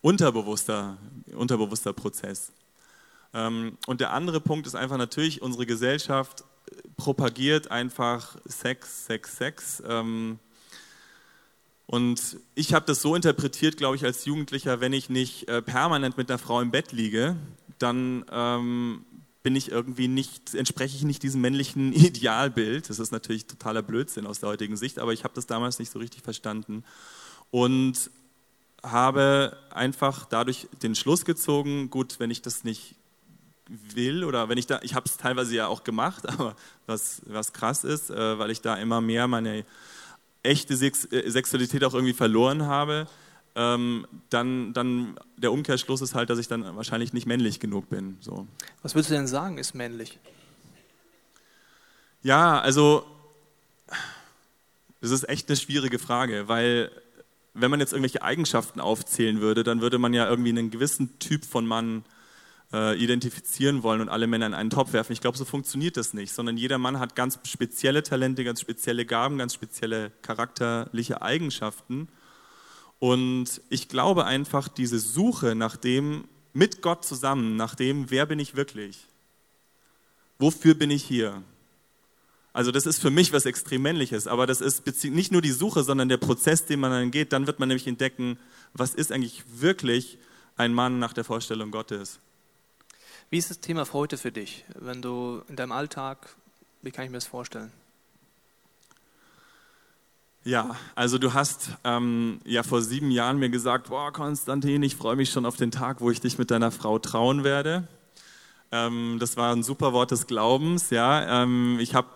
unterbewusster, 0.00 0.98
unterbewusster 1.34 1.92
Prozess. 1.92 2.52
Ähm, 3.34 3.76
und 3.86 4.00
der 4.00 4.12
andere 4.12 4.40
Punkt 4.40 4.66
ist 4.66 4.74
einfach 4.74 4.96
natürlich, 4.96 5.42
unsere 5.42 5.66
Gesellschaft 5.66 6.44
propagiert 6.96 7.70
einfach 7.70 8.36
Sex, 8.46 9.06
Sex, 9.06 9.36
Sex. 9.36 9.82
Ähm, 9.86 10.38
und 11.86 12.38
ich 12.54 12.74
habe 12.74 12.84
das 12.86 13.00
so 13.00 13.14
interpretiert, 13.14 13.78
glaube 13.78 13.96
ich, 13.96 14.04
als 14.04 14.24
Jugendlicher, 14.24 14.80
wenn 14.80 14.92
ich 14.92 15.08
nicht 15.08 15.48
äh, 15.48 15.62
permanent 15.62 16.18
mit 16.18 16.30
einer 16.30 16.38
Frau 16.38 16.60
im 16.60 16.70
Bett 16.70 16.92
liege, 16.92 17.36
dann 17.78 18.24
ähm, 18.30 19.04
bin 19.42 19.56
ich 19.56 19.70
irgendwie 19.70 20.08
nicht, 20.08 20.54
entspreche 20.54 20.96
ich 20.96 21.04
nicht 21.04 21.22
diesem 21.22 21.40
männlichen 21.40 21.92
Idealbild. 21.94 22.90
Das 22.90 22.98
ist 22.98 23.12
natürlich 23.12 23.46
totaler 23.46 23.82
Blödsinn 23.82 24.26
aus 24.26 24.40
der 24.40 24.50
heutigen 24.50 24.76
Sicht, 24.76 24.98
aber 24.98 25.12
ich 25.12 25.24
habe 25.24 25.34
das 25.34 25.46
damals 25.46 25.78
nicht 25.78 25.90
so 25.90 25.98
richtig 25.98 26.22
verstanden. 26.22 26.84
Und 27.50 28.10
habe 28.82 29.56
einfach 29.70 30.26
dadurch 30.26 30.68
den 30.82 30.94
Schluss 30.94 31.24
gezogen, 31.24 31.90
gut, 31.90 32.20
wenn 32.20 32.30
ich 32.30 32.42
das 32.42 32.64
nicht 32.64 32.94
will 33.68 34.24
oder 34.24 34.48
wenn 34.48 34.58
ich 34.58 34.66
da, 34.66 34.80
ich 34.82 34.94
habe 34.94 35.06
es 35.06 35.16
teilweise 35.16 35.54
ja 35.54 35.66
auch 35.66 35.84
gemacht, 35.84 36.28
aber 36.28 36.56
was, 36.86 37.22
was 37.26 37.52
krass 37.52 37.84
ist, 37.84 38.10
äh, 38.10 38.38
weil 38.38 38.50
ich 38.50 38.60
da 38.60 38.76
immer 38.76 39.00
mehr 39.00 39.26
meine 39.26 39.64
echte 40.42 40.76
Sex 40.76 41.04
äh, 41.06 41.28
Sexualität 41.30 41.84
auch 41.84 41.94
irgendwie 41.94 42.14
verloren 42.14 42.66
habe, 42.66 43.06
ähm, 43.54 44.06
dann, 44.30 44.72
dann 44.72 45.18
der 45.36 45.52
Umkehrschluss 45.52 46.00
ist 46.00 46.14
halt, 46.14 46.30
dass 46.30 46.38
ich 46.38 46.48
dann 46.48 46.76
wahrscheinlich 46.76 47.12
nicht 47.12 47.26
männlich 47.26 47.60
genug 47.60 47.90
bin. 47.90 48.16
So. 48.20 48.46
Was 48.82 48.94
würdest 48.94 49.10
du 49.10 49.14
denn 49.14 49.26
sagen, 49.26 49.58
ist 49.58 49.74
männlich? 49.74 50.18
Ja, 52.22 52.60
also 52.60 53.04
das 55.00 55.10
ist 55.10 55.28
echt 55.28 55.48
eine 55.48 55.56
schwierige 55.56 55.98
Frage, 55.98 56.48
weil 56.48 56.90
wenn 57.60 57.70
man 57.70 57.80
jetzt 57.80 57.92
irgendwelche 57.92 58.22
Eigenschaften 58.22 58.80
aufzählen 58.80 59.40
würde, 59.40 59.64
dann 59.64 59.80
würde 59.80 59.98
man 59.98 60.14
ja 60.14 60.28
irgendwie 60.28 60.50
einen 60.50 60.70
gewissen 60.70 61.18
Typ 61.18 61.44
von 61.44 61.66
Mann 61.66 62.04
äh, 62.72 62.96
identifizieren 62.98 63.82
wollen 63.82 64.00
und 64.00 64.08
alle 64.08 64.26
Männer 64.26 64.46
in 64.46 64.54
einen 64.54 64.70
Topf 64.70 64.92
werfen. 64.92 65.12
Ich 65.12 65.20
glaube, 65.20 65.38
so 65.38 65.44
funktioniert 65.44 65.96
das 65.96 66.14
nicht, 66.14 66.32
sondern 66.32 66.56
jeder 66.56 66.78
Mann 66.78 66.98
hat 66.98 67.16
ganz 67.16 67.38
spezielle 67.44 68.02
Talente, 68.02 68.44
ganz 68.44 68.60
spezielle 68.60 69.06
Gaben, 69.06 69.38
ganz 69.38 69.54
spezielle 69.54 70.10
charakterliche 70.22 71.22
Eigenschaften. 71.22 72.08
Und 72.98 73.60
ich 73.70 73.88
glaube 73.88 74.24
einfach, 74.24 74.68
diese 74.68 74.98
Suche 74.98 75.54
nach 75.54 75.76
dem, 75.76 76.24
mit 76.52 76.82
Gott 76.82 77.04
zusammen, 77.04 77.56
nach 77.56 77.74
dem, 77.74 78.10
wer 78.10 78.26
bin 78.26 78.38
ich 78.38 78.56
wirklich? 78.56 79.06
Wofür 80.38 80.74
bin 80.74 80.90
ich 80.90 81.04
hier? 81.04 81.42
Also 82.58 82.72
das 82.72 82.86
ist 82.86 83.00
für 83.00 83.12
mich 83.12 83.32
was 83.32 83.46
extrem 83.46 83.82
männliches, 83.82 84.26
aber 84.26 84.44
das 84.44 84.60
ist 84.60 85.04
nicht 85.04 85.30
nur 85.30 85.40
die 85.40 85.52
Suche, 85.52 85.84
sondern 85.84 86.08
der 86.08 86.16
Prozess, 86.16 86.66
den 86.66 86.80
man 86.80 86.90
dann 86.90 87.12
geht. 87.12 87.32
Dann 87.32 87.46
wird 87.46 87.60
man 87.60 87.68
nämlich 87.68 87.86
entdecken, 87.86 88.36
was 88.72 88.96
ist 88.96 89.12
eigentlich 89.12 89.44
wirklich 89.60 90.18
ein 90.56 90.74
Mann 90.74 90.98
nach 90.98 91.12
der 91.12 91.22
Vorstellung 91.22 91.70
Gottes. 91.70 92.18
Wie 93.30 93.38
ist 93.38 93.50
das 93.50 93.60
Thema 93.60 93.86
heute 93.92 94.18
für 94.18 94.32
dich, 94.32 94.64
wenn 94.74 95.00
du 95.00 95.44
in 95.46 95.54
deinem 95.54 95.70
Alltag, 95.70 96.34
wie 96.82 96.90
kann 96.90 97.04
ich 97.04 97.12
mir 97.12 97.18
das 97.18 97.26
vorstellen? 97.26 97.70
Ja, 100.42 100.74
also 100.96 101.18
du 101.18 101.34
hast 101.34 101.70
ähm, 101.84 102.40
ja 102.44 102.64
vor 102.64 102.82
sieben 102.82 103.12
Jahren 103.12 103.38
mir 103.38 103.50
gesagt, 103.50 103.90
boah 103.90 104.12
Konstantin, 104.12 104.82
ich 104.82 104.96
freue 104.96 105.14
mich 105.14 105.30
schon 105.30 105.46
auf 105.46 105.54
den 105.54 105.70
Tag, 105.70 106.00
wo 106.00 106.10
ich 106.10 106.20
dich 106.20 106.38
mit 106.38 106.50
deiner 106.50 106.72
Frau 106.72 106.98
trauen 106.98 107.44
werde. 107.44 107.86
Ähm, 108.70 109.16
das 109.18 109.36
war 109.36 109.54
ein 109.54 109.62
super 109.62 109.92
Wort 109.92 110.10
des 110.10 110.26
Glaubens. 110.26 110.90
Ja, 110.90 111.42
ähm, 111.42 111.78
ich 111.80 111.94
habe, 111.94 112.08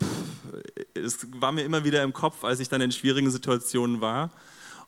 es 0.95 1.27
war 1.41 1.53
mir 1.53 1.63
immer 1.63 1.85
wieder 1.85 2.03
im 2.03 2.13
Kopf, 2.13 2.45
als 2.45 2.61
ich 2.61 2.69
dann 2.69 2.81
in 2.81 2.93
schwierigen 2.93 3.31
Situationen 3.31 4.01
war. 4.01 4.31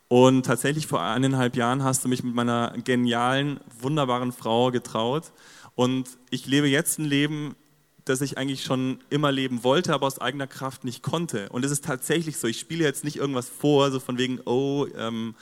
Und 0.09 0.45
tatsächlich 0.47 0.87
vor 0.87 1.03
eineinhalb 1.03 1.57
Jahren 1.57 1.83
hast 1.83 2.05
du 2.05 2.09
mich 2.09 2.23
mit 2.23 2.35
meiner 2.35 2.75
genialen, 2.85 3.59
wunderbaren 3.81 4.33
Frau 4.33 4.71
getraut. 4.71 5.33
Und 5.75 6.09
ich 6.31 6.47
lebe 6.47 6.69
jetzt 6.69 6.99
ein 6.99 7.07
Leben, 7.07 7.57
das 8.05 8.21
ich 8.21 8.37
eigentlich 8.37 8.63
schon 8.63 8.99
immer 9.09 9.33
leben 9.33 9.65
wollte, 9.65 9.95
aber 9.95 10.07
aus 10.07 10.21
eigener 10.21 10.47
Kraft 10.47 10.85
nicht 10.85 11.03
konnte. 11.03 11.49
Und 11.49 11.65
es 11.65 11.73
ist 11.73 11.85
tatsächlich 11.85 12.37
so, 12.37 12.47
ich 12.47 12.61
spiele 12.61 12.85
jetzt 12.85 13.03
nicht 13.03 13.17
irgendwas 13.17 13.49
vor, 13.49 13.91
so 13.91 13.99
von 13.99 14.19
wegen, 14.19 14.41
oh, 14.45 14.87
ähm, 14.97 15.35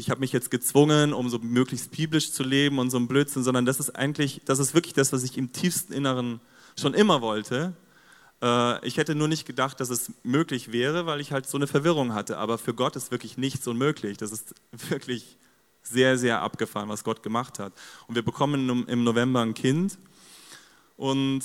ich 0.00 0.10
habe 0.10 0.20
mich 0.20 0.32
jetzt 0.32 0.50
gezwungen, 0.50 1.12
um 1.12 1.28
so 1.28 1.38
möglichst 1.38 1.92
biblisch 1.92 2.32
zu 2.32 2.42
leben 2.42 2.78
und 2.78 2.90
so 2.90 2.98
ein 2.98 3.06
Blödsinn, 3.06 3.44
sondern 3.44 3.66
das 3.66 3.78
ist 3.78 3.90
eigentlich, 3.90 4.40
das 4.44 4.58
ist 4.58 4.74
wirklich 4.74 4.94
das, 4.94 5.12
was 5.12 5.22
ich 5.22 5.38
im 5.38 5.52
tiefsten 5.52 5.92
Inneren 5.92 6.40
schon 6.78 6.94
immer 6.94 7.20
wollte. 7.20 7.74
Äh, 8.42 8.86
ich 8.86 8.96
hätte 8.96 9.14
nur 9.14 9.28
nicht 9.28 9.46
gedacht, 9.46 9.78
dass 9.80 9.90
es 9.90 10.12
möglich 10.22 10.72
wäre, 10.72 11.06
weil 11.06 11.20
ich 11.20 11.32
halt 11.32 11.46
so 11.46 11.58
eine 11.58 11.66
Verwirrung 11.66 12.14
hatte. 12.14 12.38
Aber 12.38 12.58
für 12.58 12.74
Gott 12.74 12.96
ist 12.96 13.10
wirklich 13.10 13.36
nichts 13.36 13.66
unmöglich. 13.68 14.16
Das 14.16 14.32
ist 14.32 14.54
wirklich 14.88 15.36
sehr, 15.82 16.18
sehr 16.18 16.42
abgefahren, 16.42 16.88
was 16.88 17.04
Gott 17.04 17.22
gemacht 17.22 17.58
hat. 17.58 17.72
Und 18.06 18.14
wir 18.14 18.24
bekommen 18.24 18.86
im 18.86 19.04
November 19.04 19.40
ein 19.40 19.54
Kind. 19.54 19.98
Und 20.96 21.44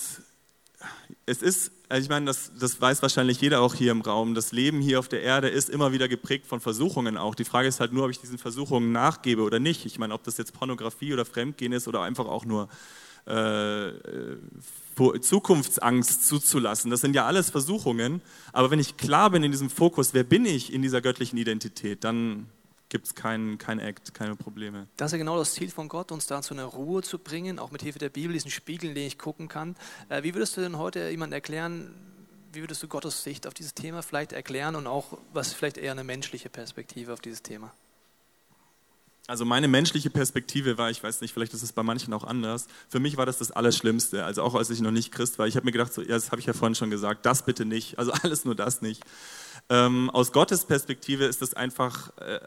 es 1.25 1.41
ist, 1.41 1.71
ich 1.93 2.09
meine, 2.09 2.25
das, 2.25 2.51
das 2.59 2.81
weiß 2.81 3.01
wahrscheinlich 3.01 3.39
jeder 3.41 3.61
auch 3.61 3.75
hier 3.75 3.91
im 3.91 4.01
Raum, 4.01 4.33
das 4.33 4.51
Leben 4.51 4.81
hier 4.81 4.99
auf 4.99 5.07
der 5.07 5.21
Erde 5.21 5.49
ist 5.49 5.69
immer 5.69 5.91
wieder 5.91 6.07
geprägt 6.07 6.47
von 6.47 6.59
Versuchungen 6.59 7.17
auch. 7.17 7.35
Die 7.35 7.45
Frage 7.45 7.67
ist 7.67 7.79
halt 7.79 7.93
nur, 7.93 8.05
ob 8.05 8.11
ich 8.11 8.19
diesen 8.19 8.37
Versuchungen 8.37 8.91
nachgebe 8.91 9.43
oder 9.43 9.59
nicht. 9.59 9.85
Ich 9.85 9.99
meine, 9.99 10.13
ob 10.13 10.23
das 10.23 10.37
jetzt 10.37 10.53
Pornografie 10.53 11.13
oder 11.13 11.25
Fremdgehen 11.25 11.73
ist 11.73 11.87
oder 11.87 12.01
einfach 12.01 12.25
auch 12.25 12.45
nur 12.45 12.69
äh, 13.25 13.91
Zukunftsangst 15.19 16.27
zuzulassen. 16.27 16.91
Das 16.91 17.01
sind 17.01 17.15
ja 17.15 17.25
alles 17.25 17.49
Versuchungen. 17.49 18.21
Aber 18.53 18.71
wenn 18.71 18.79
ich 18.79 18.97
klar 18.97 19.29
bin 19.29 19.43
in 19.43 19.51
diesem 19.51 19.69
Fokus, 19.69 20.13
wer 20.13 20.23
bin 20.23 20.45
ich 20.45 20.73
in 20.73 20.81
dieser 20.81 21.01
göttlichen 21.01 21.37
Identität, 21.37 22.03
dann 22.03 22.47
gibt 22.95 23.07
es 23.07 23.13
keinen 23.13 23.57
kein 23.57 23.79
Act, 23.79 24.13
keine 24.13 24.37
Probleme. 24.37 24.87
Das 24.95 25.07
ist 25.07 25.11
ja 25.11 25.17
genau 25.17 25.37
das 25.37 25.53
Ziel 25.53 25.69
von 25.69 25.89
Gott, 25.89 26.13
uns 26.13 26.27
da 26.27 26.41
zu 26.41 26.53
einer 26.53 26.63
Ruhe 26.63 27.01
zu 27.01 27.19
bringen, 27.19 27.59
auch 27.59 27.69
mit 27.69 27.81
Hilfe 27.81 27.99
der 27.99 28.07
Bibel, 28.07 28.31
diesen 28.31 28.51
Spiegel, 28.51 28.87
in 28.87 28.95
den 28.95 29.05
ich 29.05 29.17
gucken 29.17 29.49
kann. 29.49 29.75
Äh, 30.07 30.23
wie 30.23 30.33
würdest 30.33 30.55
du 30.55 30.61
denn 30.61 30.77
heute 30.77 31.09
jemandem 31.09 31.33
erklären, 31.33 31.93
wie 32.53 32.61
würdest 32.61 32.81
du 32.81 32.87
Gottes 32.87 33.21
Sicht 33.21 33.47
auf 33.47 33.53
dieses 33.53 33.73
Thema 33.73 34.01
vielleicht 34.01 34.31
erklären 34.31 34.77
und 34.77 34.87
auch 34.87 35.17
was 35.33 35.51
vielleicht 35.51 35.75
eher 35.77 35.91
eine 35.91 36.05
menschliche 36.05 36.47
Perspektive 36.47 37.11
auf 37.11 37.19
dieses 37.19 37.43
Thema? 37.43 37.73
Also 39.27 39.43
meine 39.43 39.67
menschliche 39.67 40.11
Perspektive 40.11 40.77
war, 40.77 40.89
ich 40.89 41.03
weiß 41.03 41.19
nicht, 41.19 41.33
vielleicht 41.33 41.53
ist 41.53 41.63
es 41.63 41.73
bei 41.73 41.83
manchen 41.83 42.13
auch 42.13 42.23
anders. 42.23 42.67
Für 42.87 43.01
mich 43.01 43.17
war 43.17 43.25
das 43.25 43.39
das 43.39 43.51
Allerschlimmste. 43.51 44.23
Also 44.23 44.41
auch 44.41 44.55
als 44.55 44.69
ich 44.69 44.79
noch 44.81 44.91
nicht 44.91 45.11
Christ 45.11 45.37
war. 45.37 45.47
Ich 45.47 45.55
habe 45.55 45.65
mir 45.65 45.71
gedacht, 45.71 45.93
so, 45.93 46.01
ja, 46.01 46.09
das 46.09 46.31
habe 46.31 46.39
ich 46.39 46.45
ja 46.45 46.53
vorhin 46.53 46.75
schon 46.75 46.91
gesagt, 46.91 47.25
das 47.25 47.43
bitte 47.43 47.65
nicht. 47.65 47.99
Also 47.99 48.11
alles 48.23 48.45
nur 48.45 48.55
das 48.55 48.81
nicht. 48.81 49.03
Ähm, 49.67 50.11
aus 50.11 50.31
Gottes 50.31 50.65
Perspektive 50.65 51.25
ist 51.25 51.41
das 51.41 51.55
einfach 51.55 52.15
äh, 52.19 52.39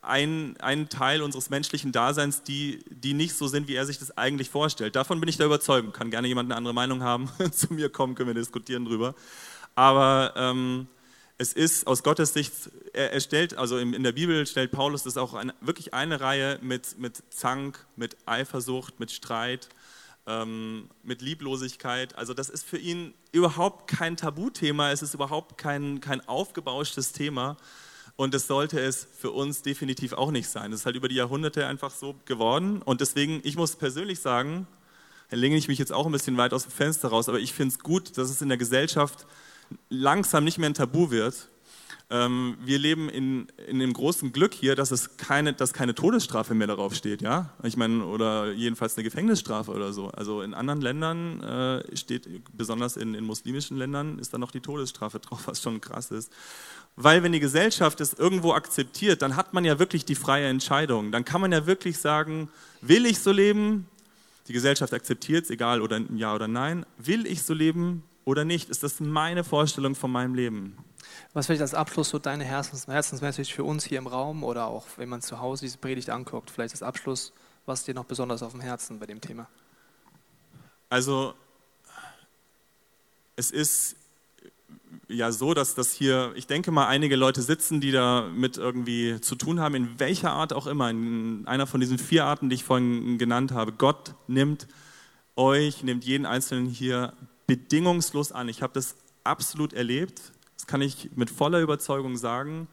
ein, 0.00 0.56
ein 0.60 0.88
Teil 0.88 1.22
unseres 1.22 1.50
menschlichen 1.50 1.92
Daseins, 1.92 2.42
die, 2.42 2.84
die 2.90 3.14
nicht 3.14 3.34
so 3.34 3.48
sind, 3.48 3.68
wie 3.68 3.74
er 3.74 3.86
sich 3.86 3.98
das 3.98 4.16
eigentlich 4.16 4.50
vorstellt. 4.50 4.96
Davon 4.96 5.20
bin 5.20 5.28
ich 5.28 5.36
da 5.36 5.44
überzeugt. 5.44 5.92
Kann 5.92 6.10
gerne 6.10 6.28
jemand 6.28 6.50
eine 6.50 6.56
andere 6.56 6.74
Meinung 6.74 7.02
haben. 7.02 7.28
Zu 7.52 7.72
mir 7.72 7.88
kommen, 7.90 8.14
können 8.14 8.28
wir 8.28 8.34
diskutieren 8.34 8.84
drüber. 8.84 9.14
Aber 9.74 10.34
ähm, 10.36 10.86
es 11.36 11.52
ist 11.52 11.86
aus 11.86 12.02
Gottes 12.02 12.32
Sicht, 12.32 12.52
er, 12.92 13.12
er 13.12 13.20
stellt, 13.20 13.56
also 13.56 13.78
in, 13.78 13.92
in, 13.92 14.02
der 14.02 14.12
Bibel 14.12 14.46
stellt 14.46 14.72
Paulus 14.72 15.02
das 15.02 15.16
auch 15.16 15.34
eine, 15.34 15.54
wirklich 15.60 15.94
eine 15.94 16.20
Reihe 16.20 16.58
mit, 16.62 16.98
mit 16.98 17.22
Zank, 17.30 17.86
mit 17.96 18.16
Eifersucht, 18.26 18.98
mit 19.00 19.10
Streit, 19.10 19.68
ähm, 20.26 20.90
mit 21.02 21.22
Lieblosigkeit. 21.22 22.16
Also 22.16 22.34
das 22.34 22.48
ist 22.48 22.64
für 22.64 22.78
ihn 22.78 23.14
überhaupt 23.32 23.88
kein 23.88 24.16
Tabuthema, 24.16 24.90
es 24.90 25.02
ist 25.02 25.14
überhaupt 25.14 25.58
kein, 25.58 26.00
kein 26.00 26.26
aufgebauschtes 26.26 27.12
Thema 27.12 27.56
und 28.18 28.34
das 28.34 28.48
sollte 28.48 28.80
es 28.80 29.06
für 29.16 29.30
uns 29.30 29.62
definitiv 29.62 30.12
auch 30.12 30.32
nicht 30.32 30.48
sein. 30.48 30.72
Das 30.72 30.80
ist 30.80 30.86
halt 30.86 30.96
über 30.96 31.08
die 31.08 31.14
Jahrhunderte 31.14 31.68
einfach 31.68 31.92
so 31.92 32.16
geworden. 32.24 32.82
Und 32.82 33.00
deswegen, 33.00 33.40
ich 33.44 33.56
muss 33.56 33.76
persönlich 33.76 34.18
sagen, 34.18 34.66
lehne 35.30 35.56
ich 35.56 35.68
mich 35.68 35.78
jetzt 35.78 35.92
auch 35.92 36.04
ein 36.04 36.10
bisschen 36.10 36.36
weit 36.36 36.52
aus 36.52 36.64
dem 36.64 36.72
Fenster 36.72 37.10
raus, 37.10 37.28
aber 37.28 37.38
ich 37.38 37.52
finde 37.52 37.74
es 37.74 37.78
gut, 37.78 38.18
dass 38.18 38.28
es 38.28 38.42
in 38.42 38.48
der 38.48 38.58
Gesellschaft 38.58 39.24
langsam 39.88 40.42
nicht 40.42 40.58
mehr 40.58 40.68
ein 40.68 40.74
Tabu 40.74 41.12
wird. 41.12 41.48
Ähm, 42.10 42.56
wir 42.64 42.78
leben 42.80 43.08
in, 43.08 43.46
in 43.68 43.78
dem 43.78 43.92
großen 43.92 44.32
Glück 44.32 44.52
hier, 44.52 44.74
dass 44.74 44.90
es 44.90 45.16
keine, 45.16 45.52
dass 45.52 45.72
keine 45.72 45.94
Todesstrafe 45.94 46.54
mehr 46.54 46.66
darauf 46.66 46.94
steht, 46.94 47.22
ja. 47.22 47.50
Ich 47.62 47.76
meine, 47.76 48.04
oder 48.04 48.50
jedenfalls 48.50 48.96
eine 48.96 49.04
Gefängnisstrafe 49.04 49.70
oder 49.70 49.92
so. 49.92 50.08
Also 50.08 50.42
in 50.42 50.54
anderen 50.54 50.80
Ländern 50.80 51.40
äh, 51.42 51.96
steht, 51.96 52.26
besonders 52.56 52.96
in, 52.96 53.14
in 53.14 53.24
muslimischen 53.24 53.76
Ländern, 53.76 54.18
ist 54.18 54.32
da 54.32 54.38
noch 54.38 54.50
die 54.50 54.60
Todesstrafe 54.60 55.20
drauf, 55.20 55.42
was 55.46 55.62
schon 55.62 55.80
krass 55.80 56.10
ist. 56.10 56.32
Weil 57.00 57.22
wenn 57.22 57.30
die 57.30 57.38
Gesellschaft 57.38 58.00
es 58.00 58.12
irgendwo 58.12 58.54
akzeptiert, 58.54 59.22
dann 59.22 59.36
hat 59.36 59.54
man 59.54 59.64
ja 59.64 59.78
wirklich 59.78 60.04
die 60.04 60.16
freie 60.16 60.48
Entscheidung. 60.48 61.12
Dann 61.12 61.24
kann 61.24 61.40
man 61.40 61.52
ja 61.52 61.64
wirklich 61.64 61.98
sagen, 61.98 62.50
will 62.80 63.06
ich 63.06 63.20
so 63.20 63.30
leben? 63.30 63.86
Die 64.48 64.52
Gesellschaft 64.52 64.92
akzeptiert 64.92 65.44
es, 65.44 65.50
egal 65.50 65.80
oder 65.80 66.00
ja 66.16 66.34
oder 66.34 66.48
nein. 66.48 66.84
Will 66.96 67.24
ich 67.24 67.44
so 67.44 67.54
leben 67.54 68.02
oder 68.24 68.44
nicht? 68.44 68.68
Ist 68.68 68.82
das 68.82 68.98
meine 68.98 69.44
Vorstellung 69.44 69.94
von 69.94 70.10
meinem 70.10 70.34
Leben? 70.34 70.76
Was 71.34 71.46
vielleicht 71.46 71.62
als 71.62 71.72
Abschluss 71.72 72.08
so 72.08 72.18
deine 72.18 72.42
Herzens 72.42 72.88
Herzensmessage 72.88 73.54
für 73.54 73.62
uns 73.62 73.84
hier 73.84 73.98
im 73.98 74.08
Raum 74.08 74.42
oder 74.42 74.66
auch 74.66 74.84
wenn 74.96 75.08
man 75.08 75.22
zu 75.22 75.38
Hause 75.38 75.66
diese 75.66 75.78
Predigt 75.78 76.10
anguckt, 76.10 76.50
vielleicht 76.50 76.74
als 76.74 76.82
Abschluss, 76.82 77.32
was 77.64 77.84
dir 77.84 77.94
noch 77.94 78.06
besonders 78.06 78.42
auf 78.42 78.50
dem 78.50 78.60
Herzen 78.60 78.98
bei 78.98 79.06
dem 79.06 79.20
Thema? 79.20 79.46
Also 80.90 81.34
es 83.36 83.52
ist 83.52 83.94
ja 85.08 85.32
so, 85.32 85.54
dass 85.54 85.74
das 85.74 85.92
hier, 85.92 86.32
ich 86.36 86.46
denke 86.46 86.70
mal, 86.70 86.86
einige 86.86 87.16
Leute 87.16 87.42
sitzen, 87.42 87.80
die 87.80 87.90
da 87.90 88.28
mit 88.34 88.56
irgendwie 88.56 89.20
zu 89.20 89.34
tun 89.34 89.60
haben, 89.60 89.74
in 89.74 89.98
welcher 89.98 90.32
Art 90.32 90.52
auch 90.52 90.66
immer, 90.66 90.90
in 90.90 91.46
einer 91.46 91.66
von 91.66 91.80
diesen 91.80 91.98
vier 91.98 92.26
Arten, 92.26 92.50
die 92.50 92.56
ich 92.56 92.64
vorhin 92.64 93.18
genannt 93.18 93.52
habe. 93.52 93.72
Gott 93.72 94.14
nimmt 94.26 94.68
euch, 95.36 95.82
nimmt 95.82 96.04
jeden 96.04 96.26
Einzelnen 96.26 96.66
hier 96.66 97.14
bedingungslos 97.46 98.32
an. 98.32 98.48
Ich 98.48 98.62
habe 98.62 98.74
das 98.74 98.96
absolut 99.24 99.72
erlebt, 99.72 100.20
das 100.56 100.66
kann 100.66 100.82
ich 100.82 101.10
mit 101.16 101.30
voller 101.30 101.60
Überzeugung 101.60 102.16
sagen. 102.16 102.68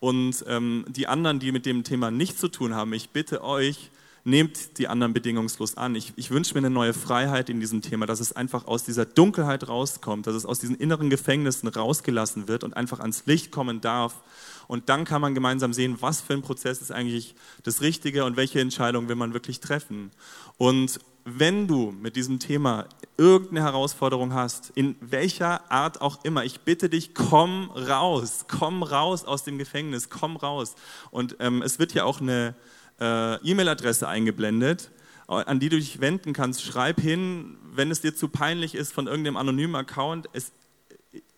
Und 0.00 0.44
ähm, 0.46 0.84
die 0.88 1.06
anderen, 1.06 1.40
die 1.40 1.50
mit 1.50 1.66
dem 1.66 1.82
Thema 1.84 2.10
nichts 2.10 2.38
zu 2.38 2.48
tun 2.48 2.74
haben, 2.74 2.92
ich 2.92 3.10
bitte 3.10 3.42
euch, 3.42 3.90
nehmt 4.24 4.78
die 4.78 4.88
anderen 4.88 5.12
bedingungslos 5.12 5.76
an. 5.76 5.94
Ich, 5.94 6.12
ich 6.16 6.30
wünsche 6.30 6.54
mir 6.54 6.58
eine 6.58 6.70
neue 6.70 6.94
Freiheit 6.94 7.48
in 7.48 7.60
diesem 7.60 7.82
Thema, 7.82 8.06
dass 8.06 8.20
es 8.20 8.32
einfach 8.32 8.66
aus 8.66 8.84
dieser 8.84 9.06
Dunkelheit 9.06 9.68
rauskommt, 9.68 10.26
dass 10.26 10.34
es 10.34 10.46
aus 10.46 10.58
diesen 10.58 10.76
inneren 10.76 11.10
Gefängnissen 11.10 11.68
rausgelassen 11.68 12.48
wird 12.48 12.64
und 12.64 12.76
einfach 12.76 13.00
ans 13.00 13.26
Licht 13.26 13.50
kommen 13.50 13.80
darf. 13.80 14.22
Und 14.66 14.88
dann 14.90 15.04
kann 15.04 15.22
man 15.22 15.34
gemeinsam 15.34 15.72
sehen, 15.72 15.96
was 16.00 16.20
für 16.20 16.34
ein 16.34 16.42
Prozess 16.42 16.82
ist 16.82 16.92
eigentlich 16.92 17.34
das 17.62 17.80
Richtige 17.80 18.24
und 18.24 18.36
welche 18.36 18.60
Entscheidung 18.60 19.08
will 19.08 19.16
man 19.16 19.32
wirklich 19.32 19.60
treffen. 19.60 20.10
Und 20.58 21.00
wenn 21.24 21.66
du 21.66 21.90
mit 21.90 22.16
diesem 22.16 22.38
Thema 22.38 22.86
irgendeine 23.16 23.62
Herausforderung 23.62 24.32
hast, 24.32 24.70
in 24.74 24.96
welcher 25.00 25.70
Art 25.70 26.00
auch 26.00 26.24
immer, 26.24 26.44
ich 26.44 26.60
bitte 26.60 26.88
dich, 26.88 27.14
komm 27.14 27.70
raus, 27.70 28.46
komm 28.48 28.82
raus 28.82 29.24
aus 29.24 29.44
dem 29.44 29.58
Gefängnis, 29.58 30.08
komm 30.08 30.36
raus. 30.36 30.74
Und 31.10 31.36
ähm, 31.40 31.62
es 31.62 31.78
wird 31.78 31.92
ja 31.94 32.04
auch 32.04 32.20
eine 32.20 32.54
äh, 33.00 33.36
E-Mail-Adresse 33.36 34.08
eingeblendet, 34.08 34.90
an 35.26 35.60
die 35.60 35.68
du 35.68 35.76
dich 35.76 36.00
wenden 36.00 36.32
kannst. 36.32 36.62
Schreib 36.62 37.00
hin, 37.00 37.58
wenn 37.74 37.90
es 37.90 38.00
dir 38.00 38.14
zu 38.14 38.28
peinlich 38.28 38.74
ist 38.74 38.92
von 38.92 39.06
irgendeinem 39.06 39.36
anonymen 39.36 39.76
Account, 39.76 40.28
es, 40.32 40.52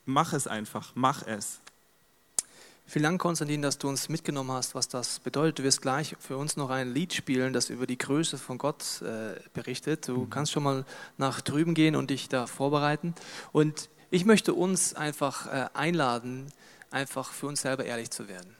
mach 0.05 0.33
es 0.33 0.47
einfach, 0.47 0.93
mach 0.95 1.27
es. 1.27 1.61
Vielen 2.87 3.05
Dank, 3.05 3.21
Konstantin, 3.21 3.63
dass 3.63 3.79
du 3.79 3.89
uns 3.89 4.09
mitgenommen 4.09 4.51
hast, 4.51 4.75
was 4.75 4.89
das 4.89 5.21
bedeutet. 5.21 5.61
Du 5.61 5.63
wirst 5.63 5.81
gleich 5.81 6.17
für 6.19 6.37
uns 6.37 6.57
noch 6.57 6.71
ein 6.71 6.93
Lied 6.93 7.15
spielen, 7.15 7.53
das 7.53 7.71
über 7.71 7.87
die 7.87 7.97
Größe 7.97 8.37
von 8.37 8.59
Gott 8.59 9.01
äh, 9.03 9.39
berichtet. 9.55 10.09
Du 10.09 10.23
mhm. 10.23 10.31
kannst 10.31 10.51
schon 10.51 10.65
mal 10.65 10.85
nach 11.17 11.41
drüben 11.41 11.75
gehen 11.75 11.95
und 11.95 12.11
dich 12.11 12.29
da 12.29 12.49
vorbereiten. 12.49 13.15
Und 13.53 13.91
ich 14.11 14.25
möchte 14.25 14.55
uns 14.55 14.95
einfach 14.95 15.47
äh, 15.47 15.69
einladen, 15.73 16.53
einfach 16.91 17.31
für 17.31 17.47
uns 17.47 17.61
selber 17.61 17.85
ehrlich 17.85 18.11
zu 18.11 18.27
werden. 18.27 18.57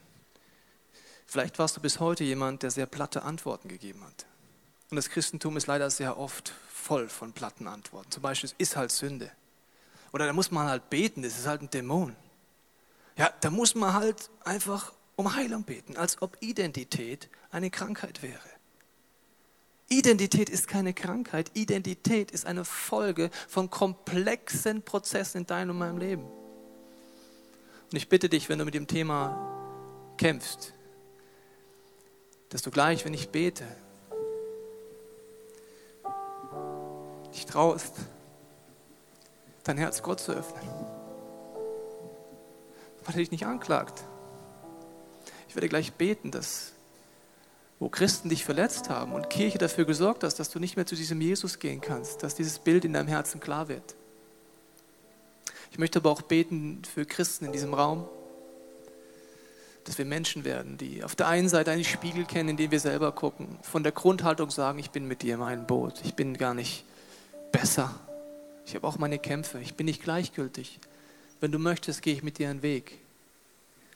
Vielleicht 1.31 1.59
warst 1.59 1.77
du 1.77 1.81
bis 1.81 2.01
heute 2.01 2.25
jemand, 2.25 2.61
der 2.61 2.71
sehr 2.71 2.87
platte 2.87 3.21
Antworten 3.21 3.69
gegeben 3.69 4.03
hat. 4.03 4.25
Und 4.89 4.97
das 4.97 5.09
Christentum 5.09 5.55
ist 5.55 5.65
leider 5.65 5.89
sehr 5.89 6.17
oft 6.17 6.53
voll 6.73 7.07
von 7.07 7.31
platten 7.31 7.67
Antworten. 7.67 8.11
Zum 8.11 8.21
Beispiel, 8.21 8.49
es 8.49 8.55
ist 8.57 8.75
halt 8.75 8.91
Sünde. 8.91 9.31
Oder 10.11 10.25
da 10.25 10.33
muss 10.33 10.51
man 10.51 10.67
halt 10.67 10.89
beten, 10.89 11.21
das 11.21 11.39
ist 11.39 11.47
halt 11.47 11.61
ein 11.61 11.69
Dämon. 11.69 12.17
Ja, 13.15 13.31
da 13.39 13.49
muss 13.49 13.75
man 13.75 13.93
halt 13.93 14.29
einfach 14.43 14.91
um 15.15 15.33
Heilung 15.33 15.63
beten, 15.63 15.95
als 15.95 16.21
ob 16.21 16.35
Identität 16.41 17.29
eine 17.49 17.69
Krankheit 17.69 18.21
wäre. 18.21 18.49
Identität 19.87 20.49
ist 20.49 20.67
keine 20.67 20.93
Krankheit, 20.93 21.51
Identität 21.53 22.31
ist 22.31 22.45
eine 22.45 22.65
Folge 22.65 23.31
von 23.47 23.69
komplexen 23.69 24.81
Prozessen 24.81 25.37
in 25.37 25.47
deinem 25.47 25.69
und 25.69 25.77
meinem 25.77 25.97
Leben. 25.97 26.23
Und 26.23 27.95
ich 27.95 28.09
bitte 28.09 28.27
dich, 28.27 28.49
wenn 28.49 28.59
du 28.59 28.65
mit 28.65 28.73
dem 28.73 28.87
Thema 28.87 30.13
kämpfst, 30.17 30.73
dass 32.51 32.61
du 32.61 32.69
gleich, 32.69 33.03
wenn 33.05 33.13
ich 33.13 33.29
bete, 33.29 33.65
dich 37.33 37.45
traust, 37.45 37.95
dein 39.63 39.77
Herz 39.77 40.03
Gott 40.03 40.19
zu 40.19 40.33
öffnen. 40.33 40.61
Weil 43.05 43.15
er 43.15 43.19
dich 43.19 43.31
nicht 43.31 43.45
anklagt. 43.45 44.03
Ich 45.47 45.55
werde 45.55 45.69
gleich 45.69 45.93
beten, 45.93 46.29
dass 46.29 46.73
wo 47.79 47.89
Christen 47.89 48.29
dich 48.29 48.45
verletzt 48.45 48.89
haben 48.89 49.13
und 49.13 49.31
Kirche 49.31 49.57
dafür 49.57 49.85
gesorgt 49.85 50.23
hat, 50.23 50.37
dass 50.37 50.51
du 50.51 50.59
nicht 50.59 50.75
mehr 50.75 50.85
zu 50.85 50.95
diesem 50.95 51.19
Jesus 51.19 51.57
gehen 51.57 51.81
kannst, 51.81 52.21
dass 52.21 52.35
dieses 52.35 52.59
Bild 52.59 52.85
in 52.85 52.93
deinem 52.93 53.07
Herzen 53.07 53.39
klar 53.39 53.69
wird. 53.69 53.95
Ich 55.71 55.79
möchte 55.79 55.97
aber 55.97 56.11
auch 56.11 56.21
beten 56.21 56.83
für 56.83 57.05
Christen 57.05 57.45
in 57.45 57.53
diesem 57.53 57.73
Raum, 57.73 58.07
dass 59.83 59.97
wir 59.97 60.05
Menschen 60.05 60.45
werden, 60.45 60.77
die 60.77 61.03
auf 61.03 61.15
der 61.15 61.27
einen 61.27 61.49
Seite 61.49 61.71
einen 61.71 61.83
Spiegel 61.83 62.25
kennen, 62.25 62.49
in 62.49 62.57
den 62.57 62.71
wir 62.71 62.79
selber 62.79 63.11
gucken, 63.11 63.57
von 63.61 63.83
der 63.83 63.91
Grundhaltung 63.91 64.51
sagen, 64.51 64.79
ich 64.79 64.91
bin 64.91 65.07
mit 65.07 65.21
dir 65.23 65.35
in 65.35 65.41
einem 65.41 65.65
Boot, 65.65 66.01
ich 66.03 66.13
bin 66.13 66.37
gar 66.37 66.53
nicht 66.53 66.85
besser, 67.51 67.93
ich 68.65 68.75
habe 68.75 68.87
auch 68.87 68.97
meine 68.97 69.19
Kämpfe, 69.19 69.59
ich 69.59 69.73
bin 69.73 69.85
nicht 69.85 70.03
gleichgültig. 70.03 70.79
Wenn 71.39 71.51
du 71.51 71.57
möchtest, 71.57 72.01
gehe 72.03 72.13
ich 72.13 72.23
mit 72.23 72.37
dir 72.37 72.49
einen 72.49 72.61
Weg. 72.61 72.99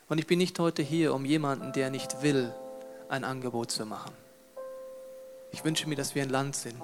Und 0.08 0.18
ich 0.18 0.26
bin 0.26 0.38
nicht 0.38 0.58
heute 0.58 0.82
hier, 0.82 1.14
um 1.14 1.24
jemanden, 1.24 1.72
der 1.72 1.90
nicht 1.90 2.22
will, 2.22 2.52
ein 3.08 3.24
Angebot 3.24 3.70
zu 3.70 3.86
machen. 3.86 4.12
Ich 5.52 5.64
wünsche 5.64 5.88
mir, 5.88 5.94
dass 5.94 6.14
wir 6.14 6.22
ein 6.22 6.28
Land 6.28 6.56
sind, 6.56 6.76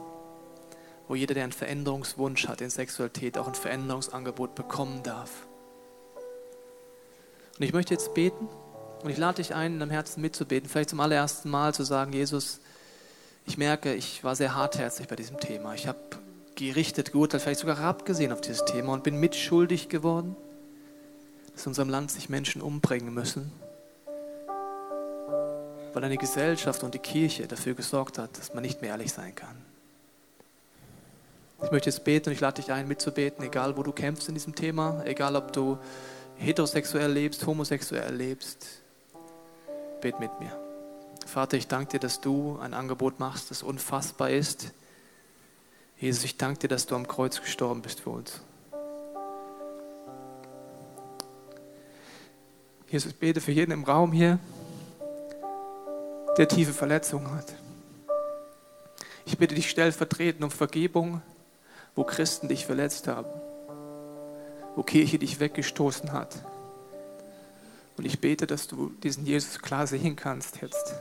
wo 1.09 1.17
jeder, 1.17 1.35
der 1.35 1.43
einen 1.43 1.53
Veränderungswunsch 1.53 2.47
hat 2.47 2.61
in 2.61 2.71
Sexualität, 2.71 3.37
auch 3.37 3.49
ein 3.49 3.55
Veränderungsangebot 3.55 4.55
bekommen 4.55 5.03
darf. 5.03 5.47
Und 7.59 7.65
ich 7.65 7.73
möchte 7.73 7.95
jetzt 7.95 8.15
beten 8.15 8.49
und 9.03 9.11
ich 9.11 9.19
lade 9.19 9.37
dich 9.37 9.55
ein, 9.55 9.75
in 9.75 9.81
deinem 9.81 9.91
Herzen 9.91 10.21
mitzubeten, 10.21 10.69
vielleicht 10.69 10.91
zum 10.91 11.01
allerersten 11.01 11.51
Mal 11.51 11.75
zu 11.75 11.83
sagen, 11.83 12.13
Jesus, 12.13 12.61
ich 13.47 13.59
merke, 13.59 13.95
ich 13.95 14.23
war 14.23 14.37
sehr 14.37 14.55
hartherzig 14.55 15.09
bei 15.09 15.17
diesem 15.17 15.41
Thema. 15.41 15.75
Ich 15.75 15.89
habe 15.89 15.99
gerichtet, 16.55 17.13
geurteilt, 17.13 17.43
vielleicht 17.43 17.61
sogar 17.61 17.81
abgesehen 17.81 18.33
auf 18.33 18.41
dieses 18.41 18.65
Thema 18.65 18.93
und 18.93 19.03
bin 19.03 19.19
mitschuldig 19.19 19.89
geworden, 19.89 20.37
dass 21.53 21.67
in 21.67 21.71
unserem 21.71 21.89
Land 21.89 22.11
sich 22.11 22.29
Menschen 22.29 22.63
umbringen 22.63 23.13
müssen, 23.13 23.51
weil 25.93 26.05
eine 26.05 26.17
Gesellschaft 26.17 26.83
und 26.85 26.95
die 26.95 27.01
Kirche 27.01 27.49
dafür 27.49 27.75
gesorgt 27.75 28.19
hat, 28.19 28.39
dass 28.39 28.55
man 28.55 28.63
nicht 28.63 28.81
mehr 28.81 28.91
ehrlich 28.91 29.13
sein 29.13 29.35
kann. 29.35 29.57
Ich 31.65 31.71
möchte 31.71 31.91
jetzt 31.91 32.05
beten 32.05 32.29
und 32.29 32.33
ich 32.35 32.41
lade 32.41 32.61
dich 32.61 32.73
ein, 32.73 32.89
mitzubeten, 32.89 33.45
egal 33.45 33.77
wo 33.77 33.83
du 33.83 33.93
kämpfst 33.93 34.29
in 34.29 34.35
diesem 34.35 34.55
Thema, 34.55 35.03
egal 35.05 35.37
ob 35.37 35.53
du 35.53 35.79
heterosexuell 36.37 37.13
lebst, 37.13 37.47
homosexuell 37.47 38.15
lebst. 38.15 38.82
Bet 40.03 40.21
mit 40.21 40.39
mir. 40.39 40.53
Vater, 41.27 41.57
ich 41.57 41.69
danke 41.69 41.93
dir, 41.93 42.01
dass 42.01 42.21
du 42.21 42.59
ein 42.61 42.75
Angebot 42.75 43.19
machst, 43.19 43.51
das 43.51 43.63
unfassbar 43.63 44.29
ist. 44.29 44.75
Jesus, 45.97 46.25
ich 46.25 46.37
danke 46.37 46.61
dir, 46.61 46.69
dass 46.69 46.85
du 46.85 46.95
am 46.95 47.09
Kreuz 47.09 47.41
gestorben 47.41 47.81
bist 47.81 48.01
für 48.01 48.11
uns. 48.11 48.43
Jesus, 52.91 53.13
ich 53.13 53.19
bete 53.19 53.41
für 53.41 53.53
jeden 53.53 53.73
im 53.73 53.85
Raum 53.85 54.13
hier, 54.13 54.39
der 56.37 56.49
tiefe 56.49 56.75
Verletzungen 56.75 57.35
hat. 57.35 57.55
Ich 59.25 59.39
bitte 59.39 59.55
dich 59.55 59.71
stellvertretend 59.71 60.45
um 60.45 60.51
Vergebung 60.51 61.23
wo 61.95 62.05
Christen 62.05 62.49
dich 62.49 62.67
verletzt 62.67 63.09
haben, 63.09 63.29
wo 64.77 64.83
Kirche 64.83 65.19
dich 65.19 65.41
weggestoßen 65.41 66.13
hat. 66.13 66.37
Und 68.03 68.07
ich 68.07 68.19
bete, 68.19 68.49
dass 68.49 68.67
du 68.67 68.89
diesen 69.05 69.25
Jesus 69.27 69.61
klar 69.61 69.87
sehen 69.87 70.17
kannst 70.17 70.61
jetzt. 70.61 70.93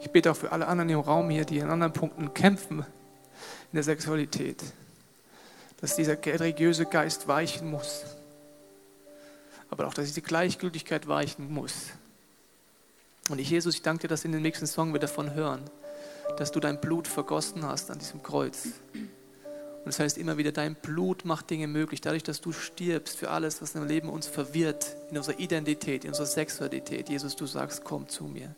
Ich 0.00 0.10
bete 0.10 0.32
auch 0.32 0.36
für 0.36 0.50
alle 0.50 0.66
anderen 0.66 0.90
im 0.90 0.98
Raum 0.98 1.30
hier, 1.30 1.44
die 1.44 1.58
in 1.58 1.70
anderen 1.70 1.92
Punkten 1.92 2.34
kämpfen 2.34 2.80
in 2.80 3.74
der 3.74 3.84
Sexualität, 3.84 4.64
dass 5.80 5.94
dieser 5.94 6.16
religiöse 6.20 6.84
Geist 6.84 7.28
weichen 7.28 7.70
muss, 7.70 8.06
aber 9.70 9.86
auch, 9.86 9.94
dass 9.94 10.06
diese 10.06 10.22
Gleichgültigkeit 10.22 11.06
weichen 11.06 11.54
muss. 11.54 11.90
Und 13.28 13.38
ich, 13.38 13.48
Jesus, 13.48 13.76
ich 13.76 13.82
danke 13.82 14.02
dir, 14.02 14.08
dass 14.08 14.24
in 14.24 14.32
dem 14.32 14.42
nächsten 14.42 14.66
Song 14.66 14.92
wir 14.92 14.98
davon 14.98 15.32
hören, 15.32 15.62
dass 16.38 16.50
du 16.50 16.58
dein 16.58 16.80
Blut 16.80 17.06
vergossen 17.06 17.64
hast 17.64 17.88
an 17.92 18.00
diesem 18.00 18.20
Kreuz. 18.20 18.66
Und 19.86 19.90
das 19.90 20.00
heißt 20.00 20.18
immer 20.18 20.36
wieder, 20.36 20.50
dein 20.50 20.74
Blut 20.74 21.24
macht 21.24 21.48
Dinge 21.48 21.68
möglich. 21.68 22.00
Dadurch, 22.00 22.24
dass 22.24 22.40
du 22.40 22.50
stirbst 22.50 23.16
für 23.16 23.30
alles, 23.30 23.62
was 23.62 23.76
im 23.76 23.86
Leben 23.86 24.08
uns 24.08 24.26
verwirrt, 24.26 24.96
in 25.12 25.16
unserer 25.16 25.38
Identität, 25.38 26.02
in 26.02 26.10
unserer 26.10 26.26
Sexualität. 26.26 27.08
Jesus, 27.08 27.36
du 27.36 27.46
sagst, 27.46 27.84
komm 27.84 28.08
zu 28.08 28.24
mir. 28.24 28.52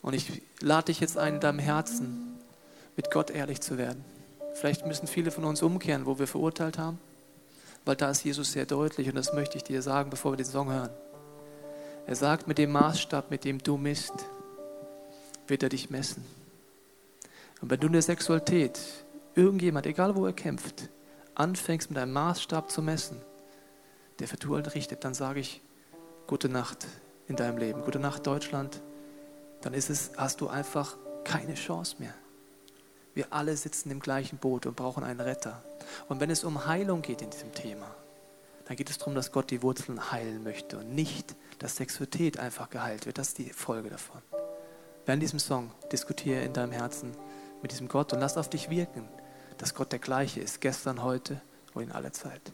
Und 0.00 0.14
ich 0.14 0.40
lade 0.62 0.86
dich 0.86 1.00
jetzt 1.00 1.18
ein, 1.18 1.34
in 1.34 1.40
deinem 1.40 1.58
Herzen 1.58 2.38
mit 2.96 3.10
Gott 3.10 3.28
ehrlich 3.28 3.60
zu 3.60 3.76
werden. 3.76 4.02
Vielleicht 4.54 4.86
müssen 4.86 5.06
viele 5.06 5.30
von 5.32 5.44
uns 5.44 5.60
umkehren, 5.60 6.06
wo 6.06 6.18
wir 6.18 6.26
verurteilt 6.26 6.78
haben, 6.78 6.98
weil 7.84 7.96
da 7.96 8.10
ist 8.10 8.24
Jesus 8.24 8.52
sehr 8.52 8.64
deutlich 8.64 9.10
und 9.10 9.16
das 9.16 9.34
möchte 9.34 9.58
ich 9.58 9.64
dir 9.64 9.82
sagen, 9.82 10.08
bevor 10.08 10.32
wir 10.32 10.38
den 10.38 10.46
Song 10.46 10.72
hören. 10.72 10.94
Er 12.06 12.16
sagt, 12.16 12.48
mit 12.48 12.56
dem 12.56 12.72
Maßstab, 12.72 13.30
mit 13.30 13.44
dem 13.44 13.58
du 13.58 13.76
misst, 13.76 14.14
wird 15.46 15.62
er 15.62 15.68
dich 15.68 15.90
messen. 15.90 16.24
Und 17.60 17.70
wenn 17.70 17.80
du 17.80 17.88
in 17.88 17.92
der 17.92 18.00
Sexualität 18.00 18.80
irgendjemand, 19.34 19.86
egal 19.86 20.16
wo 20.16 20.26
er 20.26 20.32
kämpft, 20.32 20.88
anfängst 21.34 21.90
mit 21.90 21.98
einem 21.98 22.12
Maßstab 22.12 22.70
zu 22.70 22.82
messen, 22.82 23.20
der 24.18 24.28
vertuelt 24.28 24.74
richtet, 24.74 25.04
dann 25.04 25.14
sage 25.14 25.40
ich, 25.40 25.62
gute 26.26 26.48
Nacht 26.48 26.86
in 27.28 27.36
deinem 27.36 27.58
Leben, 27.58 27.82
gute 27.82 27.98
Nacht 27.98 28.26
Deutschland, 28.26 28.82
dann 29.62 29.74
ist 29.74 29.90
es, 29.90 30.12
hast 30.16 30.40
du 30.40 30.48
einfach 30.48 30.96
keine 31.24 31.54
Chance 31.54 31.96
mehr. 31.98 32.14
Wir 33.14 33.26
alle 33.30 33.56
sitzen 33.56 33.90
im 33.90 34.00
gleichen 34.00 34.38
Boot 34.38 34.66
und 34.66 34.76
brauchen 34.76 35.04
einen 35.04 35.20
Retter. 35.20 35.62
Und 36.08 36.20
wenn 36.20 36.30
es 36.30 36.44
um 36.44 36.66
Heilung 36.66 37.02
geht 37.02 37.22
in 37.22 37.30
diesem 37.30 37.52
Thema, 37.52 37.86
dann 38.64 38.76
geht 38.76 38.90
es 38.90 38.98
darum, 38.98 39.14
dass 39.14 39.32
Gott 39.32 39.50
die 39.50 39.62
Wurzeln 39.62 40.12
heilen 40.12 40.42
möchte 40.42 40.78
und 40.78 40.94
nicht, 40.94 41.34
dass 41.58 41.76
Sexualität 41.76 42.38
einfach 42.38 42.70
geheilt 42.70 43.06
wird. 43.06 43.18
Das 43.18 43.28
ist 43.28 43.38
die 43.38 43.50
Folge 43.50 43.90
davon. 43.90 44.22
Während 45.04 45.22
diesem 45.22 45.40
Song 45.40 45.72
diskutiere 45.90 46.42
in 46.42 46.52
deinem 46.52 46.72
Herzen, 46.72 47.12
mit 47.60 47.72
diesem 47.72 47.88
Gott 47.88 48.12
und 48.12 48.20
lass 48.20 48.36
auf 48.36 48.48
dich 48.48 48.70
wirken, 48.70 49.08
dass 49.62 49.76
Gott 49.76 49.92
der 49.92 50.00
gleiche 50.00 50.40
ist, 50.40 50.60
gestern, 50.60 51.04
heute 51.04 51.40
und 51.72 51.84
in 51.84 51.92
aller 51.92 52.12
Zeit. 52.12 52.52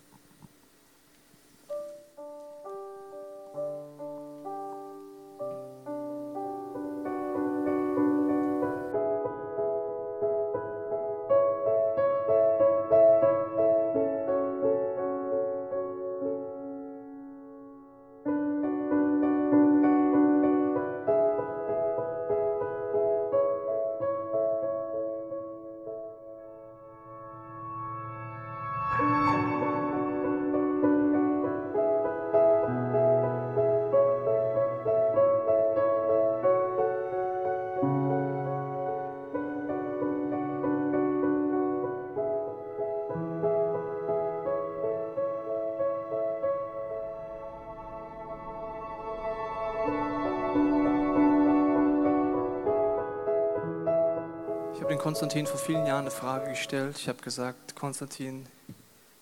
Konstantin 55.08 55.46
vor 55.46 55.58
vielen 55.58 55.86
Jahren 55.86 56.02
eine 56.02 56.10
Frage 56.10 56.50
gestellt. 56.50 56.98
Ich 56.98 57.08
habe 57.08 57.22
gesagt, 57.22 57.74
Konstantin, 57.74 58.44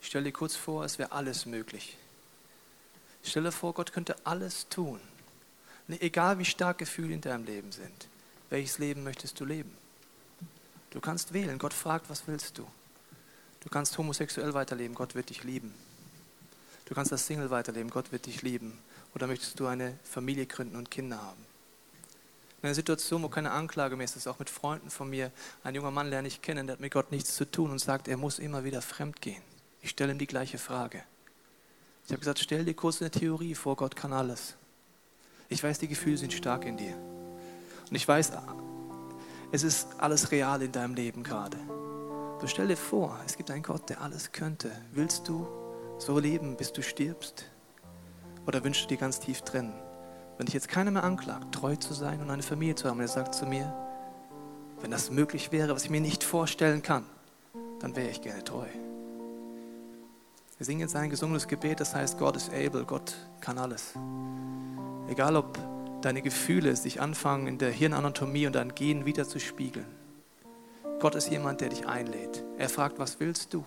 stell 0.00 0.24
dir 0.24 0.32
kurz 0.32 0.56
vor, 0.56 0.84
es 0.84 0.98
wäre 0.98 1.12
alles 1.12 1.46
möglich. 1.46 1.96
Stell 3.22 3.44
dir 3.44 3.52
vor, 3.52 3.72
Gott 3.72 3.92
könnte 3.92 4.16
alles 4.24 4.68
tun. 4.68 4.98
Egal 5.88 6.40
wie 6.40 6.44
stark 6.44 6.78
Gefühle 6.78 7.14
in 7.14 7.20
deinem 7.20 7.44
Leben 7.44 7.70
sind. 7.70 8.08
Welches 8.50 8.78
Leben 8.78 9.04
möchtest 9.04 9.38
du 9.38 9.44
leben? 9.44 9.72
Du 10.90 10.98
kannst 10.98 11.32
wählen. 11.32 11.56
Gott 11.56 11.72
fragt, 11.72 12.10
was 12.10 12.26
willst 12.26 12.58
du? 12.58 12.66
Du 13.60 13.68
kannst 13.68 13.96
homosexuell 13.96 14.54
weiterleben. 14.54 14.96
Gott 14.96 15.14
wird 15.14 15.30
dich 15.30 15.44
lieben. 15.44 15.72
Du 16.86 16.96
kannst 16.96 17.12
als 17.12 17.28
Single 17.28 17.50
weiterleben. 17.50 17.90
Gott 17.92 18.10
wird 18.10 18.26
dich 18.26 18.42
lieben. 18.42 18.76
Oder 19.14 19.28
möchtest 19.28 19.60
du 19.60 19.68
eine 19.68 19.96
Familie 20.02 20.46
gründen 20.46 20.74
und 20.74 20.90
Kinder 20.90 21.22
haben? 21.22 21.45
In 22.66 22.70
einer 22.70 22.74
Situation, 22.74 23.22
wo 23.22 23.28
keine 23.28 23.52
Anklage 23.52 23.94
mehr 23.94 24.04
ist, 24.04 24.16
das 24.16 24.24
ist 24.24 24.26
auch 24.26 24.40
mit 24.40 24.50
Freunden 24.50 24.90
von 24.90 25.08
mir, 25.08 25.30
ein 25.62 25.76
junger 25.76 25.92
Mann 25.92 26.10
lerne 26.10 26.26
ich 26.26 26.42
kennen, 26.42 26.66
der 26.66 26.74
hat 26.74 26.80
mit 26.80 26.92
Gott 26.92 27.12
nichts 27.12 27.36
zu 27.36 27.48
tun 27.48 27.70
und 27.70 27.78
sagt, 27.78 28.08
er 28.08 28.16
muss 28.16 28.40
immer 28.40 28.64
wieder 28.64 28.82
fremd 28.82 29.20
gehen. 29.20 29.40
Ich 29.82 29.90
stelle 29.90 30.10
ihm 30.10 30.18
die 30.18 30.26
gleiche 30.26 30.58
Frage. 30.58 31.04
Ich 32.04 32.10
habe 32.10 32.18
gesagt, 32.18 32.40
stell 32.40 32.64
dir 32.64 32.74
kurz 32.74 33.00
eine 33.00 33.12
Theorie 33.12 33.54
vor, 33.54 33.76
Gott 33.76 33.94
kann 33.94 34.12
alles. 34.12 34.56
Ich 35.48 35.62
weiß, 35.62 35.78
die 35.78 35.86
Gefühle 35.86 36.16
sind 36.16 36.32
stark 36.32 36.64
in 36.64 36.76
dir. 36.76 36.96
Und 37.88 37.94
ich 37.94 38.06
weiß, 38.06 38.32
es 39.52 39.62
ist 39.62 39.88
alles 39.98 40.32
real 40.32 40.60
in 40.60 40.72
deinem 40.72 40.94
Leben 40.94 41.22
gerade. 41.22 41.58
So 42.40 42.48
stell 42.48 42.66
dir 42.66 42.76
vor, 42.76 43.16
es 43.26 43.36
gibt 43.36 43.50
einen 43.52 43.62
Gott, 43.62 43.88
der 43.88 44.00
alles 44.00 44.32
könnte. 44.32 44.72
Willst 44.92 45.28
du 45.28 45.46
so 45.98 46.18
leben, 46.18 46.56
bis 46.56 46.72
du 46.72 46.82
stirbst? 46.82 47.44
Oder 48.44 48.64
wünschst 48.64 48.84
du 48.84 48.88
dir 48.88 48.96
ganz 48.96 49.20
tief 49.20 49.42
trennen? 49.42 49.85
Wenn 50.36 50.46
dich 50.46 50.54
jetzt 50.54 50.68
keiner 50.68 50.90
mehr 50.90 51.04
anklagt, 51.04 51.54
treu 51.54 51.76
zu 51.76 51.94
sein 51.94 52.20
und 52.20 52.30
eine 52.30 52.42
Familie 52.42 52.74
zu 52.74 52.88
haben, 52.88 52.98
und 52.98 53.04
er 53.04 53.08
sagt 53.08 53.34
zu 53.34 53.46
mir, 53.46 53.72
wenn 54.80 54.90
das 54.90 55.10
möglich 55.10 55.52
wäre, 55.52 55.74
was 55.74 55.84
ich 55.84 55.90
mir 55.90 56.00
nicht 56.00 56.22
vorstellen 56.22 56.82
kann, 56.82 57.04
dann 57.80 57.96
wäre 57.96 58.10
ich 58.10 58.20
gerne 58.20 58.44
treu. 58.44 58.66
Wir 60.58 60.64
singen 60.64 60.80
jetzt 60.80 60.96
ein 60.96 61.10
gesungenes 61.10 61.48
Gebet, 61.48 61.80
das 61.80 61.94
heißt, 61.94 62.18
Gott 62.18 62.36
ist 62.36 62.50
able, 62.52 62.84
Gott 62.84 63.14
kann 63.40 63.58
alles. 63.58 63.94
Egal 65.08 65.36
ob 65.36 65.58
deine 66.02 66.22
Gefühle 66.22 66.76
sich 66.76 67.00
anfangen 67.00 67.46
in 67.46 67.58
der 67.58 67.70
Hirnanatomie 67.70 68.46
und 68.46 68.54
dein 68.54 68.74
Gen 68.74 69.06
wieder 69.06 69.26
zu 69.26 69.38
spiegeln. 69.38 69.86
Gott 71.00 71.14
ist 71.14 71.30
jemand, 71.30 71.60
der 71.60 71.68
dich 71.68 71.86
einlädt. 71.86 72.42
Er 72.58 72.68
fragt, 72.68 72.98
was 72.98 73.20
willst 73.20 73.52
du? 73.52 73.64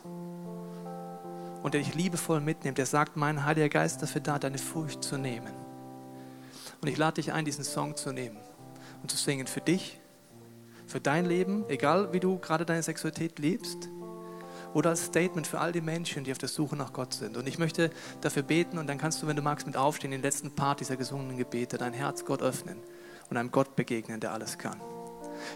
Und 1.62 1.74
der 1.74 1.82
dich 1.82 1.94
liebevoll 1.94 2.42
mitnimmt. 2.42 2.80
Er 2.80 2.86
sagt, 2.86 3.18
mein 3.18 3.46
Heiliger 3.46 3.70
Geist 3.70 3.98
ist 3.98 4.02
dafür 4.02 4.22
da, 4.22 4.40
deine 4.40 4.58
Furcht 4.58 5.04
zu 5.04 5.18
nehmen. 5.18 5.59
Und 6.82 6.88
ich 6.88 6.98
lade 6.98 7.16
dich 7.16 7.34
ein, 7.34 7.46
diesen 7.46 7.64
Song 7.64 7.96
zu 7.96 8.12
nehmen 8.12 8.38
und 9.02 9.12
zu 9.12 9.18
singen 9.18 9.48
für 9.48 9.62
dich, 9.62 10.00
für 10.88 11.00
dein 11.00 11.26
Leben, 11.26 11.66
egal 11.68 12.14
wie 12.14 12.20
du 12.20 12.40
gerade 12.40 12.66
deine 12.66 12.84
Sexualität 12.84 13.40
lebst 13.40 13.90
oder 14.74 14.92
als 14.92 15.06
Statement 15.06 15.48
für 15.48 15.60
all 15.60 15.72
die 15.72 15.82
Menschen, 15.82 16.24
die 16.24 16.32
auf 16.32 16.38
der 16.38 16.50
Suche 16.50 16.76
nach 16.76 16.94
Gott 16.94 17.14
sind. 17.14 17.38
Und 17.38 17.48
ich 17.48 17.58
möchte 17.58 17.90
dafür 18.22 18.44
beten 18.44 18.78
und 18.78 18.88
dann 18.88 18.98
kannst 18.98 19.22
du, 19.22 19.28
wenn 19.28 19.36
du 19.36 19.42
magst, 19.42 19.68
mit 19.68 19.78
aufstehen, 19.78 20.12
den 20.12 20.22
letzten 20.22 20.52
Part 20.52 20.80
dieser 20.80 20.96
gesungenen 20.96 21.38
Gebete, 21.38 21.78
dein 21.78 21.94
Herz 21.94 22.26
Gott 22.26 22.42
öffnen 22.42 22.78
und 23.30 23.38
einem 23.38 23.52
Gott 23.52 23.76
begegnen, 23.76 24.20
der 24.20 24.34
alles 24.34 24.58
kann. 24.58 24.80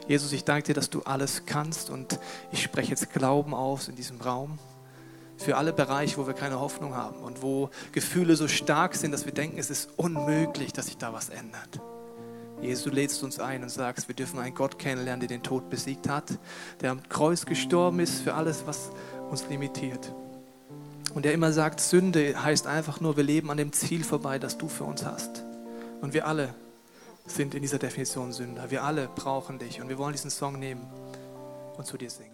Jesus, 0.08 0.32
ich 0.32 0.46
danke 0.46 0.68
dir, 0.68 0.74
dass 0.74 0.90
du 0.90 1.02
alles 1.04 1.46
kannst 1.46 1.90
und 1.90 2.20
ich 2.52 2.64
spreche 2.64 2.92
jetzt 2.92 3.12
Glauben 3.12 3.54
aus 3.54 3.88
in 3.88 3.96
diesem 3.96 4.22
Raum 4.22 4.58
für 5.38 5.58
alle 5.58 5.74
Bereiche, 5.74 6.18
wo 6.18 6.28
wir 6.28 6.34
keine 6.34 6.60
Hoffnung 6.60 6.96
haben 6.96 7.18
und 7.18 7.42
wo 7.42 7.70
Gefühle 7.92 8.36
so 8.36 8.48
stark 8.48 8.96
sind, 8.96 9.12
dass 9.12 9.26
wir 9.26 9.34
denken, 9.34 9.58
es 9.58 9.70
ist 9.70 9.90
unmöglich, 9.98 10.74
dass 10.74 10.86
sich 10.86 10.98
da 10.98 11.14
was 11.14 11.30
ändert. 11.30 11.82
Jesus, 12.62 12.86
du 12.86 12.92
lädst 12.92 13.22
uns 13.24 13.40
ein 13.40 13.62
und 13.62 13.70
sagst, 13.70 14.08
wir 14.08 14.16
dürfen 14.16 14.40
einen 14.40 14.56
Gott 14.56 14.80
kennenlernen, 14.80 15.20
der 15.20 15.28
den 15.28 15.44
Tod 15.44 15.70
besiegt 15.70 16.08
hat, 16.08 16.40
der 16.80 16.92
am 16.92 17.04
Kreuz 17.10 17.46
gestorben 17.46 18.00
ist 18.00 18.22
für 18.22 18.36
alles, 18.36 18.64
was 18.66 18.92
uns 19.30 19.48
limitiert. 19.50 20.14
Und 21.14 21.26
der 21.26 21.34
immer 21.34 21.52
sagt, 21.52 21.80
Sünde 21.80 22.42
heißt 22.42 22.66
einfach 22.66 23.02
nur, 23.02 23.18
wir 23.18 23.24
leben 23.24 23.52
an 23.52 23.58
dem 23.58 23.74
Ziel 23.74 24.04
vorbei, 24.04 24.40
das 24.40 24.58
du 24.58 24.70
für 24.70 24.86
uns 24.86 25.06
hast. 25.06 25.44
Und 26.02 26.14
wir 26.14 26.26
alle 26.26 26.56
sind 27.26 27.54
in 27.54 27.62
dieser 27.62 27.80
Definition 27.80 28.32
Sünder. 28.32 28.72
Wir 28.72 28.84
alle 28.84 29.10
brauchen 29.14 29.60
dich 29.60 29.82
und 29.82 29.90
wir 29.90 29.98
wollen 29.98 30.14
diesen 30.14 30.32
Song 30.32 30.60
nehmen 30.60 30.86
und 31.78 31.86
zu 31.86 31.98
dir 31.98 32.10
singen. 32.10 32.34